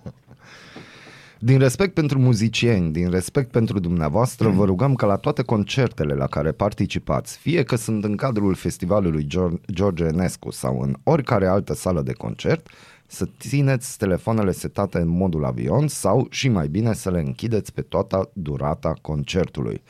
Din 1.46 1.60
respect 1.60 1.94
pentru 1.94 2.20
muzicieni, 2.20 2.92
din 2.92 3.10
respect 3.10 3.52
pentru 3.52 3.80
dumneavoastră, 3.80 4.50
vă 4.50 4.66
rugăm 4.66 4.96
ca 4.96 5.06
la 5.06 5.16
toate 5.16 5.42
concertele 5.42 6.14
la 6.14 6.28
care 6.28 6.52
participați, 6.52 7.38
fie 7.38 7.64
că 7.64 7.76
sunt 7.76 8.04
în 8.04 8.16
cadrul 8.16 8.54
festivalului 8.54 9.28
Geor- 9.28 9.62
George 9.72 10.04
Enescu 10.04 10.52
sau 10.52 10.82
în 10.82 10.96
oricare 11.04 11.48
altă 11.48 11.74
sală 11.74 12.02
de 12.02 12.14
concert, 12.14 12.68
să 13.08 13.28
țineți 13.40 13.98
telefoanele 13.98 14.52
setate 14.52 14.98
în 14.98 15.08
modul 15.08 15.46
avion 15.46 15.88
sau, 15.88 16.28
și 16.30 16.50
mai 16.50 16.68
bine, 16.68 16.94
să 16.94 17.12
le 17.12 17.20
închideți 17.20 17.74
pe 17.74 17.82
toată 17.82 18.30
durata 18.34 18.94
concertului. 19.02 19.82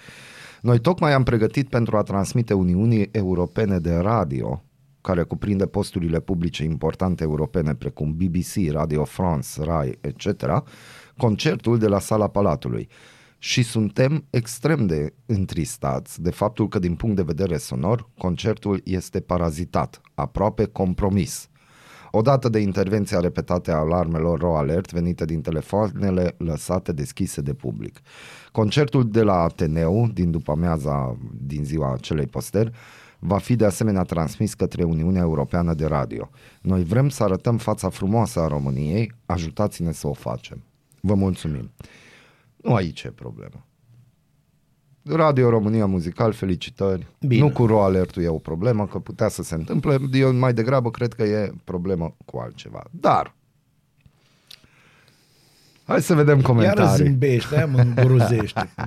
Noi 0.61 0.79
tocmai 0.79 1.13
am 1.13 1.23
pregătit 1.23 1.69
pentru 1.69 1.97
a 1.97 2.01
transmite 2.01 2.53
Uniunii 2.53 3.09
Europene 3.11 3.79
de 3.79 3.95
Radio, 3.95 4.63
care 5.01 5.23
cuprinde 5.23 5.65
posturile 5.65 6.19
publice 6.19 6.63
importante 6.63 7.23
europene 7.23 7.75
precum 7.75 8.15
BBC, 8.15 8.71
Radio 8.71 9.03
France, 9.03 9.63
RAI, 9.63 9.97
etc., 10.01 10.27
concertul 11.17 11.77
de 11.77 11.87
la 11.87 11.99
Sala 11.99 12.27
Palatului. 12.27 12.87
Și 13.37 13.63
suntem 13.63 14.25
extrem 14.29 14.85
de 14.85 15.13
întristați 15.25 16.21
de 16.21 16.29
faptul 16.29 16.67
că, 16.67 16.79
din 16.79 16.95
punct 16.95 17.15
de 17.15 17.21
vedere 17.21 17.57
sonor, 17.57 18.09
concertul 18.17 18.81
este 18.83 19.19
parazitat, 19.19 20.01
aproape 20.13 20.65
compromis. 20.65 21.49
Odată 22.11 22.49
de 22.49 22.59
intervenția 22.59 23.19
repetată 23.19 23.73
a 23.73 23.77
alarmelor 23.77 24.39
RO 24.39 24.57
Alert 24.57 24.91
venite 24.91 25.25
din 25.25 25.41
telefoanele 25.41 26.35
lăsate 26.37 26.91
deschise 26.91 27.41
de 27.41 27.53
public. 27.53 27.99
Concertul 28.51 29.09
de 29.09 29.21
la 29.21 29.41
Ateneu, 29.41 30.09
din 30.13 30.31
după 30.31 30.51
amiaza 30.51 31.17
din 31.41 31.63
ziua 31.63 31.93
acelei 31.93 32.27
posteri, 32.27 32.71
va 33.19 33.37
fi 33.37 33.55
de 33.55 33.65
asemenea 33.65 34.03
transmis 34.03 34.53
către 34.53 34.83
Uniunea 34.83 35.21
Europeană 35.21 35.73
de 35.73 35.85
Radio. 35.85 36.29
Noi 36.61 36.83
vrem 36.83 37.09
să 37.09 37.23
arătăm 37.23 37.57
fața 37.57 37.89
frumoasă 37.89 38.39
a 38.39 38.47
României, 38.47 39.11
ajutați-ne 39.25 39.91
să 39.91 40.07
o 40.07 40.13
facem. 40.13 40.63
Vă 41.05 41.13
mulțumim. 41.13 41.71
Nu 42.55 42.73
aici 42.73 43.03
e 43.03 43.09
problema. 43.09 43.65
Radio 45.03 45.49
România 45.49 45.85
Muzical, 45.85 46.33
felicitări. 46.33 47.07
Bine. 47.19 47.41
Nu 47.41 47.51
cu 47.51 47.65
ro 47.65 47.83
alertul 47.83 48.23
e 48.23 48.27
o 48.27 48.37
problemă, 48.37 48.87
că 48.87 48.99
putea 48.99 49.27
să 49.27 49.43
se 49.43 49.55
întâmple. 49.55 49.97
Eu 50.11 50.33
mai 50.33 50.53
degrabă 50.53 50.91
cred 50.91 51.13
că 51.13 51.23
e 51.23 51.51
problemă 51.63 52.15
cu 52.25 52.37
altceva. 52.37 52.83
Dar, 52.91 53.35
hai 55.85 56.01
să 56.01 56.13
vedem 56.15 56.37
Iar 56.37 56.45
comentarii. 56.45 57.05
zâmbește, 57.05 57.55
aia 57.55 57.65
mă 57.65 57.79
îngrozește. 57.79 58.69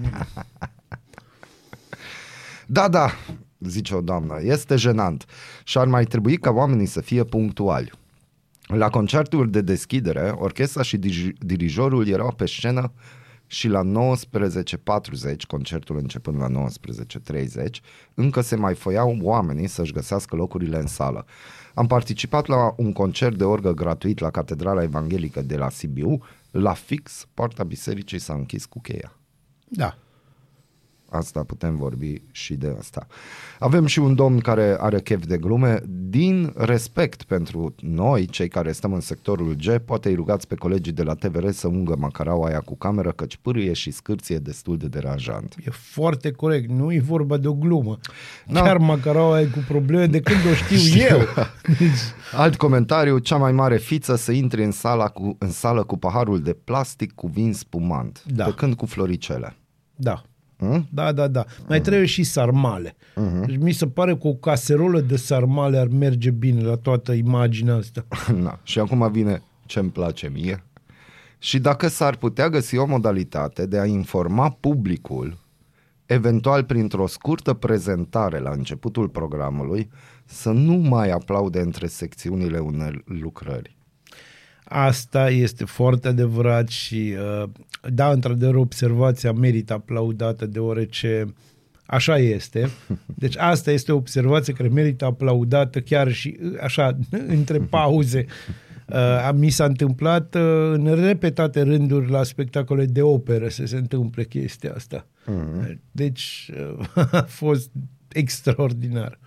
Da, 2.70 2.88
da, 2.88 3.10
zice 3.58 3.94
o 3.94 4.00
doamnă, 4.00 4.38
este 4.42 4.76
jenant 4.76 5.24
și 5.64 5.78
ar 5.78 5.86
mai 5.86 6.04
trebui 6.04 6.36
ca 6.36 6.50
oamenii 6.50 6.86
să 6.86 7.00
fie 7.00 7.24
punctuali. 7.24 7.92
La 8.68 8.90
concertul 8.90 9.50
de 9.50 9.60
deschidere, 9.60 10.34
orchestra 10.38 10.82
și 10.82 10.96
dij- 10.98 11.38
dirijorul 11.38 12.08
erau 12.08 12.32
pe 12.32 12.46
scenă 12.46 12.92
și 13.46 13.68
la 13.68 13.82
19.40, 13.82 15.46
concertul 15.46 15.96
începând 15.96 16.40
la 16.40 16.48
19.30, 16.48 17.80
încă 18.14 18.40
se 18.40 18.56
mai 18.56 18.74
foiau 18.74 19.18
oamenii 19.22 19.66
să-și 19.66 19.92
găsească 19.92 20.36
locurile 20.36 20.78
în 20.78 20.86
sală. 20.86 21.26
Am 21.74 21.86
participat 21.86 22.46
la 22.46 22.74
un 22.76 22.92
concert 22.92 23.36
de 23.36 23.44
orgă 23.44 23.72
gratuit 23.72 24.18
la 24.18 24.30
Catedrala 24.30 24.82
Evanghelică 24.82 25.42
de 25.42 25.56
la 25.56 25.70
Sibiu, 25.70 26.22
la 26.50 26.72
fix, 26.72 27.26
poarta 27.34 27.64
bisericii 27.64 28.18
s-a 28.18 28.34
închis 28.34 28.64
cu 28.64 28.80
cheia. 28.80 29.12
Da. 29.68 29.98
Asta 31.10 31.42
putem 31.42 31.76
vorbi 31.76 32.22
și 32.30 32.54
de 32.54 32.74
asta. 32.78 33.06
Avem 33.58 33.86
și 33.86 33.98
un 33.98 34.14
domn 34.14 34.38
care 34.38 34.76
are 34.80 35.00
chef 35.00 35.24
de 35.26 35.36
glume. 35.38 35.82
Din 35.86 36.52
respect 36.56 37.22
pentru 37.22 37.74
noi, 37.80 38.26
cei 38.26 38.48
care 38.48 38.72
stăm 38.72 38.92
în 38.92 39.00
sectorul 39.00 39.54
G, 39.54 39.78
poate 39.84 40.08
îi 40.08 40.14
rugați 40.14 40.46
pe 40.46 40.54
colegii 40.54 40.92
de 40.92 41.02
la 41.02 41.14
TVR 41.14 41.50
să 41.50 41.68
ungă 41.68 41.96
macaraua 41.98 42.46
aia 42.48 42.60
cu 42.60 42.76
cameră, 42.76 43.10
căci 43.12 43.36
pârâie 43.36 43.72
și 43.72 43.90
scârție 43.90 44.38
destul 44.38 44.76
de 44.76 44.86
deranjant. 44.86 45.54
E 45.66 45.70
foarte 45.70 46.30
corect. 46.30 46.70
Nu 46.70 46.92
e 46.92 47.00
vorba 47.00 47.36
de 47.36 47.48
o 47.48 47.54
glumă. 47.54 47.98
Da. 48.46 48.62
Chiar 48.62 48.78
macaraua 48.78 49.40
e 49.40 49.44
cu 49.44 49.64
probleme 49.68 50.06
de 50.06 50.20
când 50.20 50.38
o 50.50 50.54
știu, 50.54 50.76
Știu. 50.76 51.04
eu. 51.08 51.18
Deci, 51.78 51.98
Alt 52.32 52.56
comentariu, 52.56 53.18
cea 53.18 53.36
mai 53.36 53.52
mare 53.52 53.76
fiță 53.76 54.16
să 54.16 54.32
intre 54.32 54.64
în, 54.64 54.70
sala 54.70 55.08
cu, 55.08 55.36
în 55.38 55.50
sală 55.50 55.82
cu 55.84 55.96
paharul 55.98 56.40
de 56.42 56.52
plastic 56.52 57.12
cu 57.14 57.26
vin 57.26 57.52
spumant, 57.52 58.22
Da. 58.26 58.44
pe 58.44 58.52
când 58.54 58.74
cu 58.74 58.86
floricele. 58.86 59.56
da. 59.96 60.22
Hmm? 60.58 60.86
Da, 60.90 61.12
da, 61.12 61.28
da. 61.28 61.44
Mai 61.68 61.80
trebuie 61.80 62.06
și 62.06 62.22
sarmale. 62.22 62.96
Mhm. 63.14 63.46
Deci 63.46 63.56
mi 63.56 63.72
se 63.72 63.86
pare 63.86 64.16
că 64.16 64.26
o 64.26 64.34
caserolă 64.34 65.00
de 65.00 65.16
sarmale 65.16 65.78
ar 65.78 65.86
merge 65.86 66.30
bine 66.30 66.62
la 66.62 66.76
toată 66.76 67.12
imaginea 67.12 67.74
asta. 67.74 68.06
Na. 68.42 68.58
Și 68.62 68.78
acum 68.78 69.10
vine 69.12 69.42
ce 69.66 69.78
îmi 69.78 69.90
place 69.90 70.28
mie. 70.28 70.62
Și 71.38 71.58
dacă 71.58 71.88
s-ar 71.88 72.16
putea 72.16 72.48
găsi 72.48 72.76
o 72.76 72.86
modalitate 72.86 73.66
de 73.66 73.78
a 73.78 73.84
informa 73.84 74.56
publicul, 74.60 75.38
eventual 76.06 76.64
printr-o 76.64 77.06
scurtă 77.06 77.54
prezentare 77.54 78.38
la 78.38 78.50
începutul 78.50 79.08
programului, 79.08 79.90
să 80.24 80.50
nu 80.50 80.74
mai 80.74 81.10
aplaude 81.10 81.60
între 81.60 81.86
secțiunile 81.86 82.58
unei 82.58 83.02
lucrări. 83.04 83.76
Asta 84.64 85.30
este 85.30 85.64
foarte 85.64 86.08
adevărat 86.08 86.68
și 86.68 87.14
uh, 87.42 87.48
da, 87.88 88.10
într-adevăr, 88.10 88.54
observația 88.54 89.32
merită 89.32 89.72
aplaudată 89.72 90.46
deoarece 90.46 91.34
așa 91.86 92.18
este. 92.18 92.70
Deci 93.14 93.36
asta 93.36 93.70
este 93.70 93.92
o 93.92 93.96
observație 93.96 94.52
care 94.52 94.68
merită 94.68 95.04
aplaudată 95.04 95.80
chiar 95.80 96.12
și 96.12 96.38
uh, 96.42 96.52
așa, 96.62 96.98
între 97.26 97.58
pauze. 97.58 98.26
Uh, 98.86 99.30
mi 99.34 99.50
s-a 99.50 99.64
întâmplat 99.64 100.34
uh, 100.34 100.42
în 100.72 100.94
repetate 101.00 101.62
rânduri 101.62 102.10
la 102.10 102.22
spectacole 102.22 102.84
de 102.84 103.02
operă 103.02 103.48
să 103.48 103.66
se 103.66 103.76
întâmple 103.76 104.24
chestia 104.24 104.72
asta. 104.74 105.06
Deci 105.90 106.50
uh, 106.78 107.04
a 107.12 107.24
fost 107.28 107.70
extraordinar. 108.08 109.18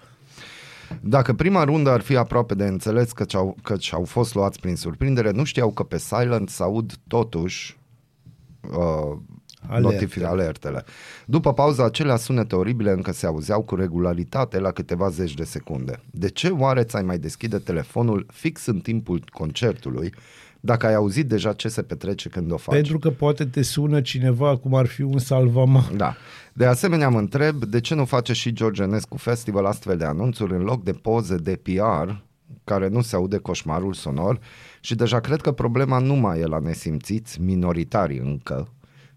Dacă 1.01 1.33
prima 1.33 1.63
rundă 1.63 1.89
ar 1.89 2.01
fi 2.01 2.15
aproape 2.15 2.53
de 2.53 2.63
înțeles 2.63 3.11
că 3.11 3.25
au, 3.33 3.57
căci 3.63 3.93
au 3.93 4.03
fost 4.03 4.33
luați 4.33 4.59
prin 4.59 4.75
surprindere, 4.75 5.31
nu 5.31 5.43
știau 5.43 5.71
că 5.71 5.83
pe 5.83 5.97
Silent 5.97 6.49
se 6.49 6.63
aud 6.63 6.93
totuși 7.07 7.77
uh, 8.61 9.17
Alertele. 9.67 9.93
notific 9.93 10.23
alertele. 10.23 10.83
După 11.25 11.53
pauza, 11.53 11.85
acelea 11.85 12.15
sunete 12.15 12.55
oribile 12.55 12.91
încă 12.91 13.11
se 13.11 13.25
auzeau 13.25 13.61
cu 13.61 13.75
regularitate 13.75 14.59
la 14.59 14.71
câteva 14.71 15.09
zeci 15.09 15.33
de 15.33 15.43
secunde. 15.43 16.03
De 16.11 16.29
ce 16.29 16.49
oare 16.49 16.83
ți-ai 16.83 17.03
mai 17.03 17.17
deschide 17.17 17.57
telefonul 17.57 18.25
fix 18.33 18.65
în 18.65 18.79
timpul 18.79 19.23
concertului, 19.33 20.13
Dacă 20.63 20.85
ai 20.85 20.93
auzit 20.93 21.27
deja 21.27 21.53
ce 21.53 21.67
se 21.67 21.81
petrece 21.81 22.29
când 22.29 22.51
o 22.51 22.57
faci. 22.57 22.75
Pentru 22.75 22.99
că 22.99 23.09
poate 23.09 23.45
te 23.45 23.61
sună 23.61 24.01
cineva 24.01 24.57
cum 24.57 24.75
ar 24.75 24.85
fi 24.85 25.01
un 25.01 25.17
salvama. 25.17 25.83
Da. 25.95 26.15
De 26.53 26.65
asemenea, 26.65 27.09
mă 27.09 27.17
întreb 27.19 27.63
de 27.63 27.79
ce 27.79 27.95
nu 27.95 28.05
face 28.05 28.33
și 28.33 28.53
George 28.53 28.83
Enescu 28.83 29.17
Festival 29.17 29.65
astfel 29.65 29.97
de 29.97 30.05
anunțuri 30.05 30.53
în 30.53 30.61
loc 30.61 30.83
de 30.83 30.91
poze 30.91 31.35
de 31.35 31.55
PR 31.63 32.11
care 32.71 32.87
nu 32.87 33.01
se 33.01 33.15
aude 33.15 33.37
coșmarul 33.37 33.93
sonor 33.93 34.39
și 34.79 34.95
deja 34.95 35.19
cred 35.19 35.41
că 35.41 35.51
problema 35.51 35.99
nu 35.99 36.13
mai 36.15 36.39
e 36.39 36.45
la 36.45 36.59
nesimțiți 36.59 37.41
minoritari 37.41 38.17
încă, 38.19 38.67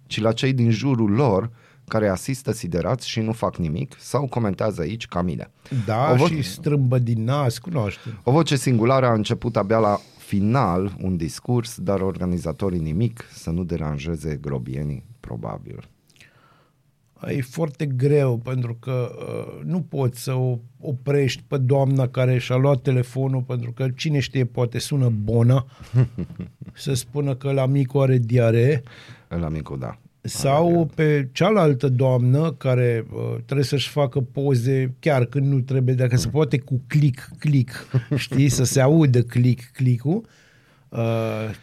ci 0.07 0.21
la 0.21 0.33
cei 0.33 0.53
din 0.53 0.71
jurul 0.71 1.11
lor 1.11 1.51
care 1.89 2.09
asistă 2.09 2.53
siderați 2.53 3.09
și 3.09 3.21
nu 3.21 3.33
fac 3.33 3.57
nimic 3.57 3.97
sau 3.99 4.27
comentează 4.27 4.81
aici 4.81 5.07
ca 5.07 5.23
mine. 5.23 5.51
Da, 5.87 6.11
O 6.11 6.15
vo- 6.15 6.27
și 6.29 6.43
strâmbă 6.43 6.99
din 6.99 7.25
nas, 7.25 7.59
cunoaște. 7.59 8.19
O 8.23 8.31
voce 8.33 8.57
singulară 8.57 9.07
a 9.07 9.13
început 9.13 9.57
abia 9.57 9.79
la 9.79 10.01
final 10.19 10.97
un 11.01 11.17
discurs, 11.17 11.79
dar 11.79 12.01
organizatorii 12.01 12.81
nimic 12.81 13.25
să 13.33 13.51
nu 13.51 13.65
deranjeze 13.65 14.39
grobienii, 14.41 15.05
probabil. 15.21 15.89
E 17.29 17.41
foarte 17.41 17.87
greu 17.87 18.37
pentru 18.37 18.77
că 18.81 19.11
uh, 19.19 19.65
nu 19.65 19.81
poți 19.81 20.23
să 20.23 20.33
o 20.33 20.59
oprești 20.81 21.43
pe 21.47 21.57
doamna 21.57 22.09
care 22.09 22.39
și-a 22.39 22.57
luat 22.57 22.83
telefonul 22.83 23.43
pentru 23.43 23.73
că 23.73 23.89
cine 23.97 24.19
știe 24.19 24.45
poate 24.45 24.79
sună 24.79 25.13
Bona 25.23 25.67
să 26.73 26.95
spună 26.95 27.35
că 27.35 27.53
la 27.53 27.67
micul 27.67 28.01
are 28.01 28.19
diaree 28.19 28.83
La 29.29 29.49
micul, 29.49 29.79
da. 29.79 29.99
sau 30.23 30.91
pe 30.95 31.29
cealaltă 31.33 31.89
doamnă 31.89 32.53
care 32.53 33.07
uh, 33.13 33.35
trebuie 33.45 33.67
să-și 33.67 33.89
facă 33.89 34.21
poze 34.21 34.95
chiar 34.99 35.25
când 35.25 35.47
nu 35.47 35.61
trebuie, 35.61 35.95
dacă 35.95 36.17
se 36.17 36.29
poate 36.29 36.59
cu 36.59 36.81
click, 36.87 37.31
click, 37.39 37.87
știi, 38.17 38.49
să 38.49 38.65
se 38.65 38.81
audă 38.81 39.23
click, 39.23 39.71
click-ul, 39.73 40.17
uh, 40.17 40.29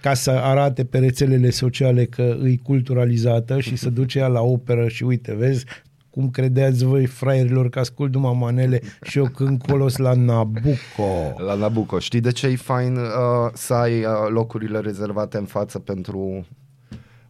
ca 0.01 0.13
să 0.13 0.31
arate 0.31 0.85
pe 0.85 0.97
rețelele 0.97 1.49
sociale 1.49 2.05
că 2.05 2.37
îi 2.39 2.57
culturalizată 2.57 3.59
și 3.59 3.75
să 3.75 3.89
duce 3.89 4.19
ea 4.19 4.27
la 4.27 4.41
operă 4.41 4.87
și 4.87 5.03
uite, 5.03 5.33
vezi, 5.33 5.65
cum 6.09 6.29
credeați 6.29 6.83
voi, 6.83 7.05
fraierilor, 7.05 7.69
că 7.69 7.79
ascult 7.79 8.13
numai 8.13 8.37
manele 8.39 8.81
și 9.01 9.17
eu 9.17 9.25
când 9.25 9.61
colos 9.61 9.97
la 9.97 10.13
Nabucco. 10.13 11.33
La 11.37 11.53
Nabucco. 11.53 11.99
Știi 11.99 12.19
de 12.19 12.31
ce 12.31 12.47
e 12.47 12.55
fain 12.55 12.95
uh, 12.95 13.49
să 13.53 13.73
ai 13.73 13.99
uh, 13.99 14.11
locurile 14.29 14.79
rezervate 14.79 15.37
în 15.37 15.45
față 15.45 15.79
pentru 15.79 16.45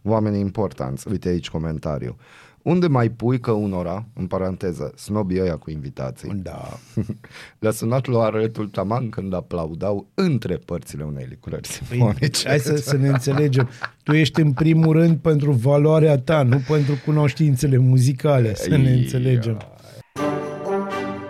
oamenii 0.02 0.40
importanți? 0.40 1.08
Uite 1.08 1.28
aici 1.28 1.50
comentariu. 1.50 2.16
Unde 2.62 2.86
mai 2.86 3.08
pui 3.08 3.40
că 3.40 3.50
unora, 3.50 4.04
în 4.14 4.26
paranteză, 4.26 4.92
snobii 4.96 5.40
ăia 5.40 5.56
cu 5.56 5.70
invitații, 5.70 6.40
Da. 6.42 6.78
le-a 7.58 7.70
sunat 7.70 8.06
lui 8.06 8.20
Arătul 8.20 8.66
Taman 8.68 9.08
când 9.08 9.34
aplaudau 9.34 10.06
între 10.14 10.56
părțile 10.56 11.02
unei 11.04 11.26
lucrări 11.30 11.68
Păi, 11.88 11.98
simfonice. 11.98 12.48
hai 12.48 12.58
să, 12.58 12.76
să 12.76 12.96
ne 12.96 13.08
înțelegem. 13.08 13.68
Tu 14.02 14.12
ești 14.12 14.40
în 14.40 14.52
primul 14.52 14.92
rând 14.92 15.16
pentru 15.16 15.52
valoarea 15.52 16.18
ta, 16.18 16.42
nu 16.42 16.60
pentru 16.68 16.94
cunoștințele 17.04 17.76
muzicale, 17.76 18.54
să 18.54 18.76
ne 18.76 18.88
Ia. 18.90 18.94
înțelegem. 18.96 19.60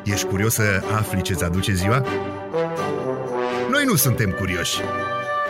Ești 0.04 0.26
curios 0.26 0.52
să 0.54 0.62
afli 0.96 1.22
ce-ți 1.22 1.44
aduce 1.44 1.72
ziua? 1.74 2.04
Noi 3.70 3.84
nu 3.86 3.94
suntem 3.94 4.30
curioși. 4.30 4.78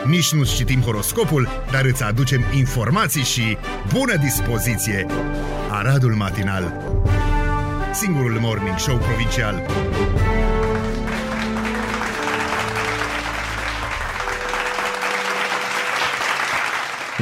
Nici 0.06 0.32
nu 0.32 0.44
citim 0.44 0.80
horoscopul, 0.80 1.48
dar 1.70 1.84
îți 1.84 2.02
aducem 2.02 2.44
informații 2.54 3.22
și 3.22 3.56
bună 3.92 4.16
dispoziție. 4.16 5.06
Aradul 5.70 6.14
Matinal 6.14 6.82
Singurul 7.92 8.38
morning 8.40 8.78
show 8.78 8.96
provincial 8.96 9.62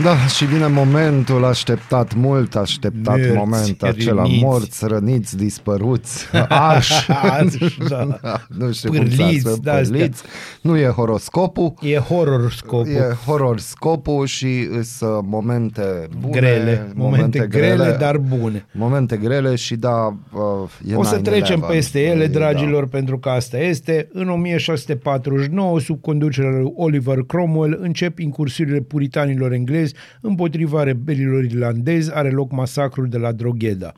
Da, 0.02 0.16
și 0.26 0.44
vine 0.46 0.66
momentul 0.66 1.44
așteptat, 1.44 2.14
mult 2.14 2.56
așteptat 2.56 3.16
Mărți, 3.18 3.32
moment 3.34 3.82
acela, 3.82 4.22
răniți. 4.22 4.44
morți, 4.44 4.86
răniți, 4.86 5.36
dispăruți, 5.36 6.26
arși, 6.48 7.10
Arși, 7.10 7.78
da. 7.88 8.06
nu 8.48 8.72
știu 8.72 8.90
cum 8.90 8.98
Pârliți, 8.98 9.40
să 9.42 9.56
de-astea. 9.62 9.96
pârliți. 9.98 10.22
Nu 10.60 10.76
e 10.78 10.86
horoscopul, 10.86 11.74
E 11.80 11.96
horror 11.96 12.52
scopul. 12.52 12.92
e 12.92 13.16
horoscopul 13.26 14.26
și 14.26 14.68
sunt 14.82 15.26
momente 15.26 15.82
bune, 16.20 16.32
grele, 16.40 16.92
momente 16.94 17.46
grele, 17.50 17.96
dar 18.00 18.16
bune. 18.18 18.66
Momente 18.72 19.16
grele 19.16 19.54
și 19.54 19.76
da, 19.76 20.16
uh, 20.32 20.90
e 20.92 20.94
O 20.96 21.02
să 21.02 21.16
9/11. 21.18 21.22
trecem 21.22 21.60
peste 21.60 22.00
ele, 22.00 22.26
Da. 22.26 22.38
dragilor, 22.38 22.86
pentru 22.88 23.18
că 23.18 23.28
asta 23.28 23.58
este. 23.58 24.08
În 24.12 24.28
1649, 24.28 25.80
sub 25.80 26.00
conducerea 26.00 26.50
lui 26.50 26.72
Oliver 26.76 27.18
Cromwell, 27.26 27.78
încep 27.82 28.18
incursiunile 28.18 28.78
puritanilor 28.80 29.52
englezi 29.52 29.89
împotriva 30.20 30.82
rebelilor 30.82 31.44
irlandezi, 31.44 32.14
are 32.14 32.30
loc 32.30 32.52
masacrul 32.52 33.08
de 33.08 33.18
la 33.18 33.32
Drogheda. 33.32 33.92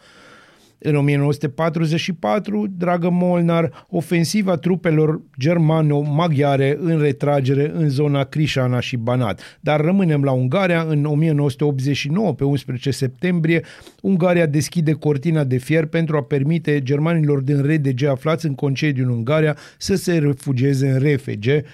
În 0.85 0.97
1944, 0.97 2.67
dragă 2.77 3.11
Molnar, 3.11 3.87
ofensiva 3.89 4.57
trupelor 4.57 5.21
germano-maghiare 5.39 6.77
în 6.81 7.01
retragere 7.01 7.73
în 7.75 7.89
zona 7.89 8.25
Crișana 8.25 8.81
și 8.81 8.97
Banat. 8.97 9.59
Dar 9.61 9.81
rămânem 9.81 10.23
la 10.23 10.33
Ungaria. 10.33 10.83
În 10.89 11.05
1989, 11.05 12.35
pe 12.35 12.45
11 12.45 12.91
septembrie, 12.91 13.63
Ungaria 14.01 14.47
deschide 14.47 14.93
cortina 14.93 15.45
de 15.45 15.57
fier 15.57 15.87
pentru 15.87 16.17
a 16.17 16.23
permite 16.23 16.83
germanilor 16.83 17.41
din 17.41 17.63
RDG 17.63 18.05
aflați 18.05 18.47
în 18.47 18.55
concediu 18.55 19.05
în 19.05 19.11
Ungaria 19.11 19.57
să 19.79 19.95
se 19.95 20.19
refugieze 20.19 20.91
în 20.91 20.99
RFG 20.99 21.65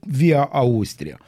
via 0.00 0.48
Austria. 0.52 1.18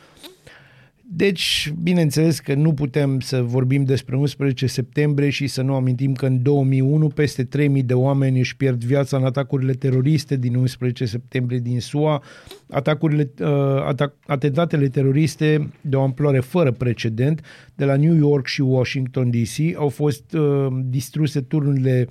Deci, 1.13 1.73
bineînțeles 1.83 2.39
că 2.39 2.55
nu 2.55 2.73
putem 2.73 3.21
să 3.21 3.43
vorbim 3.43 3.85
despre 3.85 4.17
11 4.17 4.67
septembrie 4.67 5.31
și 5.31 5.47
să 5.47 5.63
nu 5.63 5.75
amintim 5.75 6.13
că 6.13 6.27
în 6.27 6.43
2001 6.43 7.09
peste 7.09 7.45
3000 7.45 7.83
de 7.83 7.95
oameni 7.95 8.39
își 8.39 8.57
pierd 8.57 8.85
viața 8.85 9.17
în 9.17 9.25
atacurile 9.25 9.73
teroriste 9.73 10.37
din 10.37 10.55
11 10.55 11.05
septembrie 11.05 11.59
din 11.59 11.81
SUA, 11.81 12.23
atacurile, 12.69 13.31
uh, 13.41 13.49
atac, 13.87 14.15
atentatele 14.27 14.89
teroriste 14.89 15.71
de 15.81 15.97
o 15.97 16.03
amploare 16.03 16.41
fără 16.41 16.73
precedent 16.73 17.45
de 17.75 17.85
la 17.85 17.97
New 17.97 18.15
York 18.15 18.47
și 18.47 18.61
Washington 18.61 19.31
DC 19.31 19.77
au 19.77 19.89
fost 19.89 20.33
uh, 20.33 20.67
distruse 20.85 21.41
turnurile 21.41 22.09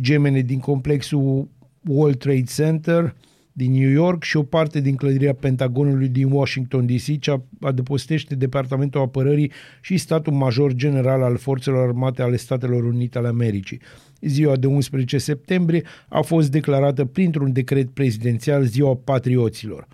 gemene 0.00 0.40
din 0.40 0.58
complexul 0.58 1.48
World 1.88 2.18
Trade 2.18 2.42
Center, 2.54 3.14
din 3.56 3.72
New 3.72 3.90
York 3.90 4.22
și 4.22 4.36
o 4.36 4.42
parte 4.42 4.80
din 4.80 4.96
clădirea 4.96 5.34
Pentagonului 5.34 6.08
din 6.08 6.30
Washington 6.30 6.86
DC, 6.86 7.20
ce 7.20 7.40
adăpostește 7.60 8.34
Departamentul 8.34 9.00
Apărării 9.00 9.52
și 9.80 9.96
statul 9.96 10.32
major 10.32 10.72
general 10.72 11.22
al 11.22 11.36
Forțelor 11.36 11.86
Armate 11.86 12.22
ale 12.22 12.36
Statelor 12.36 12.84
Unite 12.84 13.18
ale 13.18 13.28
Americii. 13.28 13.80
Ziua 14.20 14.56
de 14.56 14.66
11 14.66 15.18
septembrie 15.18 15.82
a 16.08 16.20
fost 16.20 16.50
declarată 16.50 17.04
printr-un 17.04 17.52
decret 17.52 17.90
prezidențial 17.90 18.62
Ziua 18.62 18.94
Patrioților. 18.94 19.86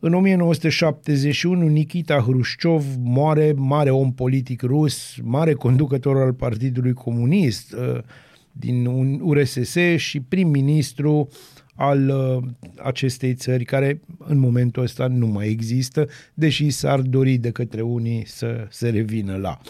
În 0.00 0.14
1971, 0.14 1.66
Nikita 1.66 2.20
Hrușciov 2.20 2.84
moare, 2.98 3.52
mare 3.56 3.90
om 3.90 4.12
politic 4.12 4.62
rus, 4.62 5.16
mare 5.22 5.52
conducător 5.52 6.16
al 6.16 6.32
Partidului 6.32 6.92
Comunist 6.92 7.72
uh, 7.72 7.98
din 8.52 8.86
URSS 9.22 9.76
și 9.96 10.20
prim-ministru 10.20 11.28
al 11.78 12.08
uh, 12.08 12.42
acestei 12.82 13.34
țări, 13.34 13.64
care 13.64 14.00
în 14.18 14.38
momentul 14.38 14.82
ăsta 14.82 15.06
nu 15.06 15.26
mai 15.26 15.48
există, 15.48 16.08
deși 16.34 16.70
s-ar 16.70 17.00
dori 17.00 17.36
de 17.36 17.50
către 17.50 17.80
unii 17.80 18.26
să 18.26 18.66
se 18.70 18.88
revină 18.88 19.36
la. 19.36 19.60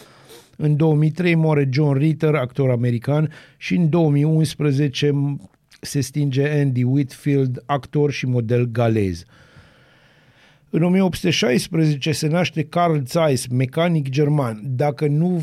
În 0.56 0.76
2003 0.76 1.34
moare 1.34 1.68
John 1.72 1.98
Ritter, 1.98 2.34
actor 2.34 2.70
american, 2.70 3.30
și 3.56 3.74
în 3.74 3.88
2011 3.88 5.12
se 5.80 6.00
stinge 6.00 6.48
Andy 6.48 6.82
Whitfield, 6.82 7.62
actor 7.66 8.10
și 8.12 8.26
model 8.26 8.64
galez. 8.64 9.24
În 10.70 10.82
1816 10.82 12.12
se 12.12 12.28
naște 12.28 12.62
Carl 12.62 12.98
Zeiss, 13.04 13.46
mecanic 13.46 14.08
german. 14.08 14.62
Dacă 14.64 15.06
nu 15.06 15.42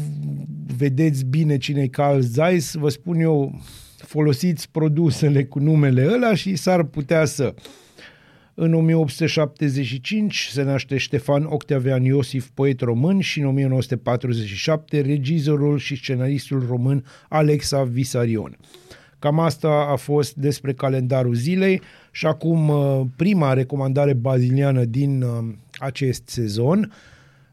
vedeți 0.78 1.26
bine 1.26 1.58
cine 1.58 1.82
e 1.82 1.88
Carl 1.88 2.20
Zeiss, 2.20 2.76
vă 2.76 2.90
spun 2.90 3.20
eu, 3.20 3.62
folosiți 4.06 4.72
produsele 4.72 5.44
cu 5.44 5.60
numele 5.60 6.08
ăla 6.14 6.36
și 6.36 6.56
s-ar 6.56 6.84
putea 6.84 7.26
să. 7.26 7.54
În 8.58 8.74
1875 8.74 10.50
se 10.52 10.64
naște 10.64 10.98
Ștefan 10.98 11.46
Octavian 11.50 12.04
Iosif, 12.04 12.48
poet 12.54 12.82
român, 12.82 13.20
și 13.20 13.40
în 13.40 13.46
1947 13.46 15.02
regizorul 15.02 15.78
și 15.78 15.96
scenaristul 15.96 16.66
român 16.68 17.06
Alexa 17.30 17.84
Visarion. 17.84 18.58
Cam 19.20 19.40
asta 19.40 19.88
a 19.90 19.96
fost 19.96 20.36
despre 20.36 20.74
calendarul 20.74 21.34
zilei 21.34 21.82
și 22.12 22.26
acum 22.26 22.70
uh, 22.70 23.02
prima 23.16 23.54
recomandare 23.54 24.14
baziliană 24.14 24.84
din 24.86 25.22
uh, 25.22 25.54
acest 25.78 26.30
sezon. 26.30 26.94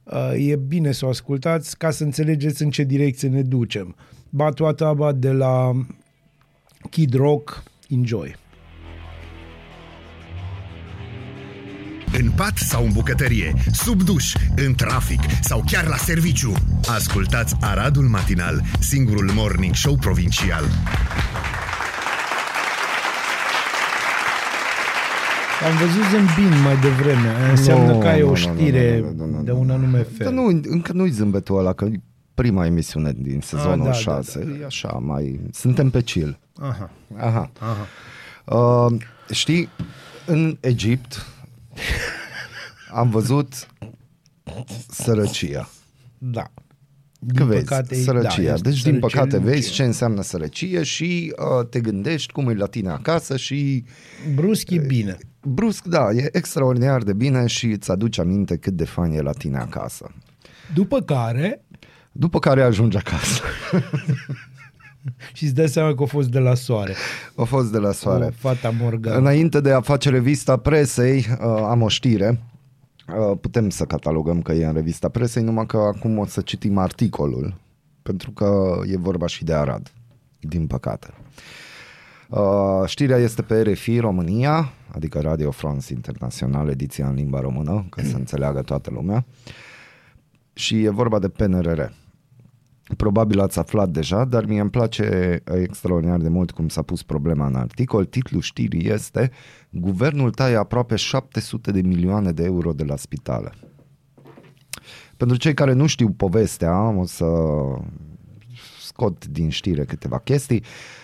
Uh, 0.05 0.33
E 0.37 0.57
bine 0.57 0.93
să 0.93 1.07
o 1.07 1.09
ascultați 1.09 1.79
ca 1.79 1.91
să 1.91 2.05
înțelegeți 2.05 2.63
în 2.63 2.71
ce 2.71 2.83
direcție 2.83 3.29
ne 3.29 3.43
ducem. 3.43 3.97
Batuataba 4.29 5.13
de 5.13 5.31
la 5.31 5.73
Kid 6.91 7.15
Rock, 7.15 7.63
enjoy! 7.89 8.37
În 12.19 12.31
pat 12.31 12.57
sau 12.57 12.85
în 12.85 12.93
bucătărie, 12.93 13.55
sub 13.73 14.03
duș, 14.03 14.35
în 14.57 14.75
trafic 14.75 15.21
sau 15.43 15.65
chiar 15.67 15.87
la 15.87 15.97
serviciu. 15.97 16.53
Ascultați 16.89 17.55
Aradul 17.61 18.05
Matinal, 18.05 18.63
singurul 18.81 19.31
morning 19.35 19.75
show 19.75 19.97
provincial. 19.97 20.65
Am 25.71 25.77
văzut 25.77 26.03
Zâmbin 26.11 26.61
mai 26.63 26.77
devreme. 26.81 27.29
Aia 27.29 27.51
Înseamnă 27.51 27.93
Nu, 27.93 27.99
că 27.99 28.07
ai 28.07 28.21
nu, 28.21 28.27
o 28.27 28.29
nu, 28.29 28.35
știre 28.35 29.01
nu, 29.01 29.13
nu, 29.17 29.31
nu, 29.31 29.37
nu, 29.37 29.43
de 29.43 29.53
un 29.53 29.71
anume 29.71 29.99
Că 29.99 30.09
fel. 30.17 30.33
nu, 30.33 30.47
încă 30.63 30.93
nu-i 30.93 31.11
zâmbetul 31.11 31.59
ăla, 31.59 31.73
că 31.73 31.85
e 31.85 32.01
prima 32.43 32.67
emisiune 32.67 33.13
din 33.17 33.41
sezonul 33.41 33.85
da, 33.85 33.91
da, 33.91 33.93
6. 33.93 34.45
da, 34.45 34.57
E 34.61 34.65
așa, 34.65 34.89
mai... 34.89 35.41
Suntem 35.53 35.91
pe 35.91 36.01
chill. 36.01 36.39
Aha. 36.57 36.91
Aha. 37.17 37.51
Aha. 37.59 37.87
Uh, 38.57 39.01
știi, 39.31 39.69
în 40.27 40.57
Egipt 40.61 41.27
am 42.93 43.11
văzut 43.11 43.69
sărăcia. 44.89 45.69
Da. 46.19 46.51
Că 47.35 47.45
vezi, 47.45 47.65
păcate, 47.65 47.95
sărăcia. 47.95 48.43
da, 48.43 48.53
este 48.53 48.69
deci, 48.69 48.83
din 48.83 48.93
sărăcie 48.93 48.99
păcate, 48.99 49.37
lucie. 49.37 49.53
vezi 49.53 49.71
ce 49.71 49.85
înseamnă 49.85 50.23
sărăcie 50.23 50.83
și 50.83 51.35
uh, 51.59 51.67
te 51.69 51.81
gândești 51.81 52.33
cum 52.33 52.49
e 52.49 52.55
la 52.55 52.67
tine 52.67 52.91
acasă 52.91 53.37
și 53.37 53.85
Brusc 54.35 54.71
e 54.71 54.79
bine. 54.79 55.17
brusc, 55.43 55.85
da, 55.85 56.11
e 56.11 56.29
extraordinar 56.33 57.03
de 57.03 57.13
bine 57.13 57.47
și 57.47 57.67
îți 57.67 57.91
aduce 57.91 58.21
aminte 58.21 58.57
cât 58.57 58.73
de 58.73 58.85
fain 58.85 59.13
e 59.13 59.21
la 59.21 59.33
tine 59.33 59.59
acasă. 59.59 60.11
După 60.75 61.01
care, 61.01 61.65
După 62.13 62.39
care 62.39 62.63
ajungi 62.63 62.97
acasă. 62.97 63.43
și 65.33 65.45
îți 65.45 65.55
dai 65.55 65.69
seama 65.69 65.95
că 65.95 66.03
a 66.03 66.07
fost 66.07 66.29
de 66.29 66.39
la 66.39 66.55
soare. 66.55 66.95
A 67.37 67.43
fost 67.43 67.73
de 67.73 67.79
la 67.79 67.93
soare. 67.93 68.25
O 68.25 68.31
fata 68.31 68.75
Morgan. 68.81 69.17
Înainte 69.17 69.61
de 69.61 69.73
a 69.73 69.81
face 69.81 70.11
revista 70.11 70.57
presei, 70.57 71.19
uh, 71.19 71.47
am 71.47 71.83
o 71.83 71.89
știre. 71.89 72.41
Uh, 73.09 73.39
putem 73.41 73.71
să 73.71 73.85
catalogăm 73.85 74.43
că 74.43 74.53
e 74.53 74.67
în 74.67 74.73
revista 74.73 75.09
presei, 75.09 75.43
numai 75.43 75.67
că 75.67 75.77
acum 75.77 76.19
o 76.19 76.27
să 76.27 76.41
citim 76.41 76.79
articolul, 76.79 77.55
pentru 78.03 78.31
că 78.31 78.81
e 78.87 78.97
vorba 78.97 79.27
și 79.27 79.45
de 79.45 79.55
Arad, 79.55 79.93
din 80.41 80.67
păcate. 80.67 81.09
Uh, 82.29 82.87
știrea 82.87 83.17
este 83.17 83.43
pe 83.43 83.63
RFI 83.63 83.99
România, 83.99 84.73
adică 84.95 85.21
Radio 85.21 85.51
France 85.51 85.93
Internațional, 85.93 86.69
ediția 86.69 87.09
în 87.09 87.15
limba 87.15 87.41
română, 87.41 87.87
ca 87.91 88.03
să 88.03 88.17
înțeleagă 88.17 88.63
toată 88.63 88.91
lumea. 88.91 89.25
Și 90.53 90.83
e 90.83 90.89
vorba 90.91 91.19
de 91.19 91.29
PNRR. 91.29 91.83
Probabil 92.97 93.41
ați 93.41 93.59
aflat 93.59 93.89
deja, 93.89 94.25
dar 94.25 94.45
mie 94.45 94.61
îmi 94.61 94.71
place 94.71 95.39
extraordinar 95.45 96.19
de 96.19 96.29
mult 96.29 96.51
cum 96.51 96.69
s-a 96.69 96.83
pus 96.83 97.03
problema 97.03 97.47
în 97.47 97.55
articol. 97.55 98.05
Titlul 98.05 98.41
știrii 98.41 98.89
este 98.89 99.31
Guvernul 99.71 100.31
taie 100.31 100.57
aproape 100.57 100.97
700 100.97 101.71
de 101.71 101.81
milioane 101.81 102.33
de 102.33 102.45
euro 102.45 102.73
de 102.73 102.85
la 102.85 102.97
spitale. 102.97 103.53
Pentru 105.17 105.37
cei 105.37 105.55
care 105.55 105.73
nu 105.73 105.87
știu 105.87 106.11
povestea, 106.11 106.89
o 106.89 107.05
să 107.05 107.27
scot 108.81 109.27
din 109.27 109.49
știre 109.49 109.85
câteva 109.85 110.19
chestii. 110.19 110.63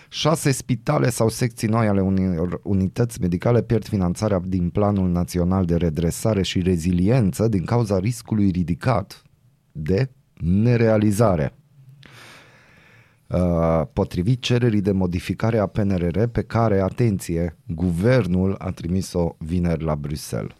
Șase 0.09 0.51
spitale 0.51 1.09
sau 1.09 1.29
secții 1.29 1.67
noi 1.67 1.87
ale 1.87 2.01
unor 2.01 2.59
unități 2.63 3.21
medicale 3.21 3.61
pierd 3.61 3.87
finanțarea 3.87 4.41
din 4.45 4.69
Planul 4.69 5.09
Național 5.09 5.65
de 5.65 5.75
Redresare 5.75 6.41
și 6.41 6.61
Reziliență 6.61 7.47
din 7.47 7.65
cauza 7.65 7.99
riscului 7.99 8.49
ridicat 8.49 9.23
de 9.71 10.09
nerealizare. 10.41 11.58
Uh, 13.29 13.81
potrivit 13.93 14.41
cererii 14.41 14.81
de 14.81 14.91
modificare 14.91 15.57
a 15.57 15.65
PNRR 15.65 16.23
pe 16.23 16.41
care, 16.41 16.79
atenție, 16.79 17.57
guvernul 17.67 18.55
a 18.57 18.71
trimis-o 18.71 19.35
vineri 19.37 19.83
la 19.83 19.95
Bruxelles. 19.95 20.55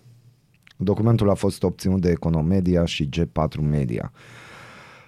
Documentul 0.78 1.30
a 1.30 1.34
fost 1.34 1.64
obținut 1.64 2.02
de 2.02 2.10
Economedia 2.10 2.86
și 2.86 3.10
G4 3.10 3.60
Media. 3.62 4.12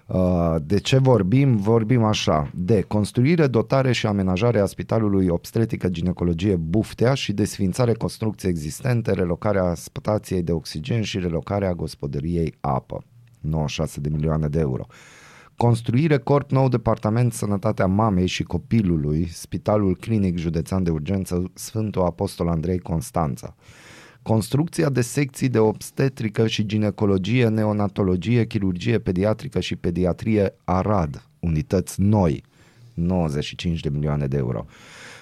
Uh, 0.05 0.55
De 0.63 0.79
ce 0.79 0.97
vorbim? 0.97 1.57
Vorbim 1.57 2.03
așa, 2.03 2.51
de 2.55 2.81
construire, 2.81 3.47
dotare 3.47 3.91
și 3.91 4.05
amenajare 4.05 4.59
a 4.59 4.65
Spitalului 4.65 5.27
Obstetrică 5.27 5.89
Ginecologie 5.89 6.55
Buftea 6.55 7.13
și 7.13 7.33
desfințare 7.33 7.93
construcției 7.93 8.51
existente, 8.51 9.11
relocarea 9.11 9.73
stației 9.73 10.41
de 10.41 10.51
oxigen 10.51 11.01
și 11.01 11.19
relocarea 11.19 11.73
gospodăriei 11.73 12.53
apă. 12.59 13.03
96 13.39 13.99
de 13.99 14.09
milioane 14.09 14.47
de 14.47 14.59
euro. 14.59 14.85
Construire 15.61 16.17
corp 16.17 16.51
nou 16.51 16.69
departament 16.69 17.33
sănătatea 17.33 17.85
mamei 17.85 18.27
și 18.27 18.43
copilului, 18.43 19.27
Spitalul 19.27 19.95
Clinic 19.95 20.37
Județean 20.37 20.83
de 20.83 20.89
Urgență 20.89 21.51
Sfântul 21.53 22.01
Apostol 22.01 22.47
Andrei 22.47 22.79
Constanța. 22.79 23.55
Construcția 24.21 24.89
de 24.89 25.01
secții 25.01 25.49
de 25.49 25.59
obstetrică 25.59 26.47
și 26.47 26.65
ginecologie, 26.65 27.47
neonatologie, 27.47 28.45
chirurgie 28.45 28.99
pediatrică 28.99 29.59
și 29.59 29.75
pediatrie 29.75 30.53
Arad, 30.63 31.25
unități 31.39 32.01
noi, 32.01 32.43
95 32.93 33.79
de 33.79 33.89
milioane 33.89 34.27
de 34.27 34.37
euro. 34.37 34.65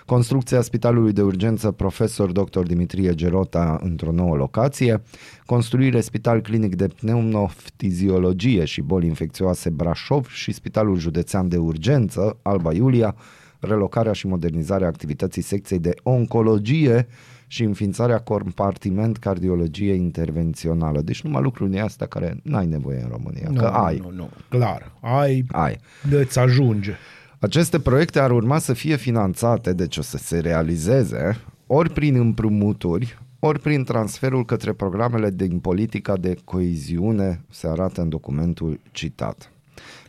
Construcția 0.09 0.61
Spitalului 0.61 1.11
de 1.13 1.21
Urgență 1.21 1.71
Profesor 1.71 2.31
Dr. 2.31 2.59
Dimitrie 2.59 3.13
Gerota 3.13 3.79
într-o 3.83 4.11
nouă 4.11 4.35
locație, 4.35 5.01
construire 5.45 6.01
Spital 6.01 6.41
Clinic 6.41 6.75
de 6.75 6.87
Pneumoftiziologie 6.87 8.65
și 8.65 8.81
boli 8.81 9.07
infecțioase 9.07 9.69
Brașov 9.69 10.27
și 10.27 10.51
Spitalul 10.51 10.97
Județean 10.97 11.47
de 11.47 11.57
Urgență 11.57 12.37
Alba 12.41 12.73
Iulia, 12.73 13.15
relocarea 13.59 14.11
și 14.13 14.27
modernizarea 14.27 14.87
activității 14.87 15.41
secției 15.41 15.79
de 15.79 15.93
oncologie 16.03 17.07
și 17.47 17.63
înființarea 17.63 18.19
compartiment 18.19 19.17
cardiologie 19.17 19.93
intervențională. 19.93 21.01
Deci 21.01 21.21
numai 21.21 21.41
lucruri 21.41 21.69
din 21.71 21.81
astea 21.81 22.07
care 22.07 22.39
n-ai 22.43 22.65
nevoie 22.65 22.99
în 23.01 23.09
România, 23.09 23.47
Nu, 23.49 23.59
că 23.59 23.65
ai. 23.65 23.97
nu, 23.97 24.11
nu, 24.15 24.29
clar. 24.49 24.91
Ai, 25.01 25.45
Ai. 25.51 25.77
îți 26.11 26.39
ajunge. 26.39 26.93
Aceste 27.39 27.79
proiecte 27.79 28.19
ar 28.19 28.31
urma 28.31 28.57
să 28.57 28.73
fie 28.73 28.95
finanțate, 28.95 29.73
deci 29.73 29.97
o 29.97 30.01
să 30.01 30.17
se 30.17 30.39
realizeze, 30.39 31.37
ori 31.67 31.89
prin 31.89 32.15
împrumuturi, 32.15 33.17
ori 33.39 33.59
prin 33.59 33.83
transferul 33.83 34.45
către 34.45 34.73
programele 34.73 35.31
din 35.31 35.59
politica 35.59 36.17
de 36.17 36.35
coeziune, 36.43 37.41
se 37.49 37.67
arată 37.67 38.01
în 38.01 38.09
documentul 38.09 38.79
citat. 38.91 39.51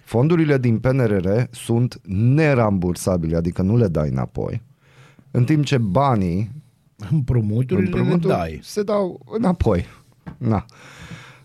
Fondurile 0.05 0.59
din 0.59 0.79
PNRR 0.79 1.29
sunt 1.51 2.01
nerambursabile, 2.05 3.37
adică 3.37 3.63
nu 3.63 3.77
le 3.77 3.89
dai 3.89 4.09
înapoi, 4.09 4.63
în 5.31 5.45
timp 5.45 5.65
ce 5.65 5.79
banii 5.79 6.51
Împrumuturile 7.11 7.87
împrumuturi 7.87 8.27
le 8.27 8.35
dai. 8.35 8.59
se 8.63 8.83
dau 8.83 9.21
înapoi. 9.39 9.85
Na. 10.39 10.65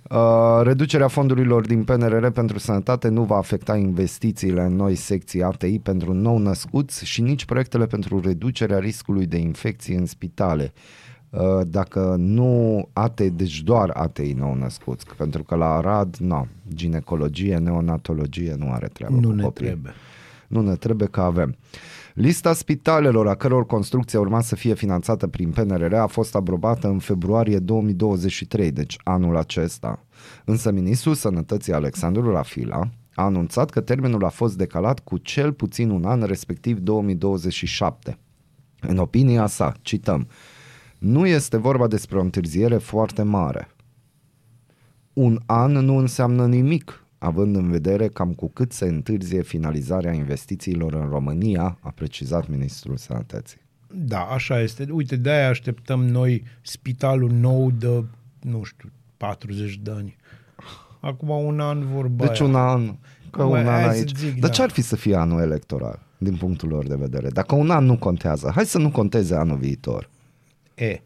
Uh, 0.10 0.62
reducerea 0.64 1.08
fondurilor 1.08 1.66
din 1.66 1.84
PNRR 1.84 2.28
pentru 2.28 2.60
sănătate 2.60 3.08
nu 3.08 3.24
va 3.24 3.36
afecta 3.38 3.76
investițiile 3.76 4.62
în 4.62 4.76
noi 4.76 4.96
secții 4.96 5.44
ATI 5.44 5.80
pentru 5.80 6.14
nou 6.14 6.38
născuți 6.38 7.06
și 7.06 7.22
nici 7.22 7.46
proiectele 7.46 7.86
pentru 7.86 8.20
reducerea 8.20 8.80
riscului 8.80 9.26
de 9.26 9.38
infecții 9.38 9.96
în 9.96 10.06
spitale. 10.06 10.74
Uh, 11.30 11.42
dacă 11.68 12.16
nu 12.18 12.88
ATI, 12.94 13.30
deci 13.30 13.62
doar 13.62 13.90
ATI 13.94 14.34
nou 14.34 14.56
născuți, 14.56 15.06
pentru 15.18 15.44
că 15.44 15.56
la 15.56 15.76
Arad, 15.76 16.16
nu, 16.16 16.48
ginecologie, 16.74 17.58
neonatologie 17.58 18.56
nu 18.58 18.72
are 18.72 18.88
treabă 18.88 19.16
Nu 19.16 19.28
cu 19.28 19.34
ne 19.34 19.44
copiii. 19.44 19.70
trebuie. 19.70 19.94
Nu 20.48 20.62
ne 20.62 20.76
trebuie 20.76 21.08
că 21.08 21.22
avem. 21.22 21.56
Lista 22.14 22.54
spitalelor 22.54 23.28
a 23.28 23.36
căror 23.36 23.66
construcție 23.66 24.20
urma 24.20 24.42
să 24.42 24.56
fie 24.56 24.74
finanțată 24.74 25.28
prin 25.28 25.50
PNRR 25.50 25.94
a 25.94 26.08
fost 26.08 26.36
aprobată 26.36 26.88
în 26.88 27.00
februarie 27.00 27.60
2023, 27.60 28.72
deci 28.72 28.98
anul 29.04 29.38
acesta. 29.38 30.06
Însă 30.46 30.72
ministrul 30.72 31.14
sănătății 31.14 31.74
Alexandru 31.74 32.32
Rafila 32.32 32.90
a 33.16 33.24
anunțat 33.24 33.70
că 33.70 33.82
termenul 33.82 34.26
a 34.26 34.30
fost 34.30 34.58
decalat 34.58 35.00
cu 35.00 35.18
cel 35.18 35.54
puțin 35.54 35.90
un 35.90 36.06
an, 36.06 36.24
respectiv 36.24 36.80
2027. 36.80 38.18
În 38.80 38.98
opinia 38.98 39.48
sa, 39.48 39.74
cităm, 39.82 40.28
nu 40.98 41.28
este 41.28 41.58
vorba 41.58 41.88
despre 41.88 42.18
o 42.18 42.22
întârziere 42.22 42.78
foarte 42.78 43.22
mare. 43.22 43.70
Un 45.14 45.40
an 45.46 45.72
nu 45.72 45.98
înseamnă 45.98 46.48
nimic, 46.48 47.05
având 47.26 47.56
în 47.56 47.70
vedere 47.72 48.08
cam 48.08 48.34
cu 48.34 48.48
cât 48.50 48.72
se 48.72 48.86
întârzie 48.86 49.42
finalizarea 49.42 50.14
investițiilor 50.14 50.94
în 50.94 51.10
România, 51.10 51.78
a 51.82 51.92
precizat 51.96 52.48
Ministrul 52.48 52.98
Sănătății. 52.98 53.58
Da, 53.94 54.20
așa 54.20 54.60
este. 54.60 54.88
Uite, 54.92 55.16
de-aia 55.16 55.50
așteptăm 55.50 56.06
noi 56.06 56.44
spitalul 56.62 57.32
nou 57.32 57.72
de, 57.72 58.04
nu 58.42 58.64
știu, 58.64 58.92
40 59.18 59.80
de 59.82 59.92
ani. 59.92 60.16
Acum 61.00 61.30
un 61.30 61.60
an 61.60 61.86
vorba 61.86 62.26
Deci 62.26 62.40
aia. 62.42 62.50
un 62.50 62.56
an, 62.56 62.86
că 63.30 63.44
Bă, 63.44 63.44
un 63.44 63.56
an 63.56 63.66
hai 63.66 63.84
să 63.84 63.90
aici. 63.90 64.16
zic, 64.16 64.32
Dar 64.40 64.50
da. 64.50 64.56
ce 64.56 64.62
ar 64.62 64.70
fi 64.70 64.82
să 64.82 64.96
fie 64.96 65.16
anul 65.16 65.42
electoral, 65.42 66.00
din 66.18 66.36
punctul 66.36 66.70
lor 66.70 66.88
de 66.88 66.96
vedere? 66.96 67.30
Dacă 67.30 67.56
un 67.56 67.70
an 67.70 67.86
nu 67.86 67.98
contează, 67.98 68.52
hai 68.56 68.66
să 68.66 68.78
nu 68.78 68.92
conteze 68.92 69.36
anul 69.36 69.58
viitor. 69.58 70.10
E. 70.76 70.86
e. 70.86 71.02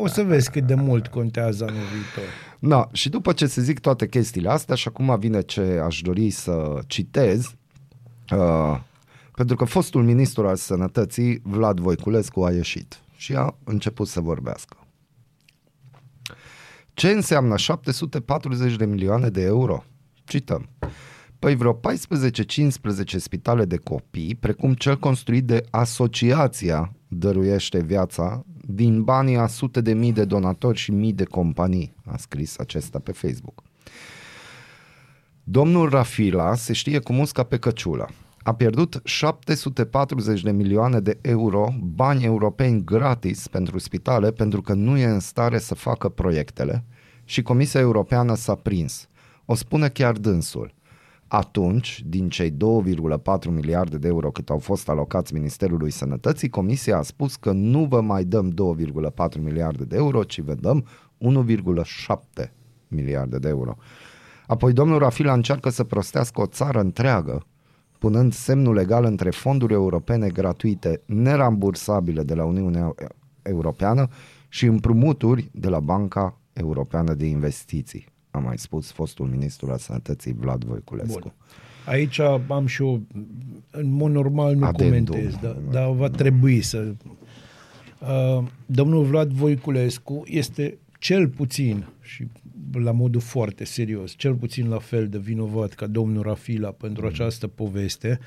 O 0.00 0.06
să 0.06 0.22
vezi 0.22 0.50
cât 0.50 0.66
de 0.66 0.74
mult 0.74 1.06
contează 1.06 1.64
anul 1.64 1.82
viitor. 1.92 2.32
Da, 2.58 2.88
și 2.92 3.08
după 3.08 3.32
ce 3.32 3.46
se 3.46 3.62
zic 3.62 3.78
toate 3.78 4.08
chestiile 4.08 4.48
astea 4.48 4.74
și 4.74 4.88
acum 4.88 5.18
vine 5.18 5.40
ce 5.40 5.60
aș 5.60 6.00
dori 6.00 6.30
să 6.30 6.78
citez, 6.86 7.54
uh, 8.32 8.80
pentru 9.34 9.56
că 9.56 9.64
fostul 9.64 10.04
ministru 10.04 10.48
al 10.48 10.56
sănătății, 10.56 11.40
Vlad 11.42 11.80
Voiculescu, 11.80 12.44
a 12.44 12.50
ieșit 12.50 13.00
și 13.16 13.34
a 13.34 13.56
început 13.64 14.08
să 14.08 14.20
vorbească. 14.20 14.76
Ce 16.94 17.10
înseamnă 17.10 17.56
740 17.56 18.76
de 18.76 18.84
milioane 18.84 19.28
de 19.28 19.42
euro? 19.42 19.84
Cităm. 20.24 20.68
Păi 21.38 21.54
vreo 21.54 21.74
14-15 21.74 21.78
spitale 23.16 23.64
de 23.64 23.76
copii, 23.76 24.34
precum 24.34 24.74
cel 24.74 24.98
construit 24.98 25.44
de 25.44 25.64
Asociația 25.70 26.92
Dăruiește 27.08 27.82
Viața, 27.82 28.44
din 28.70 29.02
banii 29.02 29.36
a 29.36 29.46
sute 29.46 29.80
de 29.80 29.92
mii 29.92 30.12
de 30.12 30.24
donatori 30.24 30.78
și 30.78 30.90
mii 30.90 31.12
de 31.12 31.24
companii, 31.24 31.94
a 32.04 32.16
scris 32.16 32.58
acesta 32.58 32.98
pe 32.98 33.12
Facebook. 33.12 33.62
Domnul 35.44 35.88
Rafila 35.88 36.54
se 36.54 36.72
știe 36.72 36.98
cu 36.98 37.12
musca 37.12 37.42
pe 37.42 37.58
căciulă. 37.58 38.08
A 38.42 38.54
pierdut 38.54 39.00
740 39.04 40.42
de 40.42 40.50
milioane 40.50 41.00
de 41.00 41.18
euro 41.20 41.68
bani 41.80 42.24
europeni 42.24 42.84
gratis 42.84 43.46
pentru 43.46 43.78
spitale 43.78 44.30
pentru 44.30 44.60
că 44.60 44.72
nu 44.72 44.96
e 44.96 45.04
în 45.04 45.20
stare 45.20 45.58
să 45.58 45.74
facă 45.74 46.08
proiectele 46.08 46.84
și 47.24 47.42
Comisia 47.42 47.80
Europeană 47.80 48.34
s-a 48.34 48.54
prins. 48.54 49.08
O 49.44 49.54
spune 49.54 49.88
chiar 49.88 50.12
dânsul. 50.12 50.74
Atunci, 51.28 52.02
din 52.06 52.28
cei 52.28 52.50
2,4 52.50 52.56
miliarde 53.50 53.98
de 53.98 54.08
euro 54.08 54.30
cât 54.30 54.50
au 54.50 54.58
fost 54.58 54.88
alocați 54.88 55.34
Ministerului 55.34 55.90
Sănătății, 55.90 56.48
Comisia 56.48 56.98
a 56.98 57.02
spus 57.02 57.36
că 57.36 57.52
nu 57.52 57.84
vă 57.84 58.00
mai 58.00 58.24
dăm 58.24 58.52
2,4 58.52 59.40
miliarde 59.40 59.84
de 59.84 59.96
euro, 59.96 60.24
ci 60.24 60.40
vă 60.40 60.54
dăm 60.54 60.86
1,7 62.40 62.50
miliarde 62.88 63.38
de 63.38 63.48
euro. 63.48 63.76
Apoi 64.46 64.72
domnul 64.72 64.98
Rafila 64.98 65.32
încearcă 65.32 65.68
să 65.68 65.84
prostească 65.84 66.40
o 66.40 66.46
țară 66.46 66.80
întreagă, 66.80 67.46
punând 67.98 68.32
semnul 68.32 68.74
legal 68.74 69.04
între 69.04 69.30
fonduri 69.30 69.72
europene 69.72 70.28
gratuite, 70.28 71.02
nerambursabile 71.06 72.22
de 72.22 72.34
la 72.34 72.44
Uniunea 72.44 72.94
Europeană 73.42 74.08
și 74.48 74.66
împrumuturi 74.66 75.50
de 75.52 75.68
la 75.68 75.80
Banca 75.80 76.40
Europeană 76.52 77.14
de 77.14 77.26
Investiții, 77.26 78.06
a 78.30 78.38
mai 78.38 78.58
spus 78.58 78.90
fostul 78.90 79.26
ministru 79.26 79.70
al 79.70 79.78
Sănătății 79.78 80.32
Vlad 80.32 80.64
Voiculescu. 80.64 81.18
Bun. 81.20 81.32
Aici 81.86 82.18
am 82.48 82.66
și 82.66 82.82
eu, 82.82 83.02
în 83.70 83.90
mod 83.90 84.10
normal 84.10 84.54
nu 84.54 84.64
Adendum. 84.66 85.04
comentez, 85.14 85.34
dar, 85.42 85.56
dar 85.70 85.90
va 85.90 86.08
trebui 86.08 86.60
să... 86.60 86.94
Uh, 88.00 88.44
domnul 88.66 89.04
Vlad 89.04 89.30
Voiculescu 89.30 90.22
este 90.26 90.78
cel 90.98 91.28
puțin, 91.28 91.86
și 92.00 92.26
la 92.72 92.90
modul 92.92 93.20
foarte 93.20 93.64
serios, 93.64 94.14
cel 94.16 94.34
puțin 94.34 94.68
la 94.68 94.78
fel 94.78 95.08
de 95.08 95.18
vinovat 95.18 95.72
ca 95.72 95.86
domnul 95.86 96.22
Rafila 96.22 96.70
pentru 96.70 97.02
Mm. 97.02 97.08
această 97.08 97.46
poveste, 97.46 98.18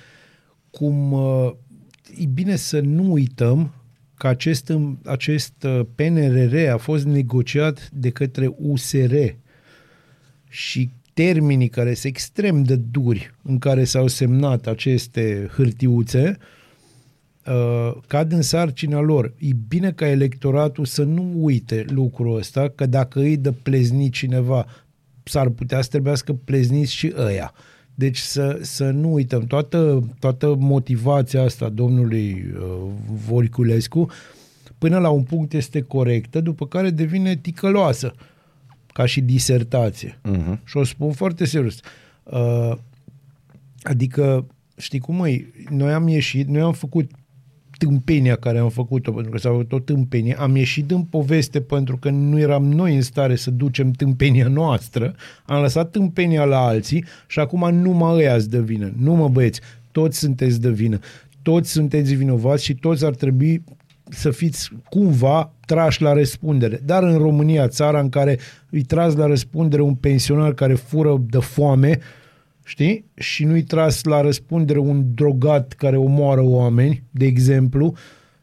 cum 0.70 1.12
uh, 1.12 1.52
e 2.18 2.26
bine 2.26 2.56
să 2.56 2.80
nu 2.80 3.12
uităm 3.12 3.74
că 4.16 4.28
acest, 4.28 4.74
acest 5.06 5.64
uh, 5.64 5.82
PNRR 5.95 6.70
a 6.70 6.78
fost 6.78 7.06
negociat 7.06 7.89
de 7.93 8.10
către 8.10 8.54
USR 8.58 9.16
și 10.52 10.89
termenii 11.14 11.68
care 11.68 11.93
sunt 11.93 12.14
extrem 12.14 12.64
de 12.64 12.76
duri 12.76 13.34
în 13.43 13.60
care 13.60 13.84
s-au 13.84 14.08
semnat 14.08 14.68
aceste 14.68 15.49
hârtiuțe 15.56 16.38
uh, 17.45 17.97
cad 18.08 18.32
în 18.32 18.41
sarcina 18.41 18.99
lor. 18.99 19.34
E 19.38 19.49
bine 19.68 19.91
ca 19.91 20.08
electoratul 20.08 20.86
să 20.86 21.04
nu 21.04 21.32
uite 21.36 21.86
lucrul 21.89 22.38
ăsta, 22.38 22.70
că 22.70 22.86
dacă 22.86 23.20
îi 23.20 23.38
dă 23.38 23.52
plezni 23.52 24.10
cineva, 24.10 24.66
s-ar 25.24 25.49
putea 25.49 25.82
să 25.82 25.89
trebuiască 25.89 26.34
plezniți 26.34 26.93
și 26.93 27.14
ăia. 27.18 27.54
Deci 27.95 28.18
să, 28.18 28.60
să 28.62 28.89
nu 28.89 29.14
uităm, 29.14 29.43
toată, 29.43 30.10
toată 30.20 30.56
motivația 30.60 31.41
asta 31.41 31.66
a 31.66 31.70
domnului 31.70 32.45
uh, 32.56 32.89
Voiculescu 33.28 34.10
până 34.78 34.97
la 34.97 35.10
un 35.10 35.24
punct 35.24 35.54
este 35.54 35.82
corectă, 35.82 36.39
după 36.41 36.68
care 36.68 36.89
devine 36.89 37.36
ticăloasă 37.36 38.14
ca 39.02 39.08
și 39.08 39.22
disertație. 39.22 40.20
Uh-huh. 40.32 40.64
Și 40.64 40.78
o 40.78 40.84
spun 40.84 41.12
foarte 41.12 41.45
serios. 41.45 41.80
Uh, 42.24 42.72
adică, 43.84 44.45
știi 44.78 44.99
cum 44.99 45.16
măi, 45.16 45.54
noi 45.70 45.93
am 45.93 46.08
ieșit, 46.08 46.47
noi 46.47 46.62
am 46.62 46.74
făcut 46.74 47.12
tâmpenia 47.78 48.36
care 48.36 48.58
am 48.58 48.70
făcut-o, 48.70 49.12
pentru 49.12 49.32
că 49.32 49.38
s-a 49.38 49.49
făcut 49.49 49.72
o 49.72 49.80
tâmpenie, 49.80 50.36
am 50.39 50.56
ieșit 50.56 50.91
în 50.91 51.04
poveste 51.04 51.62
pentru 51.62 51.97
că 51.97 52.10
nu 52.10 52.39
eram 52.39 52.64
noi 52.64 52.95
în 52.95 53.02
stare 53.02 53.36
să 53.36 53.52
ducem 53.52 53.91
tâmpenia 53.91 54.47
noastră, 54.47 55.16
am 55.45 55.62
lăsat 55.62 55.91
tâmpenia 55.91 56.43
la 56.43 56.60
alții 56.60 57.06
și 57.28 57.39
acum 57.39 57.76
numai 57.76 58.14
ăia 58.14 58.36
îți 58.36 58.49
dă 58.49 58.62
vină. 58.62 58.91
Nu 58.97 59.16
mă 59.16 59.30
băieți, 59.30 59.62
toți 59.91 60.20
sunteți 60.20 60.62
de 60.62 60.70
vină. 60.70 60.99
Toți 61.41 61.72
sunteți 61.72 62.14
vinovați 62.14 62.64
și 62.64 62.76
toți 62.76 63.06
ar 63.06 63.16
trebui 63.16 63.64
să 64.12 64.32
fiți 64.32 64.70
cumva 64.89 65.53
trași 65.66 66.01
la 66.01 66.14
răspundere. 66.14 66.82
Dar 66.86 67.03
în 67.03 67.18
România, 67.18 67.68
țara 67.68 67.99
în 67.99 68.09
care 68.09 68.39
îi 68.70 68.84
tras 68.84 69.16
la 69.16 69.26
răspundere 69.26 69.82
un 69.82 69.95
pensionar 69.95 70.53
care 70.53 70.74
fură 70.74 71.22
de 71.30 71.38
foame, 71.38 71.99
știi? 72.64 73.05
Și 73.14 73.43
nu-i 73.43 73.64
tras 73.64 74.03
la 74.03 74.22
răspundere 74.22 74.80
un 74.80 75.14
drogat 75.14 75.74
care 75.74 75.97
omoară 75.97 76.41
oameni, 76.43 77.03
de 77.12 77.26
exemplu, 77.26 77.93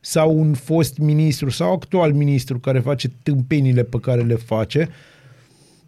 sau 0.00 0.38
un 0.38 0.54
fost 0.54 0.98
ministru 0.98 1.50
sau 1.50 1.72
actual 1.72 2.12
ministru 2.12 2.58
care 2.58 2.78
face 2.78 3.08
tâmpenile 3.22 3.82
pe 3.82 3.98
care 4.00 4.20
le 4.20 4.34
face, 4.34 4.88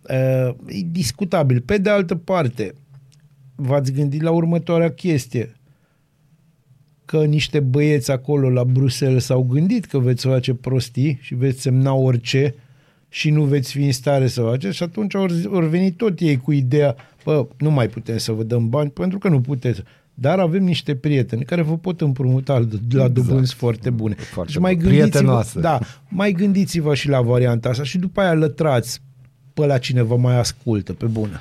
uh, 0.03 0.55
e 0.67 0.81
discutabil. 0.91 1.61
Pe 1.61 1.79
de 1.79 1.91
altă 1.91 2.15
parte, 2.15 2.75
v-ați 3.55 3.93
gândit 3.93 4.23
la 4.23 4.31
următoarea 4.31 4.91
chestie 4.91 5.60
că 7.11 7.25
niște 7.25 7.61
băieți 7.61 8.11
acolo 8.11 8.51
la 8.51 8.65
Bruxelles 8.65 9.25
s-au 9.25 9.43
gândit 9.43 9.85
că 9.85 9.99
veți 9.99 10.27
face 10.27 10.55
prostii 10.55 11.19
și 11.21 11.35
veți 11.35 11.61
semna 11.61 11.93
orice 11.93 12.55
și 13.09 13.31
nu 13.31 13.43
veți 13.43 13.73
fi 13.73 13.85
în 13.85 13.93
stare 13.93 14.27
să 14.27 14.43
faceți 14.43 14.77
și 14.77 14.83
atunci 14.83 15.15
au 15.15 15.27
or 15.45 15.69
venit 15.69 15.97
tot 15.97 16.21
ei 16.21 16.37
cu 16.37 16.53
ideea, 16.53 16.97
bă, 17.25 17.47
nu 17.59 17.71
mai 17.71 17.89
putem 17.89 18.17
să 18.17 18.33
vă 18.33 18.43
dăm 18.43 18.69
bani 18.69 18.91
pentru 18.91 19.19
că 19.19 19.29
nu 19.29 19.41
puteți. 19.41 19.83
Dar 20.15 20.39
avem 20.39 20.65
niște 20.65 20.95
prieteni 20.95 21.45
care 21.45 21.63
vă 21.63 21.77
pot 21.77 22.01
împrumuta 22.01 22.59
la 22.91 23.09
dobânzi 23.09 23.41
exact. 23.41 23.59
foarte 23.59 23.91
bune. 23.91 24.15
Foarte 24.15 24.53
și 24.53 24.59
mai 24.59 24.75
bun. 24.75 24.83
gândiți-vă, 24.83 25.09
Prietenoase. 25.11 25.61
da, 25.61 25.79
mai 26.09 26.33
gândiți-vă 26.33 26.95
și 26.95 27.09
la 27.09 27.21
varianta 27.21 27.69
asta 27.69 27.83
și 27.83 27.99
după 27.99 28.21
aia 28.21 28.35
lătrați 28.35 29.01
pe 29.55 29.67
la 29.67 29.79
cine 29.79 30.03
vă 30.03 30.17
mai 30.17 30.39
ascultă, 30.39 30.93
pe 30.93 31.07
bună. 31.07 31.41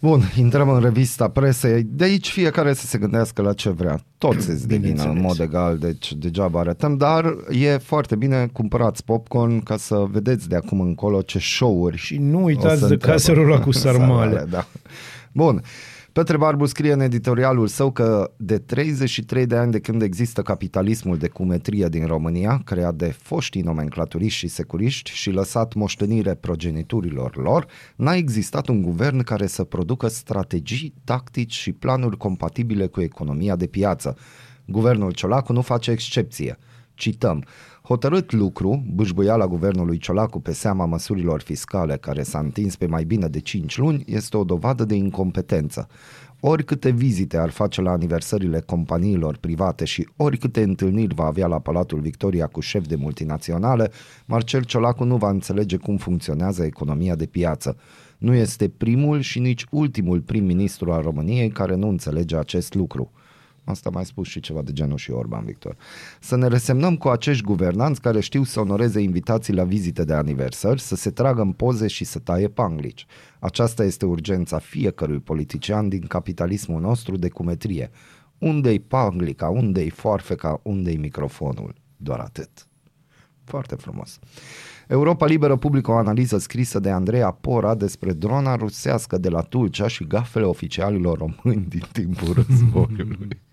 Bun, 0.00 0.22
intrăm 0.36 0.68
în 0.68 0.80
revista 0.80 1.28
presei. 1.28 1.82
De 1.82 2.04
aici 2.04 2.28
fiecare 2.28 2.72
să 2.72 2.86
se 2.86 2.98
gândească 2.98 3.42
la 3.42 3.52
ce 3.52 3.70
vrea. 3.70 4.00
Toți 4.18 4.44
se 4.44 4.52
devină 4.66 5.02
în 5.02 5.12
Bineînțeles. 5.12 5.22
mod 5.22 5.40
egal, 5.40 5.78
deci 5.78 6.12
degeaba 6.14 6.60
arătăm, 6.60 6.96
dar 6.96 7.34
e 7.50 7.76
foarte 7.76 8.16
bine, 8.16 8.48
cumpărați 8.52 9.04
popcorn 9.04 9.62
ca 9.62 9.76
să 9.76 10.04
vedeți 10.10 10.48
de 10.48 10.56
acum 10.56 10.80
încolo 10.80 11.22
ce 11.22 11.38
show-uri 11.38 11.96
Și 11.96 12.16
nu 12.18 12.38
o 12.38 12.42
uitați 12.42 12.80
să 12.80 12.86
de 12.86 12.92
întreabă. 12.92 13.18
caserula 13.18 13.60
cu 13.60 13.70
sarmale. 13.82 14.46
da. 14.50 14.66
Bun. 15.32 15.62
Petre 16.18 16.36
Barbu 16.36 16.66
scrie 16.66 16.92
în 16.92 17.00
editorialul 17.00 17.66
său 17.66 17.90
că 17.90 18.30
de 18.36 18.58
33 18.58 19.46
de 19.46 19.56
ani 19.56 19.72
de 19.72 19.80
când 19.80 20.02
există 20.02 20.42
capitalismul 20.42 21.18
de 21.18 21.28
cumetrie 21.28 21.88
din 21.88 22.06
România, 22.06 22.62
creat 22.64 22.94
de 22.94 23.14
foștii 23.18 23.62
nomenclaturiști 23.62 24.38
și 24.38 24.48
securiști 24.48 25.10
și 25.10 25.30
lăsat 25.30 25.74
moștenire 25.74 26.34
progeniturilor 26.34 27.36
lor, 27.36 27.66
n-a 27.96 28.14
existat 28.14 28.68
un 28.68 28.82
guvern 28.82 29.22
care 29.22 29.46
să 29.46 29.64
producă 29.64 30.08
strategii, 30.08 30.94
tactici 31.04 31.54
și 31.54 31.72
planuri 31.72 32.16
compatibile 32.16 32.86
cu 32.86 33.00
economia 33.00 33.56
de 33.56 33.66
piață. 33.66 34.16
Guvernul 34.64 35.12
Ciolacu 35.12 35.52
nu 35.52 35.62
face 35.62 35.90
excepție. 35.90 36.58
Cităm, 36.94 37.44
Hotărât 37.88 38.32
lucru, 38.32 38.84
bâșbâiala 38.94 39.46
guvernului 39.46 39.98
Ciolacu 39.98 40.40
pe 40.40 40.52
seama 40.52 40.86
măsurilor 40.86 41.40
fiscale 41.40 41.96
care 41.96 42.22
s-a 42.22 42.38
întins 42.38 42.76
pe 42.76 42.86
mai 42.86 43.04
bine 43.04 43.26
de 43.26 43.40
5 43.40 43.78
luni 43.78 44.04
este 44.06 44.36
o 44.36 44.44
dovadă 44.44 44.84
de 44.84 44.94
incompetență. 44.94 45.88
Oricâte 46.40 46.90
vizite 46.90 47.36
ar 47.36 47.50
face 47.50 47.80
la 47.82 47.90
aniversările 47.90 48.60
companiilor 48.60 49.36
private 49.36 49.84
și 49.84 50.08
oricâte 50.16 50.62
întâlniri 50.62 51.14
va 51.14 51.24
avea 51.24 51.46
la 51.46 51.58
Palatul 51.58 52.00
Victoria 52.00 52.46
cu 52.46 52.60
șef 52.60 52.86
de 52.86 52.96
multinaționale, 52.96 53.90
Marcel 54.24 54.64
Ciolacu 54.64 55.04
nu 55.04 55.16
va 55.16 55.30
înțelege 55.30 55.76
cum 55.76 55.96
funcționează 55.96 56.64
economia 56.64 57.14
de 57.14 57.26
piață. 57.26 57.76
Nu 58.18 58.34
este 58.34 58.68
primul 58.68 59.20
și 59.20 59.38
nici 59.38 59.64
ultimul 59.70 60.20
prim-ministru 60.20 60.92
al 60.92 61.02
României 61.02 61.48
care 61.48 61.74
nu 61.74 61.88
înțelege 61.88 62.36
acest 62.36 62.74
lucru. 62.74 63.10
Asta 63.68 63.90
mai 63.90 64.04
spus 64.04 64.28
și 64.28 64.40
ceva 64.40 64.62
de 64.62 64.72
genul 64.72 64.96
și 64.96 65.10
Orban 65.10 65.44
Victor. 65.44 65.76
Să 66.20 66.36
ne 66.36 66.46
resemnăm 66.46 66.96
cu 66.96 67.08
acești 67.08 67.44
guvernanți 67.44 68.00
care 68.00 68.20
știu 68.20 68.42
să 68.44 68.60
onoreze 68.60 69.00
invitații 69.00 69.54
la 69.54 69.64
vizite 69.64 70.04
de 70.04 70.12
aniversări, 70.12 70.80
să 70.80 70.96
se 70.96 71.10
tragă 71.10 71.40
în 71.40 71.52
poze 71.52 71.86
și 71.86 72.04
să 72.04 72.18
taie 72.18 72.48
panglici. 72.48 73.06
Aceasta 73.38 73.84
este 73.84 74.06
urgența 74.06 74.58
fiecărui 74.58 75.20
politician 75.20 75.88
din 75.88 76.06
capitalismul 76.06 76.80
nostru 76.80 77.16
de 77.16 77.28
cumetrie. 77.28 77.90
Unde-i 78.38 78.78
panglica, 78.78 79.48
unde-i 79.48 79.90
foarfeca, 79.90 80.60
unde-i 80.62 80.96
microfonul? 80.96 81.74
Doar 81.96 82.18
atât. 82.18 82.50
Foarte 83.44 83.74
frumos. 83.74 84.18
Europa 84.88 85.26
Liberă 85.26 85.56
publică 85.56 85.90
o 85.90 85.94
analiză 85.94 86.38
scrisă 86.38 86.78
de 86.78 86.90
Andreea 86.90 87.30
Pora 87.30 87.74
despre 87.74 88.12
drona 88.12 88.56
rusească 88.56 89.18
de 89.18 89.28
la 89.28 89.40
Tulcea 89.40 89.86
și 89.86 90.06
gafele 90.06 90.44
oficialilor 90.44 91.18
români 91.18 91.66
din 91.68 91.82
timpul 91.92 92.34
războiului. 92.48 93.46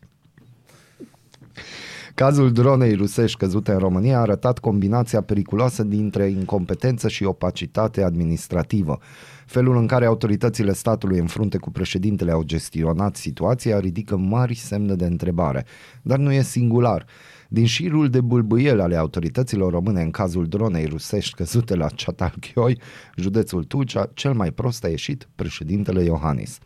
Cazul 2.15 2.51
dronei 2.51 2.93
rusești 2.93 3.37
căzute 3.37 3.71
în 3.71 3.77
România 3.77 4.17
a 4.17 4.21
arătat 4.21 4.59
combinația 4.59 5.21
periculoasă 5.21 5.83
dintre 5.83 6.27
incompetență 6.27 7.07
și 7.07 7.23
opacitate 7.23 8.03
administrativă. 8.03 8.99
Felul 9.45 9.77
în 9.77 9.87
care 9.87 10.05
autoritățile 10.05 10.73
statului 10.73 11.19
în 11.19 11.25
frunte 11.25 11.57
cu 11.57 11.71
președintele 11.71 12.31
au 12.31 12.43
gestionat 12.43 13.15
situația 13.15 13.79
ridică 13.79 14.17
mari 14.17 14.55
semne 14.55 14.95
de 14.95 15.05
întrebare. 15.05 15.65
Dar 16.01 16.17
nu 16.17 16.31
e 16.31 16.41
singular. 16.41 17.05
Din 17.49 17.65
șirul 17.65 18.09
de 18.09 18.21
bâlbâiel 18.21 18.79
ale 18.79 18.95
autorităților 18.95 19.71
române 19.71 20.01
în 20.01 20.11
cazul 20.11 20.47
dronei 20.47 20.85
rusești 20.85 21.35
căzute 21.35 21.75
la 21.75 21.87
Ceatalchioi, 21.87 22.79
județul 23.15 23.63
Tulcea, 23.63 24.09
cel 24.13 24.33
mai 24.33 24.51
prost 24.51 24.83
a 24.83 24.87
ieșit 24.87 25.27
președintele 25.35 26.03
Iohannis 26.03 26.59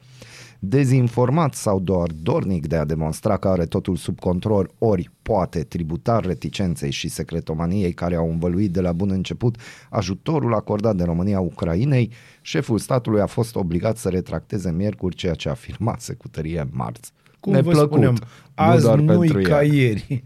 dezinformat 0.60 1.54
sau 1.54 1.80
doar 1.80 2.12
dornic 2.22 2.68
de 2.68 2.76
a 2.76 2.86
demonstra 2.86 3.38
că 3.38 3.48
are 3.48 3.66
totul 3.66 3.96
sub 3.96 4.20
control, 4.20 4.72
ori 4.78 5.10
poate 5.22 5.64
tributar 5.64 6.26
reticenței 6.26 6.92
și 6.92 7.08
secretomaniei 7.08 7.94
care 7.94 8.16
au 8.16 8.30
învăluit 8.30 8.72
de 8.72 8.82
la 8.82 8.92
bun 8.92 9.10
început 9.10 9.56
ajutorul 9.90 10.54
acordat 10.54 10.96
de 10.96 11.04
România 11.04 11.40
Ucrainei, 11.40 12.12
șeful 12.42 12.78
statului 12.78 13.22
a 13.22 13.26
fost 13.26 13.56
obligat 13.56 13.98
să 13.98 14.10
retracteze 14.10 14.72
miercuri 14.72 15.16
ceea 15.16 15.34
ce 15.34 15.50
afirmase 15.50 16.14
cu 16.14 16.28
tărie 16.28 16.68
marți. 16.72 17.12
Cum 17.40 17.62
vă 17.62 17.74
spuneam, 17.74 18.18
azi 18.54 18.84
doar 18.84 19.00
nu-i 19.00 19.18
pentru 19.18 19.42
ca 19.42 19.64
ea. 19.64 19.74
ieri. 19.74 20.22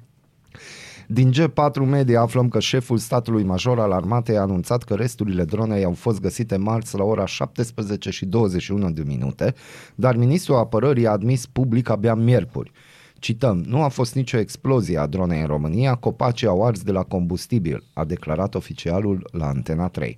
Din 1.08 1.32
G4 1.32 1.86
Media 1.86 2.22
aflăm 2.22 2.50
că 2.50 2.60
șeful 2.60 2.98
statului 2.98 3.44
major 3.44 3.80
al 3.80 3.92
armatei 3.92 4.38
a 4.38 4.42
anunțat 4.42 4.84
că 4.84 4.94
resturile 4.94 5.44
dronei 5.44 5.84
au 5.84 5.94
fost 5.94 6.22
găsite 6.22 6.56
marți 6.56 6.98
la 6.98 7.04
ora 7.04 7.26
17 7.26 8.10
și 8.10 8.26
21 8.26 8.92
de 8.92 9.04
minute, 9.06 9.54
dar 9.96 10.16
ministrul 10.16 10.58
apărării 10.58 11.08
a 11.08 11.12
admis 11.12 11.46
public 11.46 11.90
abia 11.90 12.14
miercuri. 12.14 12.72
Cităm, 13.20 13.64
nu 13.68 13.84
a 13.84 13.88
fost 13.88 14.16
nicio 14.16 14.38
explozie 14.38 14.98
a 14.98 15.08
dronei 15.08 15.42
în 15.42 15.48
România, 15.48 15.96
copacii 15.96 16.48
au 16.48 16.66
ars 16.66 16.82
de 16.82 16.92
la 16.92 17.04
combustibil, 17.04 17.84
a 17.94 18.04
declarat 18.04 18.56
oficialul 18.56 19.30
la 19.32 19.48
Antena 19.48 19.88
3. 19.88 20.18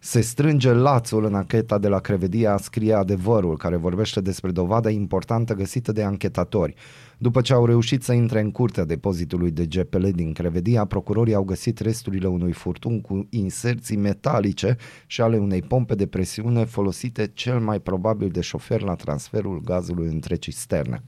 Se 0.00 0.20
strânge 0.20 0.72
lațul 0.72 1.24
în 1.24 1.34
ancheta 1.34 1.78
de 1.78 1.88
la 1.88 1.98
Crevedia, 1.98 2.56
scrie 2.56 2.94
adevărul, 2.94 3.56
care 3.56 3.76
vorbește 3.76 4.20
despre 4.20 4.50
dovada 4.50 4.90
importantă 4.90 5.54
găsită 5.54 5.92
de 5.92 6.02
anchetatori. 6.02 6.74
După 7.20 7.40
ce 7.40 7.52
au 7.52 7.66
reușit 7.66 8.02
să 8.02 8.12
intre 8.12 8.40
în 8.40 8.50
curtea 8.50 8.84
depozitului 8.84 9.50
de 9.50 9.66
GPL 9.66 10.06
din 10.08 10.32
Crevedia, 10.32 10.84
procurorii 10.84 11.34
au 11.34 11.44
găsit 11.44 11.78
resturile 11.78 12.26
unui 12.26 12.52
furtun 12.52 13.00
cu 13.00 13.26
inserții 13.30 13.96
metalice 13.96 14.76
și 15.06 15.20
ale 15.20 15.36
unei 15.36 15.62
pompe 15.62 15.94
de 15.94 16.06
presiune 16.06 16.64
folosite 16.64 17.30
cel 17.34 17.60
mai 17.60 17.80
probabil 17.80 18.28
de 18.28 18.40
șofer 18.40 18.80
la 18.80 18.94
transferul 18.94 19.60
gazului 19.64 20.06
între 20.06 20.34
cisterne. 20.34 21.02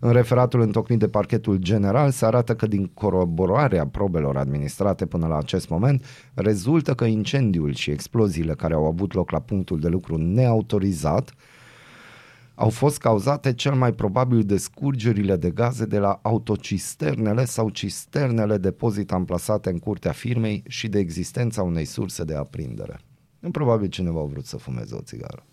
În 0.00 0.12
referatul 0.12 0.60
întocmit 0.60 0.98
de 0.98 1.08
parchetul 1.08 1.56
general 1.56 2.10
se 2.10 2.24
arată 2.24 2.54
că 2.54 2.66
din 2.66 2.90
coroborarea 2.94 3.86
probelor 3.86 4.36
administrate 4.36 5.06
până 5.06 5.26
la 5.26 5.36
acest 5.36 5.68
moment 5.68 6.04
rezultă 6.34 6.94
că 6.94 7.04
incendiul 7.04 7.74
și 7.74 7.90
exploziile 7.90 8.54
care 8.54 8.74
au 8.74 8.86
avut 8.86 9.14
loc 9.14 9.30
la 9.30 9.40
punctul 9.40 9.80
de 9.80 9.88
lucru 9.88 10.16
neautorizat 10.16 11.34
au 12.54 12.68
fost 12.68 12.98
cauzate 12.98 13.52
cel 13.52 13.74
mai 13.74 13.92
probabil 13.92 14.42
de 14.42 14.56
scurgerile 14.56 15.36
de 15.36 15.50
gaze 15.50 15.84
de 15.84 15.98
la 15.98 16.18
autocisternele 16.22 17.44
sau 17.44 17.68
cisternele 17.68 18.58
depozit 18.58 19.12
amplasate 19.12 19.70
în 19.70 19.78
curtea 19.78 20.12
firmei 20.12 20.62
și 20.68 20.88
de 20.88 20.98
existența 20.98 21.62
unei 21.62 21.84
surse 21.84 22.24
de 22.24 22.34
aprindere. 22.34 23.00
Nu 23.38 23.50
probabil 23.50 23.88
cineva 23.88 24.20
a 24.20 24.24
vrut 24.24 24.46
să 24.46 24.56
fumeze 24.56 24.94
o 24.94 25.00
țigară. 25.00 25.44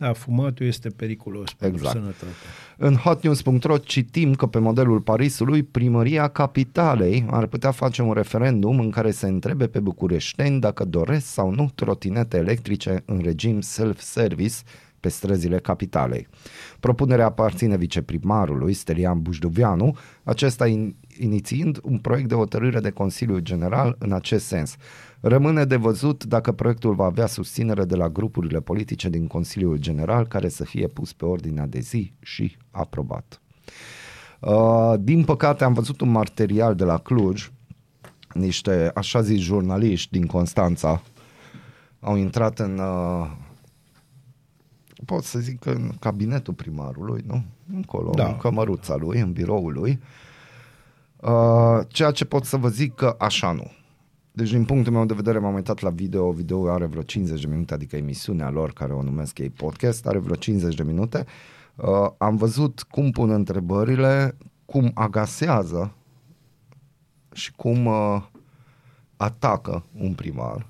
Da, 0.00 0.12
fumatul 0.12 0.66
este 0.66 0.88
periculos 0.88 1.52
pentru 1.52 1.78
Exact. 1.78 1.96
sănătate. 1.96 2.32
În 2.76 2.94
hotnews.ro 2.94 3.78
citim 3.78 4.34
că 4.34 4.46
pe 4.46 4.58
modelul 4.58 5.00
Parisului, 5.00 5.62
primăria 5.62 6.28
capitalei 6.28 7.26
ar 7.30 7.46
putea 7.46 7.70
face 7.70 8.02
un 8.02 8.12
referendum 8.12 8.78
în 8.78 8.90
care 8.90 9.10
se 9.10 9.26
întrebe 9.26 9.66
pe 9.66 9.80
bucureșteni 9.80 10.60
dacă 10.60 10.84
doresc 10.84 11.26
sau 11.26 11.50
nu 11.50 11.70
trotinete 11.74 12.36
electrice 12.36 13.02
în 13.06 13.20
regim 13.22 13.60
self-service 13.60 14.56
pe 15.00 15.08
străzile 15.08 15.58
capitalei. 15.58 16.28
Propunerea 16.80 17.26
aparține 17.26 17.76
viceprimarului 17.76 18.72
Stelian 18.72 19.22
Bujduvianu, 19.22 19.96
acesta 20.24 20.66
in, 20.66 20.96
inițiind 21.18 21.78
un 21.82 21.98
proiect 21.98 22.28
de 22.28 22.34
hotărâre 22.34 22.80
de 22.80 22.90
Consiliu 22.90 23.38
General 23.38 23.96
în 23.98 24.12
acest 24.12 24.46
sens. 24.46 24.76
Rămâne 25.20 25.64
de 25.64 25.76
văzut 25.76 26.24
dacă 26.24 26.52
proiectul 26.52 26.94
va 26.94 27.04
avea 27.04 27.26
susținere 27.26 27.84
de 27.84 27.96
la 27.96 28.08
grupurile 28.08 28.60
politice 28.60 29.08
din 29.08 29.26
Consiliul 29.26 29.76
General 29.76 30.26
care 30.26 30.48
să 30.48 30.64
fie 30.64 30.86
pus 30.86 31.12
pe 31.12 31.24
ordinea 31.24 31.66
de 31.66 31.78
zi 31.78 32.12
și 32.20 32.56
aprobat. 32.70 33.40
Uh, 34.40 34.94
din 34.98 35.24
păcate 35.24 35.64
am 35.64 35.72
văzut 35.72 36.00
un 36.00 36.10
material 36.10 36.74
de 36.74 36.84
la 36.84 36.98
Cluj, 36.98 37.50
niște 38.34 38.90
așa 38.94 39.20
zis 39.20 39.40
jurnaliști 39.40 40.18
din 40.18 40.26
Constanța 40.26 41.02
au 42.00 42.16
intrat 42.16 42.58
în 42.58 42.78
uh, 42.78 43.30
pot 45.04 45.24
să 45.24 45.38
zic 45.38 45.58
că 45.58 45.70
în 45.70 45.90
cabinetul 46.00 46.54
primarului, 46.54 47.24
nu? 47.26 47.44
Încolo, 47.74 48.10
Da. 48.10 48.26
în 48.26 48.36
cămăruța 48.36 48.96
lui, 48.96 49.20
în 49.20 49.32
biroul 49.32 49.72
lui. 49.72 50.00
Uh, 51.16 51.80
ceea 51.88 52.10
ce 52.10 52.24
pot 52.24 52.44
să 52.44 52.56
vă 52.56 52.68
zic 52.68 52.94
că 52.94 53.14
așa 53.18 53.52
nu. 53.52 53.70
Deci 54.32 54.50
din 54.50 54.64
punctul 54.64 54.92
meu 54.92 55.04
de 55.04 55.14
vedere 55.14 55.38
m-am 55.38 55.54
uitat 55.54 55.80
la 55.80 55.90
video, 55.90 56.30
video 56.30 56.70
are 56.70 56.86
vreo 56.86 57.02
50 57.02 57.40
de 57.40 57.46
minute, 57.50 57.74
adică 57.74 57.96
emisiunea 57.96 58.50
lor 58.50 58.72
care 58.72 58.92
o 58.92 59.02
numesc 59.02 59.38
ei 59.38 59.50
podcast, 59.50 60.06
are 60.06 60.18
vreo 60.18 60.34
50 60.36 60.74
de 60.74 60.82
minute. 60.82 61.26
Uh, 61.76 62.10
am 62.18 62.36
văzut 62.36 62.82
cum 62.82 63.10
pun 63.10 63.30
întrebările, 63.30 64.36
cum 64.64 64.90
agasează 64.94 65.92
și 67.32 67.52
cum 67.52 67.86
uh, 67.86 68.22
atacă 69.16 69.84
un 70.00 70.14
primar. 70.14 70.66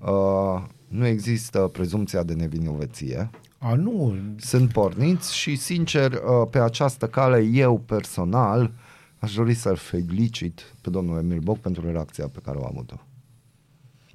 Uh, 0.00 0.62
nu 0.92 1.06
există 1.06 1.58
prezumția 1.58 2.22
de 2.22 2.34
nevinovăție. 2.34 3.30
A, 3.58 3.74
nu, 3.74 4.16
Sunt 4.36 4.72
porniți 4.72 5.36
și, 5.36 5.56
sincer, 5.56 6.12
uh, 6.12 6.48
pe 6.50 6.58
această 6.58 7.08
cale, 7.08 7.42
eu 7.52 7.78
personal 7.78 8.72
aș 9.18 9.34
dori 9.34 9.54
să-l 9.54 9.76
felicit 9.76 10.74
pe 10.80 10.90
domnul 10.90 11.18
Emil 11.18 11.38
Boc 11.38 11.58
pentru 11.58 11.90
reacția 11.90 12.28
pe 12.28 12.38
care 12.42 12.58
o 12.58 12.64
am 12.64 12.70
avut-o. 12.72 13.00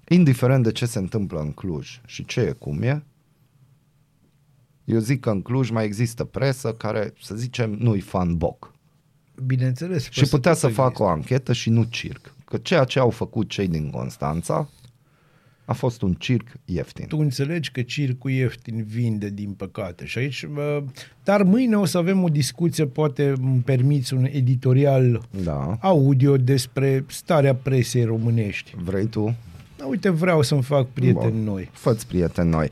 Indiferent 0.08 0.64
de 0.64 0.72
ce 0.72 0.86
se 0.86 1.00
întâmplă 1.00 1.40
în 1.40 1.52
Cluj 1.52 2.02
și 2.06 2.26
ce 2.26 2.40
e 2.40 2.52
cum 2.52 2.82
e, 2.82 3.04
eu 4.84 5.00
zic 5.00 5.20
că 5.20 5.30
în 5.30 5.42
Cluj 5.42 5.70
mai 5.70 5.86
există 5.86 6.24
presă 6.24 6.74
care, 6.74 7.14
să 7.22 7.36
zicem, 7.36 7.72
nu-i 7.72 8.00
fan 8.00 8.38
Boc. 8.38 8.74
bineînțeles. 9.46 10.10
Și 10.10 10.26
putea 10.30 10.52
tot 10.52 10.60
să 10.60 10.66
există. 10.66 10.84
facă 10.84 11.04
o 11.04 11.08
anchetă 11.08 11.54
și 11.54 11.70
nu 11.70 11.84
circ. 11.84 12.34
Că 12.46 12.58
ceea 12.58 12.84
ce 12.84 13.00
au 13.00 13.10
făcut 13.10 13.50
cei 13.50 13.68
din 13.68 13.90
Constanța 13.90 14.70
a 15.70 15.74
fost 15.74 16.02
un 16.02 16.14
circ 16.14 16.48
ieftin. 16.66 17.06
Tu 17.08 17.18
înțelegi 17.18 17.72
că 17.72 17.82
circul 17.82 18.32
ieftin 18.32 18.84
vinde, 18.88 19.30
din 19.30 19.50
păcate. 19.52 20.06
Și 20.06 20.18
aici, 20.18 20.46
bă, 20.46 20.84
dar 21.24 21.44
mâine 21.44 21.76
o 21.78 21.86
să 21.86 21.98
avem 21.98 22.24
o 22.24 22.28
discuție, 22.28 22.86
poate 22.86 23.34
îmi 23.42 23.62
permiți 23.66 24.14
un 24.14 24.28
editorial 24.32 25.22
Da. 25.44 25.78
audio 25.82 26.38
despre 26.38 27.06
starea 27.08 27.56
presei 27.56 28.04
românești. 28.04 28.76
Vrei 28.84 29.06
tu? 29.06 29.36
Da, 29.78 29.86
uite, 29.86 30.10
vreau 30.10 30.42
să-mi 30.42 30.64
fac 30.64 30.88
prieteni 30.88 31.32
Bun. 31.32 31.44
noi. 31.44 31.70
Fă-ți 31.74 32.08
prieteni 32.08 32.50
noi. 32.50 32.70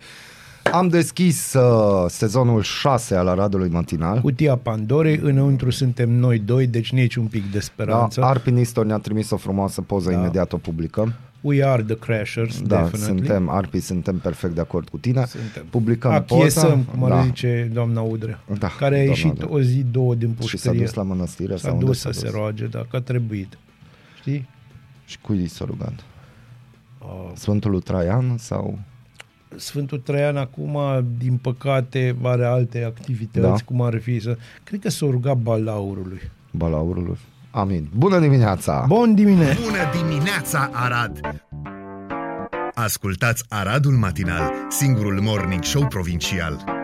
Am 0.71 0.87
deschis 0.87 1.53
uh, 1.53 2.05
sezonul 2.07 2.61
6 2.61 3.15
al 3.15 3.27
Aradului 3.27 3.69
Matinal. 3.69 4.19
Cutia 4.21 4.55
Pandorei, 4.55 5.19
înăuntru 5.23 5.69
suntem 5.69 6.11
noi 6.11 6.39
doi, 6.39 6.67
deci 6.67 6.91
nici 6.91 7.15
un 7.15 7.25
pic 7.27 7.43
de 7.43 7.57
Da, 7.57 7.59
speranță. 7.59 8.23
Arpi 8.23 8.51
Nistor 8.51 8.85
ne-a 8.85 8.97
trimis 8.97 9.29
o 9.29 9.37
frumoasă 9.37 9.81
poză, 9.81 10.09
Da. 10.11 10.17
imediat 10.17 10.53
o 10.53 10.57
publicăm. 10.57 11.13
We 11.41 11.65
are 11.65 11.83
the 11.83 11.95
crashers, 11.95 12.61
Da, 12.61 12.81
definitely. 12.81 13.05
suntem, 13.17 13.49
Arpi, 13.49 13.79
suntem 13.79 14.17
perfect 14.17 14.55
de 14.55 14.61
acord 14.61 14.89
cu 14.89 14.97
tine. 14.97 15.25
Suntem. 15.25 15.65
Publicăm 15.69 16.11
Achiesăm, 16.11 16.69
poza. 16.69 16.91
cum 16.91 17.03
ar 17.03 17.09
da. 17.11 17.21
zice 17.23 17.69
doamna 17.73 18.01
Udrea, 18.01 18.39
Da, 18.59 18.67
care 18.67 18.85
a 18.95 18.97
doamna 18.97 19.03
ieșit 19.03 19.31
Udrea. 19.31 19.47
o 19.49 19.61
zi, 19.61 19.83
două 19.91 20.15
din 20.15 20.27
Și 20.29 20.35
s-a 20.35 20.41
pușcărie. 20.41 20.79
dus 20.79 20.93
la 20.93 21.03
mănăstire 21.03 21.55
S-a 21.55 21.57
sau 21.67 21.73
unde 21.73 21.85
dus 21.85 21.99
s-a 21.99 22.11
să 22.11 22.19
dus? 22.21 22.29
se 22.31 22.37
roage, 22.37 22.65
dacă 22.65 22.87
a 22.95 23.01
trebuit. 23.01 23.57
Știi? 24.19 24.47
Și 25.05 25.17
cui 25.21 25.41
i 25.43 25.47
s-a 25.47 25.65
rugat? 25.65 25.93
Uh, 26.99 27.31
Sfântul 27.35 27.71
lui 27.71 27.81
Traian 27.81 28.35
sau... 28.37 28.79
Sfântul 29.57 29.97
Traian 29.99 30.37
acum, 30.37 30.77
din 31.17 31.37
păcate, 31.41 32.15
are 32.23 32.45
alte 32.45 32.83
activități, 32.83 33.45
Da. 33.45 33.47
da. 33.49 33.55
cum 33.65 33.81
ar 33.81 33.99
fi 33.99 34.19
să... 34.19 34.37
Cred 34.63 34.79
că 34.79 34.89
s-a 34.89 35.05
rugat 35.09 35.37
balaurului. 35.37 36.21
Balaurului? 36.51 37.17
Amin. 37.51 37.87
Bună 37.97 38.19
dimineața! 38.19 38.85
Bun 38.87 39.15
dimineața! 39.15 39.59
Bună 39.63 40.07
dimineața, 40.07 40.69
Arad! 40.73 41.19
Ascultați 42.73 43.43
Aradul 43.49 43.91
Matinal, 43.93 44.51
singurul 44.69 45.19
morning 45.21 45.63
show 45.63 45.87
provincial. 45.87 46.74